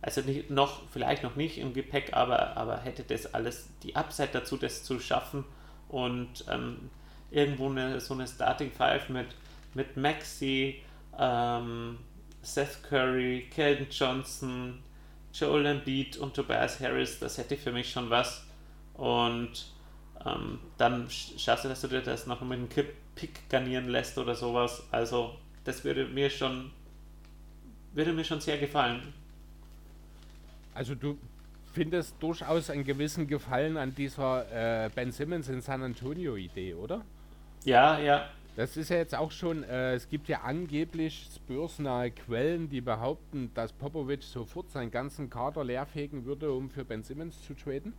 [0.00, 4.30] also nicht, noch, vielleicht noch nicht im Gepäck, aber, aber hätte das alles die Upside
[4.32, 5.44] dazu, das zu schaffen
[5.88, 6.90] und ähm,
[7.30, 9.26] irgendwo eine, so eine Starting Five mit,
[9.74, 10.82] mit Maxi,
[11.18, 11.98] ähm,
[12.42, 14.78] Seth Curry, Keldon Johnson,
[15.38, 18.46] Joel Embiid und Tobias Harris, das hätte für mich schon was.
[18.94, 19.66] Und
[20.26, 22.68] ähm, dann schaffst du, dass du dir das noch mit einem
[23.14, 24.82] Pick garnieren lässt oder sowas.
[24.90, 26.70] Also das würde mir schon
[27.92, 29.12] würde mir schon sehr gefallen.
[30.74, 31.18] Also du
[31.72, 37.04] findest durchaus einen gewissen Gefallen an dieser äh, Ben Simmons in San Antonio Idee, oder?
[37.64, 38.28] Ja, ja.
[38.58, 43.52] Das ist ja jetzt auch schon, äh, es gibt ja angeblich spursnahe Quellen, die behaupten,
[43.54, 47.92] dass Popovic sofort seinen ganzen Kader leerfegen würde, um für Ben Simmons zu traden.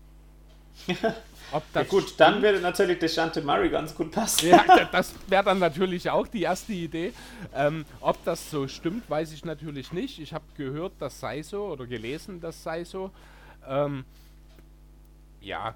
[1.53, 2.19] Ob das ja gut, stimmt?
[2.19, 4.49] dann würde natürlich Deshante Murray ganz gut passen.
[4.49, 7.13] Ja, das wäre dann natürlich auch die erste Idee.
[7.55, 10.19] Ähm, ob das so stimmt, weiß ich natürlich nicht.
[10.19, 13.11] Ich habe gehört, das sei so oder gelesen, das sei so.
[13.65, 14.03] Ähm,
[15.39, 15.75] ja,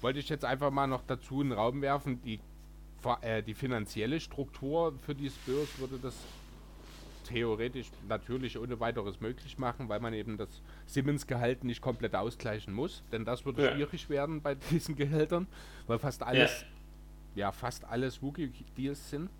[0.00, 2.20] wollte ich jetzt einfach mal noch dazu in den Raum werfen.
[2.24, 2.40] Die,
[3.46, 6.14] die finanzielle Struktur für die Spurs würde das
[7.24, 10.48] theoretisch natürlich ohne weiteres möglich machen, weil man eben das
[10.86, 13.72] Simmons-Gehalt nicht komplett ausgleichen muss, denn das würde ja.
[13.72, 15.46] schwierig werden bei diesen Gehältern,
[15.86, 16.64] weil fast alles,
[17.34, 19.30] ja, ja fast alles Wookie-Deals sind.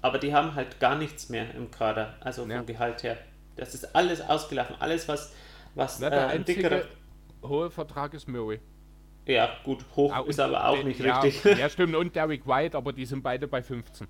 [0.00, 2.62] Aber die haben halt gar nichts mehr im Kader, also vom ja.
[2.62, 3.18] Gehalt her.
[3.56, 5.34] Das ist alles ausgelaufen, alles was,
[5.74, 6.88] was Na, der äh, einzige
[7.42, 8.60] hohe Vertrag ist Murray.
[9.28, 11.58] Ja, gut, hoch ah, ist aber auch nicht ja, richtig.
[11.58, 14.08] Ja, stimmt, und Derek White, aber die sind beide bei 15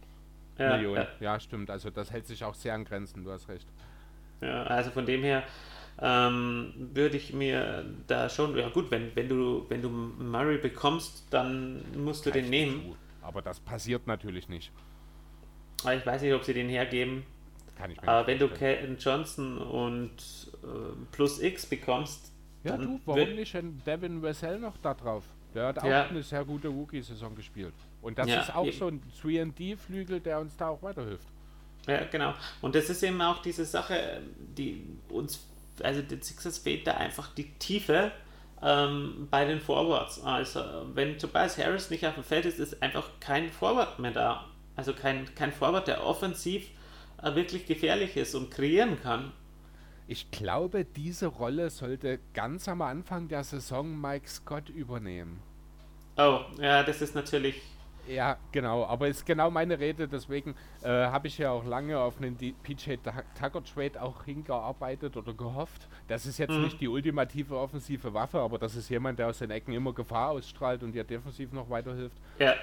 [0.59, 1.07] ja, Millionen.
[1.21, 1.33] Ja.
[1.33, 3.67] ja, stimmt, also das hält sich auch sehr an Grenzen, du hast recht.
[4.41, 5.43] Ja, also von dem her
[6.01, 11.27] ähm, würde ich mir da schon, ja gut, wenn, wenn du wenn du Murray bekommst,
[11.31, 12.83] dann musst du Reicht den nehmen.
[12.83, 12.97] Zu.
[13.23, 14.71] Aber das passiert natürlich nicht.
[15.83, 17.25] Aber ich weiß nicht, ob sie den hergeben.
[17.77, 20.13] Kann ich mir Aber wenn du Ken Johnson und
[20.63, 20.67] äh,
[21.11, 22.33] plus X bekommst,
[22.71, 25.25] ja du, warum nicht ein Devin Wessel noch da drauf?
[25.55, 26.07] Der hat auch ja.
[26.07, 27.75] eine sehr gute Rookie-Saison gespielt.
[28.03, 28.77] Und das ja, ist auch eben.
[28.77, 31.27] so ein 3D-Flügel, der uns da auch weiterhilft.
[31.87, 32.35] Ja, genau.
[32.61, 34.21] Und das ist eben auch diese Sache,
[34.57, 35.47] die uns,
[35.83, 38.13] also den Sixers fehlt da einfach die Tiefe
[38.63, 40.23] ähm, bei den Forwards.
[40.23, 40.61] Also,
[40.93, 44.45] wenn Tobias Harris nicht auf dem Feld ist, ist einfach kein Forward mehr da.
[44.77, 46.69] Also kein, kein Forward, der offensiv
[47.23, 49.33] äh, wirklich gefährlich ist und kreieren kann.
[50.11, 55.41] Ich glaube, diese Rolle sollte ganz am Anfang der Saison Mike Scott übernehmen.
[56.17, 57.63] Oh, ja, das ist natürlich
[58.09, 62.19] ja, genau, aber ist genau meine Rede, deswegen äh, habe ich ja auch lange auf
[62.19, 62.95] einen PJ
[63.39, 65.89] Tucker Trade auch hingearbeitet oder gehofft.
[66.09, 66.63] Das ist jetzt mhm.
[66.63, 70.31] nicht die ultimative offensive Waffe, aber das ist jemand, der aus den Ecken immer Gefahr
[70.31, 72.17] ausstrahlt und dir defensiv noch weiterhilft.
[72.39, 72.55] Ja.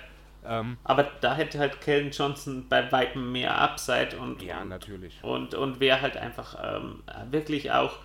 [0.48, 5.24] Ähm, aber da hätte halt Kellen Johnson bei weitem mehr Upside und ja, natürlich.
[5.24, 8.00] Und, und wäre halt einfach ähm, wirklich auch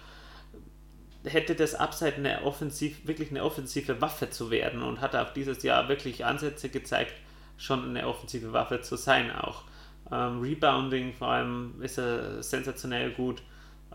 [1.24, 5.62] hätte das Upside eine offensiv, wirklich eine offensive Waffe zu werden und hat auch dieses
[5.62, 7.12] Jahr wirklich Ansätze gezeigt,
[7.58, 9.64] schon eine offensive Waffe zu sein auch.
[10.10, 13.42] Ähm, Rebounding vor allem ist er sensationell gut.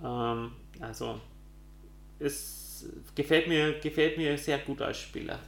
[0.04, 1.20] Ähm, also
[2.20, 5.40] ist, gefällt, mir, gefällt mir sehr gut als Spieler.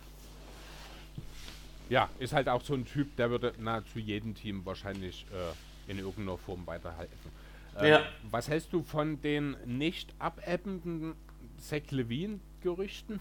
[1.89, 5.99] Ja, ist halt auch so ein Typ, der würde nahezu jedem Team wahrscheinlich äh, in
[5.99, 7.31] irgendeiner Form weiterhelfen.
[7.80, 8.01] Ähm, ja.
[8.30, 11.15] Was hältst du von den nicht abebbenden
[11.57, 13.19] Zach Levine-Gerüchten?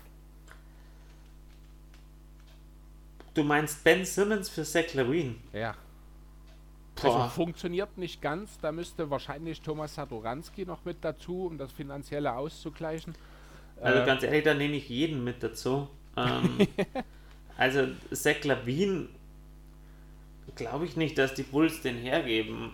[3.35, 5.35] Du meinst Ben Simmons für Zach Levine?
[5.53, 5.75] Ja.
[7.03, 8.59] Also funktioniert nicht ganz.
[8.59, 13.15] Da müsste wahrscheinlich Thomas Satoranski noch mit dazu, um das Finanzielle auszugleichen.
[13.81, 15.89] Also äh, ganz ehrlich, da nehme ich jeden mit dazu.
[16.17, 16.59] Ähm,
[17.57, 19.09] also Zach Levine
[20.55, 22.73] glaube ich nicht, dass die Bulls den hergeben.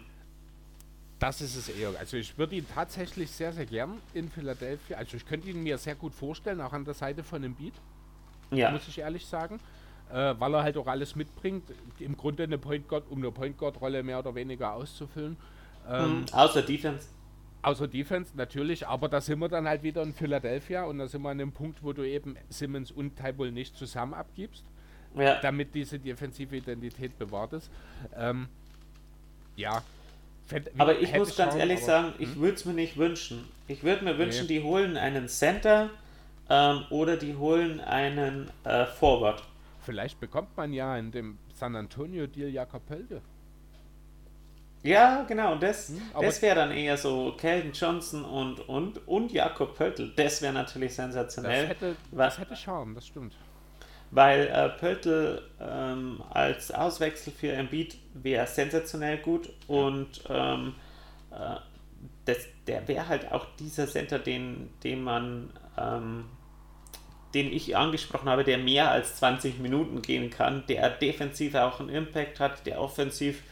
[1.19, 1.93] Das ist es eher.
[1.99, 4.97] Also ich würde ihn tatsächlich sehr, sehr gern in Philadelphia.
[4.97, 7.75] Also ich könnte ihn mir sehr gut vorstellen, auch an der Seite von dem Beat.
[8.51, 8.71] Ja.
[8.71, 9.61] Muss ich ehrlich sagen
[10.13, 11.65] äh, weil er halt auch alles mitbringt.
[11.99, 15.37] Im Grunde eine Point Guard, um eine Point Guard Rolle mehr oder weniger auszufüllen.
[15.89, 17.09] Ähm, mhm, außer Defense.
[17.63, 21.23] Außer Defense natürlich, aber da sind wir dann halt wieder in Philadelphia und da sind
[21.23, 24.65] wir an dem Punkt, wo du eben Simmons und Tybull nicht zusammen abgibst,
[25.17, 25.41] ja.
[25.41, 27.71] damit diese defensive Identität bewahrt ist.
[28.17, 28.49] Ähm,
[29.57, 29.83] ja.
[30.79, 32.41] aber ich muss ganz schauen, ehrlich sagen, ich hm?
[32.41, 33.45] würde es mir nicht wünschen.
[33.69, 34.59] Ich würde mir wünschen, nee.
[34.59, 35.91] die holen einen Center,
[36.49, 39.43] ähm, oder die holen einen äh, Forward.
[39.85, 43.21] Vielleicht bekommt man ja in dem San Antonio Deal Jakob Pölde.
[44.83, 49.77] Ja, genau, das, hm, das wäre dann eher so Calvin Johnson und, und, und Jakob
[49.77, 50.13] Pöltl.
[50.17, 51.69] Das wäre natürlich sensationell.
[51.69, 53.35] Das hätte, das hätte Charme, das stimmt.
[54.15, 60.75] Weil äh, Pöltl ähm, als Auswechsel für Embiid wäre sensationell gut und ähm,
[61.31, 61.57] äh,
[62.27, 62.37] das,
[62.67, 66.27] der wäre halt auch dieser Center, den, den man, ähm,
[67.33, 71.89] den ich angesprochen habe, der mehr als 20 Minuten gehen kann, der defensiv auch einen
[71.89, 73.43] Impact hat, der offensiv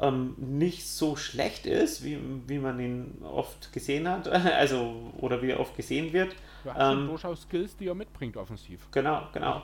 [0.00, 5.50] ähm, nicht so schlecht ist, wie, wie man ihn oft gesehen hat, also oder wie
[5.50, 6.34] er oft gesehen wird.
[6.66, 8.86] Er hat ähm, durchaus Skills, die er mitbringt offensiv.
[8.90, 9.62] Genau, genau.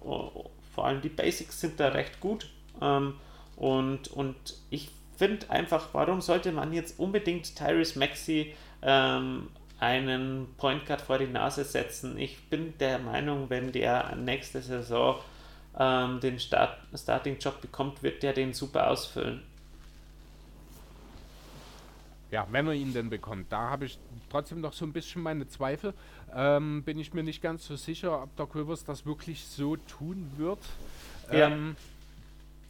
[0.00, 2.50] Oh, vor allem die Basics sind da recht gut.
[2.80, 3.14] Ähm,
[3.56, 4.36] und, und
[4.70, 9.48] ich finde einfach, warum sollte man jetzt unbedingt Tyrese Maxi ähm,
[9.80, 12.18] einen Point Guard vor die Nase setzen?
[12.18, 15.18] Ich bin der Meinung, wenn der nächste Saison
[15.78, 19.42] ähm, den Start, Starting-Job bekommt, wird der den super ausfüllen.
[22.30, 23.52] Ja, wenn er ihn denn bekommt.
[23.52, 23.98] Da habe ich
[24.28, 25.94] trotzdem noch so ein bisschen meine Zweifel.
[26.34, 30.30] Ähm, bin ich mir nicht ganz so sicher, ob der Quivers das wirklich so tun
[30.36, 30.58] wird.
[31.30, 31.48] Ja.
[31.48, 31.76] Ähm,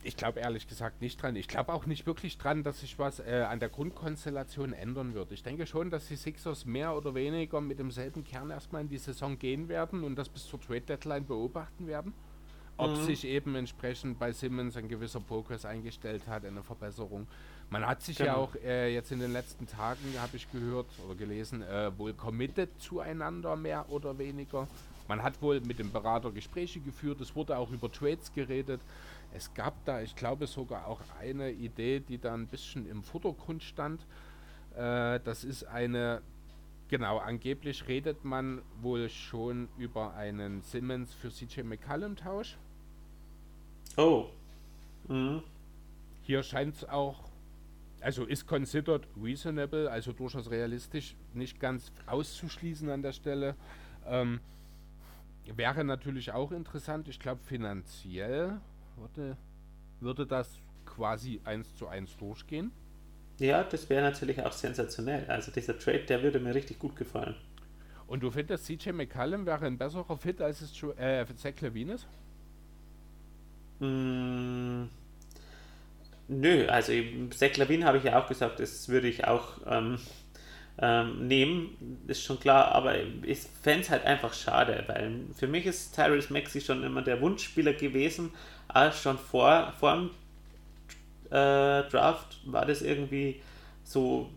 [0.07, 1.35] ich glaube ehrlich gesagt nicht dran.
[1.35, 5.33] Ich glaube auch nicht wirklich dran, dass sich was äh, an der Grundkonstellation ändern wird.
[5.33, 8.99] Ich denke schon, dass die Sixers mehr oder weniger mit demselben Kern erstmal in die
[8.99, 12.13] Saison gehen werden und das bis zur Trade Deadline beobachten werden.
[12.77, 13.05] Ob mhm.
[13.05, 17.27] sich eben entsprechend bei Simmons ein gewisser Progress eingestellt hat, eine Verbesserung.
[17.71, 18.31] Man hat sich genau.
[18.31, 22.15] ja auch äh, jetzt in den letzten Tagen, habe ich gehört oder gelesen, äh, wohl
[22.15, 24.69] committed zueinander, mehr oder weniger.
[25.09, 28.81] Man hat wohl mit dem Berater Gespräche geführt, es wurde auch über Trades geredet.
[29.33, 33.63] Es gab da, ich glaube, sogar auch eine Idee, die da ein bisschen im Vordergrund
[33.63, 34.01] stand.
[34.77, 36.23] Äh, das ist eine,
[36.89, 42.57] genau, angeblich redet man wohl schon über einen Simmons für CJ McCallum-Tausch.
[43.97, 44.27] Oh.
[45.09, 45.43] Mhm.
[46.23, 47.26] Hier scheint es auch
[48.01, 53.55] also ist considered reasonable, also durchaus realistisch, nicht ganz auszuschließen an der Stelle.
[54.07, 54.41] Ähm,
[55.55, 58.59] wäre natürlich auch interessant, ich glaube finanziell
[58.97, 59.37] würde,
[60.01, 60.49] würde das
[60.85, 62.71] quasi eins zu eins durchgehen.
[63.39, 65.27] Ja, das wäre natürlich auch sensationell.
[65.29, 67.35] Also dieser Trade, der würde mir richtig gut gefallen.
[68.07, 72.07] Und du findest, CJ McCallum wäre ein besserer Fit als es äh, Zach Levine ist?
[73.81, 74.89] Mmh.
[76.29, 76.93] Nö, also
[77.31, 79.99] Zach Lavin habe ich ja auch gesagt, das würde ich auch ähm,
[80.79, 85.67] ähm, nehmen, ist schon klar, aber ich fände es halt einfach schade, weil für mich
[85.67, 88.33] ist Tyrese Maxi schon immer der Wunschspieler gewesen,
[88.69, 90.11] auch schon vor, vor dem
[91.31, 93.41] äh, Draft war das irgendwie
[93.85, 94.29] so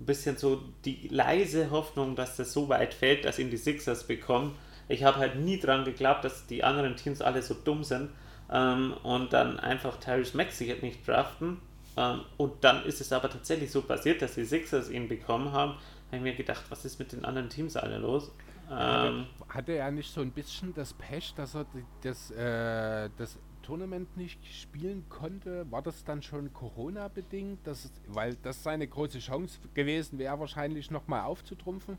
[0.00, 4.06] ein bisschen so die leise Hoffnung, dass das so weit fällt, dass ihn die Sixers
[4.06, 4.56] bekommen.
[4.88, 8.10] Ich habe halt nie dran geglaubt, dass die anderen Teams alle so dumm sind
[8.50, 11.58] ähm, und dann einfach Tyrese Maxey nicht draften.
[11.96, 15.72] Ähm, und dann ist es aber tatsächlich so passiert, dass die Sixers ihn bekommen haben.
[16.06, 18.30] Habe ich mir gedacht, was ist mit den anderen Teams alle los?
[18.70, 21.66] Ähm, hatte er nicht so ein bisschen das Pech, dass er
[22.02, 25.70] das, äh, das Tournament nicht spielen konnte?
[25.70, 27.60] War das dann schon Corona-bedingt?
[28.08, 31.98] Weil das seine große Chance gewesen wäre, wahrscheinlich nochmal aufzutrumpfen?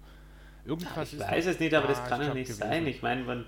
[0.66, 2.60] Irgendwas ich weiß es nicht, aber das kann ja nicht gewesen.
[2.60, 2.88] sein.
[2.88, 3.46] Ich meine, wenn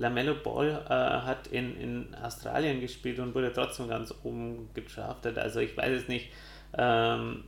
[0.00, 5.38] Lamello Ball äh, hat in, in Australien gespielt und wurde trotzdem ganz oben gedraftet.
[5.38, 6.30] Also ich weiß es nicht.
[6.72, 7.44] Ähm,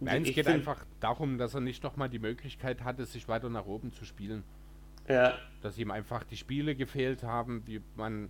[0.00, 3.66] Nein, es geht einfach darum, dass er nicht nochmal die Möglichkeit hatte, sich weiter nach
[3.66, 4.44] oben zu spielen.
[5.08, 5.34] Ja.
[5.62, 8.28] Dass ihm einfach die Spiele gefehlt haben, wie man.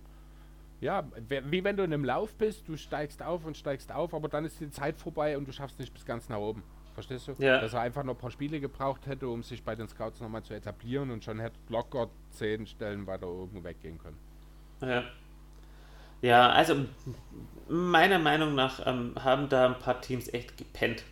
[0.79, 4.29] Ja, wie wenn du in einem Lauf bist, du steigst auf und steigst auf, aber
[4.29, 6.63] dann ist die Zeit vorbei und du schaffst nicht bis ganz nach oben.
[6.99, 7.43] Verstehst du?
[7.43, 7.61] Ja.
[7.61, 10.43] Dass er einfach noch ein paar Spiele gebraucht hätte, um sich bei den Scouts nochmal
[10.43, 14.17] zu etablieren und schon hätte locker zehn Stellen weiter oben weggehen können.
[14.81, 15.03] Ja.
[16.21, 16.85] Ja, also
[17.69, 21.03] meiner Meinung nach ähm, haben da ein paar Teams echt gepennt.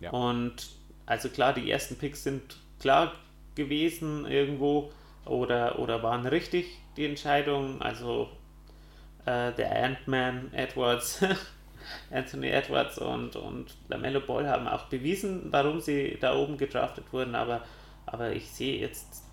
[0.00, 0.08] Ja.
[0.10, 0.70] Und
[1.04, 3.12] also klar, die ersten Picks sind klar
[3.56, 4.90] gewesen irgendwo
[5.26, 7.82] oder, oder waren richtig, die Entscheidung.
[7.82, 8.30] Also
[9.26, 11.22] äh, der Ant-Man Edwards
[12.10, 17.34] Anthony Edwards und, und Lamello Ball haben auch bewiesen, warum sie da oben gedraftet wurden,
[17.34, 17.62] aber,
[18.06, 19.24] aber ich sehe jetzt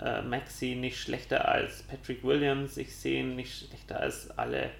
[0.00, 4.70] äh, Maxi nicht schlechter als Patrick Williams, ich sehe ihn nicht schlechter als alle,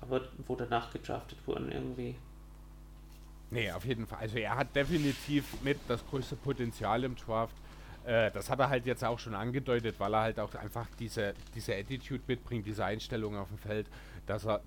[0.00, 2.16] aber wo danach gedraftet wurden irgendwie.
[3.50, 4.18] Nee, auf jeden Fall.
[4.20, 7.54] Also er hat definitiv mit das größte Potenzial im Draft.
[8.04, 11.34] Äh, das hat er halt jetzt auch schon angedeutet, weil er halt auch einfach diese,
[11.54, 13.86] diese Attitude mitbringt, diese Einstellung auf dem Feld,
[14.26, 14.62] dass er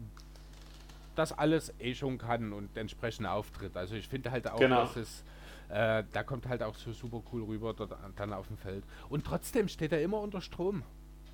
[1.20, 3.78] das alles eh schon kann und entsprechend auftritt.
[3.78, 4.82] Also ich finde halt auch, genau.
[4.82, 5.24] dass es
[5.70, 8.84] Äh, da kommt halt auch so super cool rüber dort dann auf dem Feld.
[9.08, 10.82] Und trotzdem steht er immer unter Strom.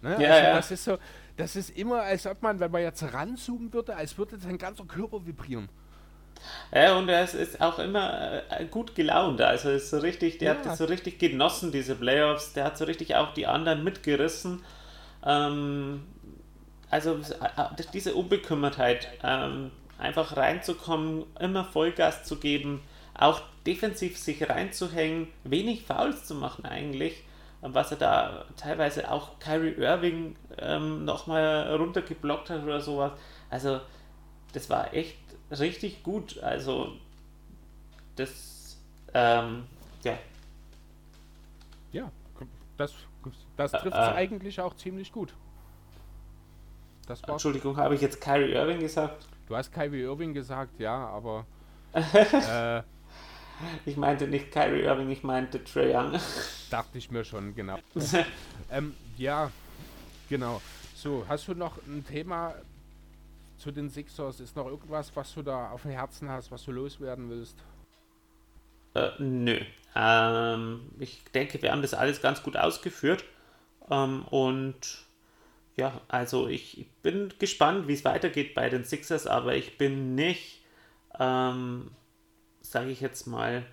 [0.02, 0.18] Ne?
[0.22, 0.56] Ja, also ja.
[0.56, 0.98] Das ist so,
[1.38, 4.84] das ist immer, als ob man, wenn man jetzt ranzoomen würde, als würde sein ganzer
[4.84, 5.70] Körper vibrieren.
[6.74, 9.40] Ja, und er ist, auch immer äh, gut gelaunt.
[9.42, 10.58] Also ist so richtig, der ja.
[10.60, 12.52] hat das so richtig genossen, diese Playoffs.
[12.52, 14.64] Der hat so richtig auch die anderen mitgerissen.
[15.26, 16.04] Ähm,
[16.96, 22.82] also äh, diese Unbekümmertheit, ähm, einfach reinzukommen, immer Vollgas zu geben,
[23.14, 27.24] auch defensiv sich reinzuhängen, wenig Fouls zu machen eigentlich
[27.74, 33.14] was er da teilweise auch Kyrie Irving ähm, nochmal runtergeblockt hat oder sowas.
[33.50, 33.82] Also,
[34.54, 35.18] das war echt
[35.52, 36.38] richtig gut.
[36.44, 36.94] Also,
[38.16, 38.78] das,
[39.14, 39.66] ähm,
[40.04, 40.18] ja.
[41.92, 42.12] Ja,
[42.78, 42.94] das,
[43.58, 45.34] das trifft es äh, äh, eigentlich auch ziemlich gut.
[47.08, 49.28] Entschuldigung, habe ich jetzt Kyrie Irving gesagt?
[49.48, 51.46] Du hast Kyrie Irving gesagt, ja, aber.
[51.94, 52.82] äh,
[53.86, 56.20] ich meinte nicht Kyrie Irving, ich meinte Trey Young.
[56.70, 57.78] Dachte ich mir schon, genau.
[58.72, 59.52] ähm, ja,
[60.30, 60.62] genau.
[60.96, 62.56] So, hast du noch ein Thema
[63.58, 64.40] zu den Sixers?
[64.40, 67.58] Ist noch irgendwas, was du da auf dem Herzen hast, was du loswerden willst?
[68.96, 69.60] Äh, nö.
[69.96, 73.24] Ähm, ich denke, wir haben das alles ganz gut ausgeführt.
[73.90, 75.05] Ähm, und
[75.76, 80.62] ja, also ich bin gespannt, wie es weitergeht bei den Sixers, aber ich bin nicht
[81.20, 81.92] ähm,
[82.62, 83.66] sage ich jetzt mal,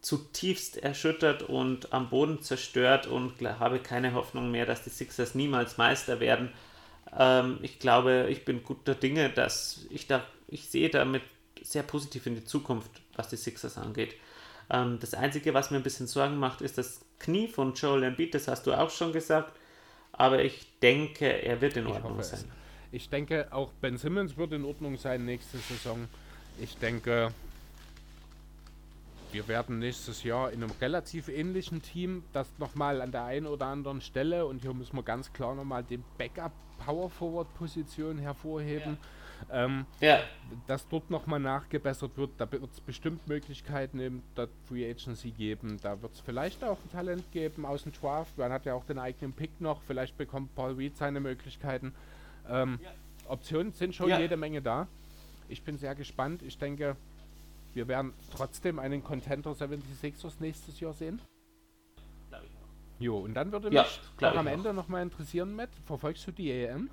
[0.00, 5.76] zutiefst erschüttert und am Boden zerstört und habe keine Hoffnung mehr, dass die Sixers niemals
[5.76, 6.50] Meister werden.
[7.16, 11.22] Ähm, ich glaube, ich bin guter Dinge, dass ich da, ich sehe damit
[11.62, 14.14] sehr positiv in die Zukunft, was die Sixers angeht.
[14.70, 18.34] Ähm, das Einzige, was mir ein bisschen Sorgen macht, ist das Knie von Joel Embiid,
[18.34, 19.52] das hast du auch schon gesagt.
[20.20, 22.44] Aber ich denke, er wird in Ordnung sein.
[22.92, 26.08] Ich denke, auch Ben Simmons wird in Ordnung sein nächste Saison.
[26.60, 27.32] Ich denke,
[29.32, 33.68] wir werden nächstes Jahr in einem relativ ähnlichen Team das nochmal an der einen oder
[33.68, 36.52] anderen Stelle und hier müssen wir ganz klar nochmal den Backup
[36.84, 38.98] Power Forward Position hervorheben.
[39.00, 39.08] Ja.
[39.50, 40.20] Ähm, ja.
[40.66, 44.22] Dass dort nochmal nachgebessert wird, da wird es bestimmt Möglichkeiten im
[44.68, 45.78] Free Agency geben.
[45.82, 48.36] Da wird es vielleicht auch ein Talent geben aus dem Draft.
[48.38, 49.82] Man hat ja auch den eigenen Pick noch.
[49.82, 51.94] Vielleicht bekommt Paul Reed seine Möglichkeiten.
[52.48, 52.90] Ähm, ja.
[53.28, 54.88] Optionen sind schon jede Menge da.
[55.48, 56.42] Ich bin sehr gespannt.
[56.42, 56.96] Ich denke,
[57.74, 61.20] wir werden trotzdem einen Contender 76ers nächstes Jahr sehen.
[63.00, 66.50] Jo, und dann würde ja, mich auch am Ende nochmal interessieren, Matt, verfolgst du die
[66.50, 66.90] EM?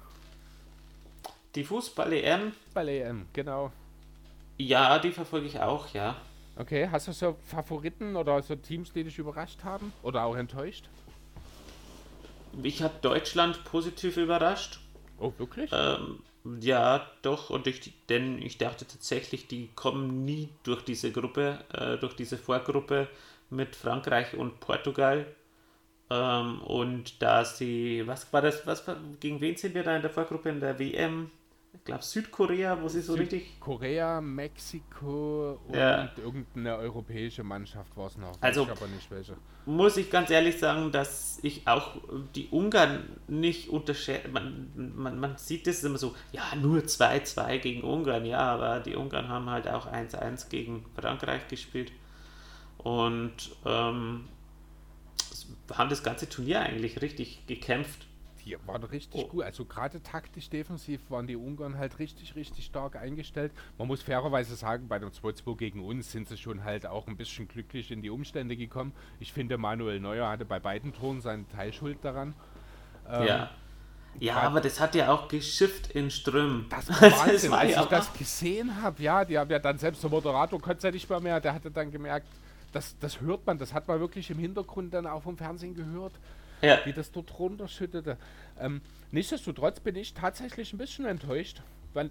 [1.56, 2.52] Die Fußball-EM?
[2.52, 3.72] Fußball-EM, genau.
[4.58, 6.16] Ja, die verfolge ich auch, ja.
[6.56, 10.90] Okay, hast du so Favoriten oder so Teams, die dich überrascht haben oder auch enttäuscht?
[12.64, 14.80] Ich habe Deutschland positiv überrascht.
[15.20, 15.72] Oh, wirklich?
[15.72, 16.20] Ähm,
[16.60, 21.98] ja, doch, und ich, denn ich dachte tatsächlich, die kommen nie durch diese Gruppe, äh,
[21.98, 23.08] durch diese Vorgruppe
[23.50, 25.28] mit Frankreich und Portugal.
[26.10, 28.84] Ähm, und da sie, was war das, was
[29.20, 31.30] gegen wen sind wir da in der Vorgruppe in der WM?
[31.78, 33.60] Ich glaube Südkorea, wo sie so richtig.
[33.60, 36.12] Korea, Mexiko und ja.
[36.18, 38.38] irgendeine europäische Mannschaft war es noch.
[38.42, 39.38] Also, ich aber nicht welche.
[39.66, 41.98] Muss ich ganz ehrlich sagen, dass ich auch
[42.36, 44.30] die Ungarn nicht unterschätze.
[44.30, 48.96] Man, man, man sieht das immer so, ja, nur 2-2 gegen Ungarn, ja, aber die
[48.96, 51.92] Ungarn haben halt auch 1-1 gegen Frankreich gespielt.
[52.78, 54.28] Und ähm,
[55.74, 58.08] haben das ganze Turnier eigentlich richtig gekämpft
[58.48, 59.28] die waren richtig oh.
[59.28, 59.44] gut.
[59.44, 63.52] Also gerade taktisch defensiv waren die Ungarn halt richtig, richtig stark eingestellt.
[63.78, 67.18] Man muss fairerweise sagen, bei dem 2-2 gegen uns sind sie schon halt auch ein
[67.18, 68.94] bisschen glücklich in die Umstände gekommen.
[69.20, 72.34] Ich finde, Manuel Neuer hatte bei beiden Toren seine Teilschuld daran.
[73.10, 73.50] Ähm, ja.
[74.20, 76.66] Ja, aber das hat ja auch geschifft in Strömen.
[76.70, 79.04] Das war Wahnsinn, das als ich das gesehen habe.
[79.04, 81.40] Ja, die haben ja dann selbst der Moderator konnte ja nicht mehr mehr.
[81.40, 82.28] Der hatte dann gemerkt,
[82.72, 86.14] das, das hört man, das hat man wirklich im Hintergrund dann auch vom Fernsehen gehört
[86.62, 86.80] ja.
[86.86, 88.18] wie das dort runterschüttete.
[88.60, 88.82] Ähm,
[89.12, 91.62] nichtsdestotrotz bin ich tatsächlich ein bisschen enttäuscht,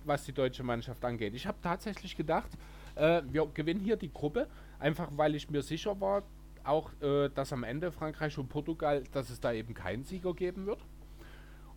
[0.04, 1.34] was die deutsche Mannschaft angeht.
[1.34, 2.50] Ich habe tatsächlich gedacht,
[2.96, 4.48] äh, wir gewinnen hier die Gruppe,
[4.78, 6.22] einfach weil ich mir sicher war,
[6.64, 10.66] auch äh, dass am Ende Frankreich und Portugal, dass es da eben keinen Sieger geben
[10.66, 10.80] wird.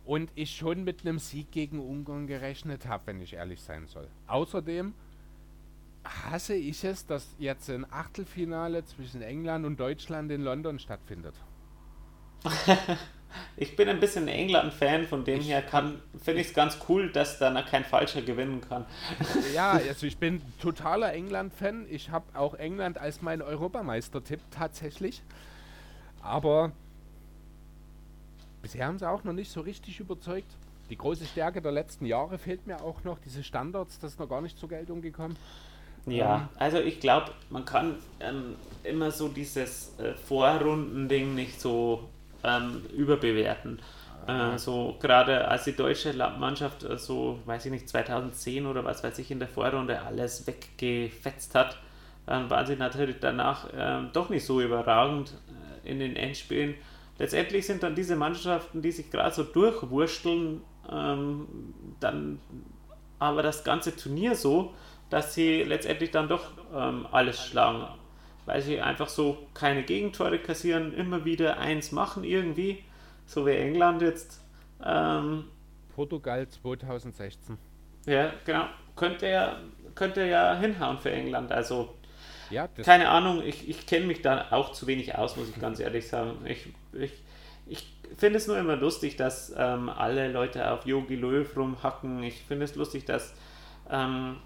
[0.04, 4.08] Und ich schon mit einem Sieg gegen Ungarn gerechnet habe, wenn ich ehrlich sein soll.
[4.26, 4.94] Außerdem
[6.04, 11.34] hasse ich es, dass jetzt ein Achtelfinale zwischen England und Deutschland in London stattfindet.
[13.56, 15.62] ich bin ein bisschen England-Fan, von dem ich her
[16.22, 18.86] finde ich es ganz cool, dass da kein Falscher gewinnen kann.
[19.54, 21.86] ja, also ich bin totaler England-Fan.
[21.90, 25.22] Ich habe auch England als mein Europameister-Tipp tatsächlich.
[26.22, 26.72] Aber
[28.62, 30.48] bisher haben sie auch noch nicht so richtig überzeugt.
[30.90, 33.18] Die große Stärke der letzten Jahre fehlt mir auch noch.
[33.20, 35.36] Diese Standards, das ist noch gar nicht zur Geltung gekommen.
[36.06, 42.08] Ja, Ähm, also ich glaube, man kann ähm, immer so dieses äh, Vorrundending nicht so
[42.44, 43.80] ähm, überbewerten.
[44.26, 49.02] Äh, so gerade als die deutsche Mannschaft äh, so, weiß ich nicht, 2010 oder was
[49.02, 51.78] weiß ich, in der Vorrunde alles weggefetzt hat,
[52.26, 55.34] dann waren sie natürlich danach ähm, doch nicht so überragend
[55.84, 56.74] äh, in den Endspielen.
[57.18, 61.46] Letztendlich sind dann diese Mannschaften, die sich gerade so durchwursteln, ähm,
[62.00, 62.40] dann
[63.18, 64.74] aber das ganze Turnier so,
[65.10, 67.86] dass sie letztendlich dann doch ähm, alles schlagen.
[68.50, 72.82] Weil sie einfach so keine Gegentore kassieren, immer wieder eins machen irgendwie,
[73.24, 74.40] so wie England jetzt.
[74.84, 75.44] Ähm,
[75.94, 77.56] Portugal 2016.
[78.06, 78.64] ja, genau.
[78.96, 79.60] Könnte ja,
[79.94, 81.52] könnte ja hinhauen für England.
[81.52, 81.94] Also
[82.50, 85.78] Ja, keine Ahnung, ich, ich kenne mich da auch zu wenig aus, muss ich ganz
[85.78, 86.44] ehrlich sagen.
[86.44, 87.12] Ich, ich,
[87.66, 87.86] ich
[88.16, 92.24] finde es nur immer lustig, dass ähm, alle Leute auf Yogi Löw rumhacken.
[92.24, 93.32] Ich finde es lustig, dass
[93.88, 94.38] ähm,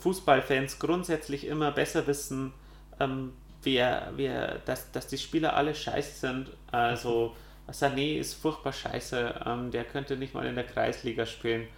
[0.00, 2.54] Fußballfans grundsätzlich immer besser wissen,
[2.98, 6.50] ähm, wer, wer, dass, dass die Spieler alle scheiße sind.
[6.70, 7.34] Also
[7.68, 11.68] Sané ist furchtbar scheiße, ähm, der könnte nicht mal in der Kreisliga spielen.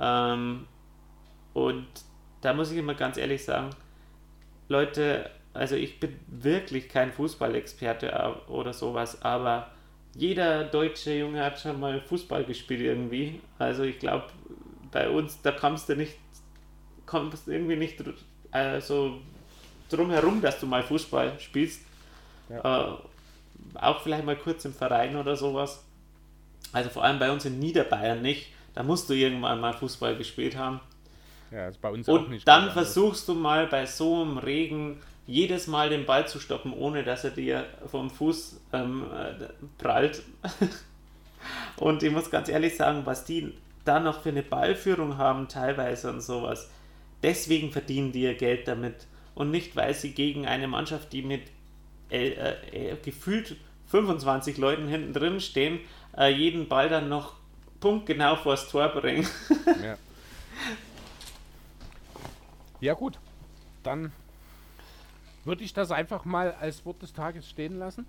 [0.00, 0.66] Ähm,
[1.54, 1.86] und
[2.40, 3.70] da muss ich immer ganz ehrlich sagen,
[4.68, 9.70] Leute, also ich bin wirklich kein Fußballexperte äh, oder sowas, aber
[10.14, 13.40] jeder deutsche Junge hat schon mal Fußball gespielt irgendwie.
[13.58, 14.26] Also ich glaube,
[14.90, 16.16] bei uns, da kommst du nicht,
[17.06, 18.14] kommst irgendwie nicht dr-
[19.86, 21.80] äh, so drum herum, dass du mal Fußball spielst.
[22.48, 22.58] Äh,
[23.74, 25.82] auch vielleicht mal kurz im Verein oder sowas.
[26.72, 28.52] Also vor allem bei uns in Niederbayern nicht.
[28.74, 30.80] Da musst du irgendwann mal Fußball gespielt haben.
[31.50, 35.00] ja, ist bei uns auch Und nicht dann versuchst du mal bei so einem Regen
[35.26, 39.46] jedes Mal den Ball zu stoppen, ohne dass er dir vom Fuß ähm, äh,
[39.78, 40.22] prallt.
[41.78, 43.54] und ich muss ganz ehrlich sagen, was die
[43.84, 46.68] da noch für eine Ballführung haben, teilweise und sowas.
[47.22, 49.06] Deswegen verdienen die ihr Geld damit.
[49.36, 51.42] Und nicht, weil sie gegen eine Mannschaft, die mit
[52.10, 53.56] äh, äh, äh, gefühlt
[53.88, 55.78] 25 Leuten hinten drin stehen,
[56.16, 57.34] äh, jeden Ball dann noch
[57.78, 59.28] punktgenau vors Tor bringen.
[59.84, 59.98] Ja.
[62.80, 63.18] ja gut,
[63.82, 64.10] dann
[65.44, 68.06] würde ich das einfach mal als Wort des Tages stehen lassen.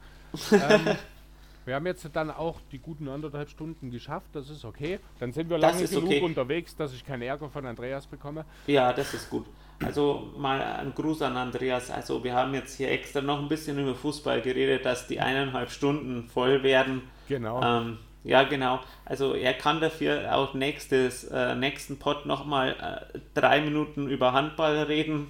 [0.52, 0.96] ähm,
[1.66, 5.00] wir haben jetzt dann auch die guten anderthalb Stunden geschafft, das ist okay.
[5.20, 6.22] Dann sind wir Das lange genug okay.
[6.22, 8.46] unterwegs, dass ich keinen Ärger von Andreas bekomme.
[8.66, 9.46] Ja, das ist gut.
[9.84, 11.92] Also mal ein Gruß an Andreas.
[11.92, 15.70] Also wir haben jetzt hier extra noch ein bisschen über Fußball geredet, dass die eineinhalb
[15.70, 17.04] Stunden voll werden.
[17.28, 17.62] Genau.
[17.62, 18.80] Ähm, ja, genau.
[19.06, 24.78] Also er kann dafür auch nächstes, äh, nächsten Pod nochmal äh, drei Minuten über Handball
[24.84, 25.28] reden.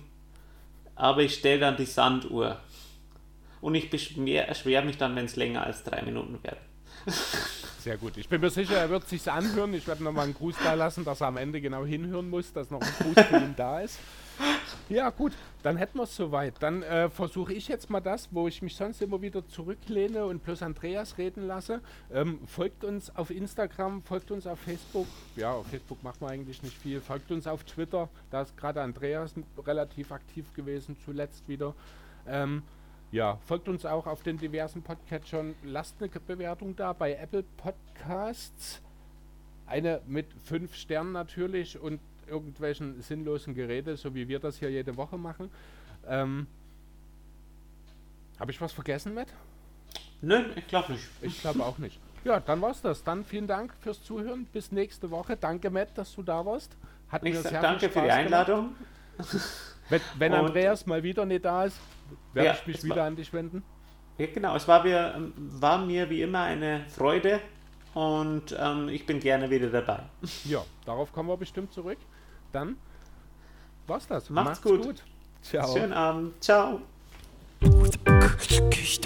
[0.96, 2.58] Aber ich stelle dann die Sanduhr.
[3.60, 6.60] Und ich beschwer mich dann, wenn es länger als drei Minuten werden.
[7.80, 8.18] Sehr gut.
[8.18, 9.74] Ich bin mir sicher, er wird sich's anhören.
[9.74, 12.70] Ich werde nochmal einen Gruß da lassen, dass er am Ende genau hinhören muss, dass
[12.70, 14.00] noch ein Gruß für ihn da ist.
[14.90, 15.34] Ja, gut,
[15.64, 16.54] dann hätten wir es soweit.
[16.62, 20.44] Dann äh, versuche ich jetzt mal das, wo ich mich sonst immer wieder zurücklehne und
[20.44, 21.82] bloß Andreas reden lasse.
[22.14, 25.08] Ähm, folgt uns auf Instagram, folgt uns auf Facebook.
[25.36, 27.02] Ja, auf Facebook macht man eigentlich nicht viel.
[27.02, 28.08] Folgt uns auf Twitter.
[28.32, 29.34] Da ist gerade Andreas
[29.66, 31.74] relativ aktiv gewesen, zuletzt wieder.
[32.26, 32.64] Ähm,
[33.12, 35.56] ja, folgt uns auch auf den diversen Podcatchern.
[35.64, 38.82] Lasst eine Bewertung da bei Apple Podcasts.
[39.66, 44.96] Eine mit fünf Sternen natürlich und irgendwelchen sinnlosen Geräte, so wie wir das hier jede
[44.98, 45.50] Woche machen.
[46.08, 46.48] Ähm,
[48.40, 49.28] Habe ich was vergessen, Matt?
[50.22, 51.06] Nö, ich glaube nicht.
[51.22, 52.00] Ich glaube auch nicht.
[52.24, 53.04] Ja, dann war's das.
[53.04, 54.46] Dann vielen Dank fürs Zuhören.
[54.52, 55.38] Bis nächste Woche.
[55.38, 56.76] Danke, Matt, dass du da warst.
[57.10, 58.18] Hat Ich mir sehr danke viel für die Spaß.
[58.18, 58.76] Einladung.
[59.90, 61.80] Wenn, wenn Andreas mal wieder nicht da ist,
[62.34, 63.64] werde Ja, ich mich wieder an dich wenden.
[64.18, 64.54] Ja, genau.
[64.56, 67.40] Es war mir, ähm, war mir wie immer eine Freude
[67.94, 70.02] und ähm, ich bin gerne wieder dabei.
[70.44, 72.00] Ja, darauf kommen wir bestimmt zurück.
[72.52, 72.78] Dann
[73.88, 74.30] war's das.
[74.30, 75.04] Macht's gut.
[75.42, 75.74] Ciao.
[75.74, 76.44] Schönen Abend.
[76.44, 76.82] Ciao.
[78.70, 78.98] Kick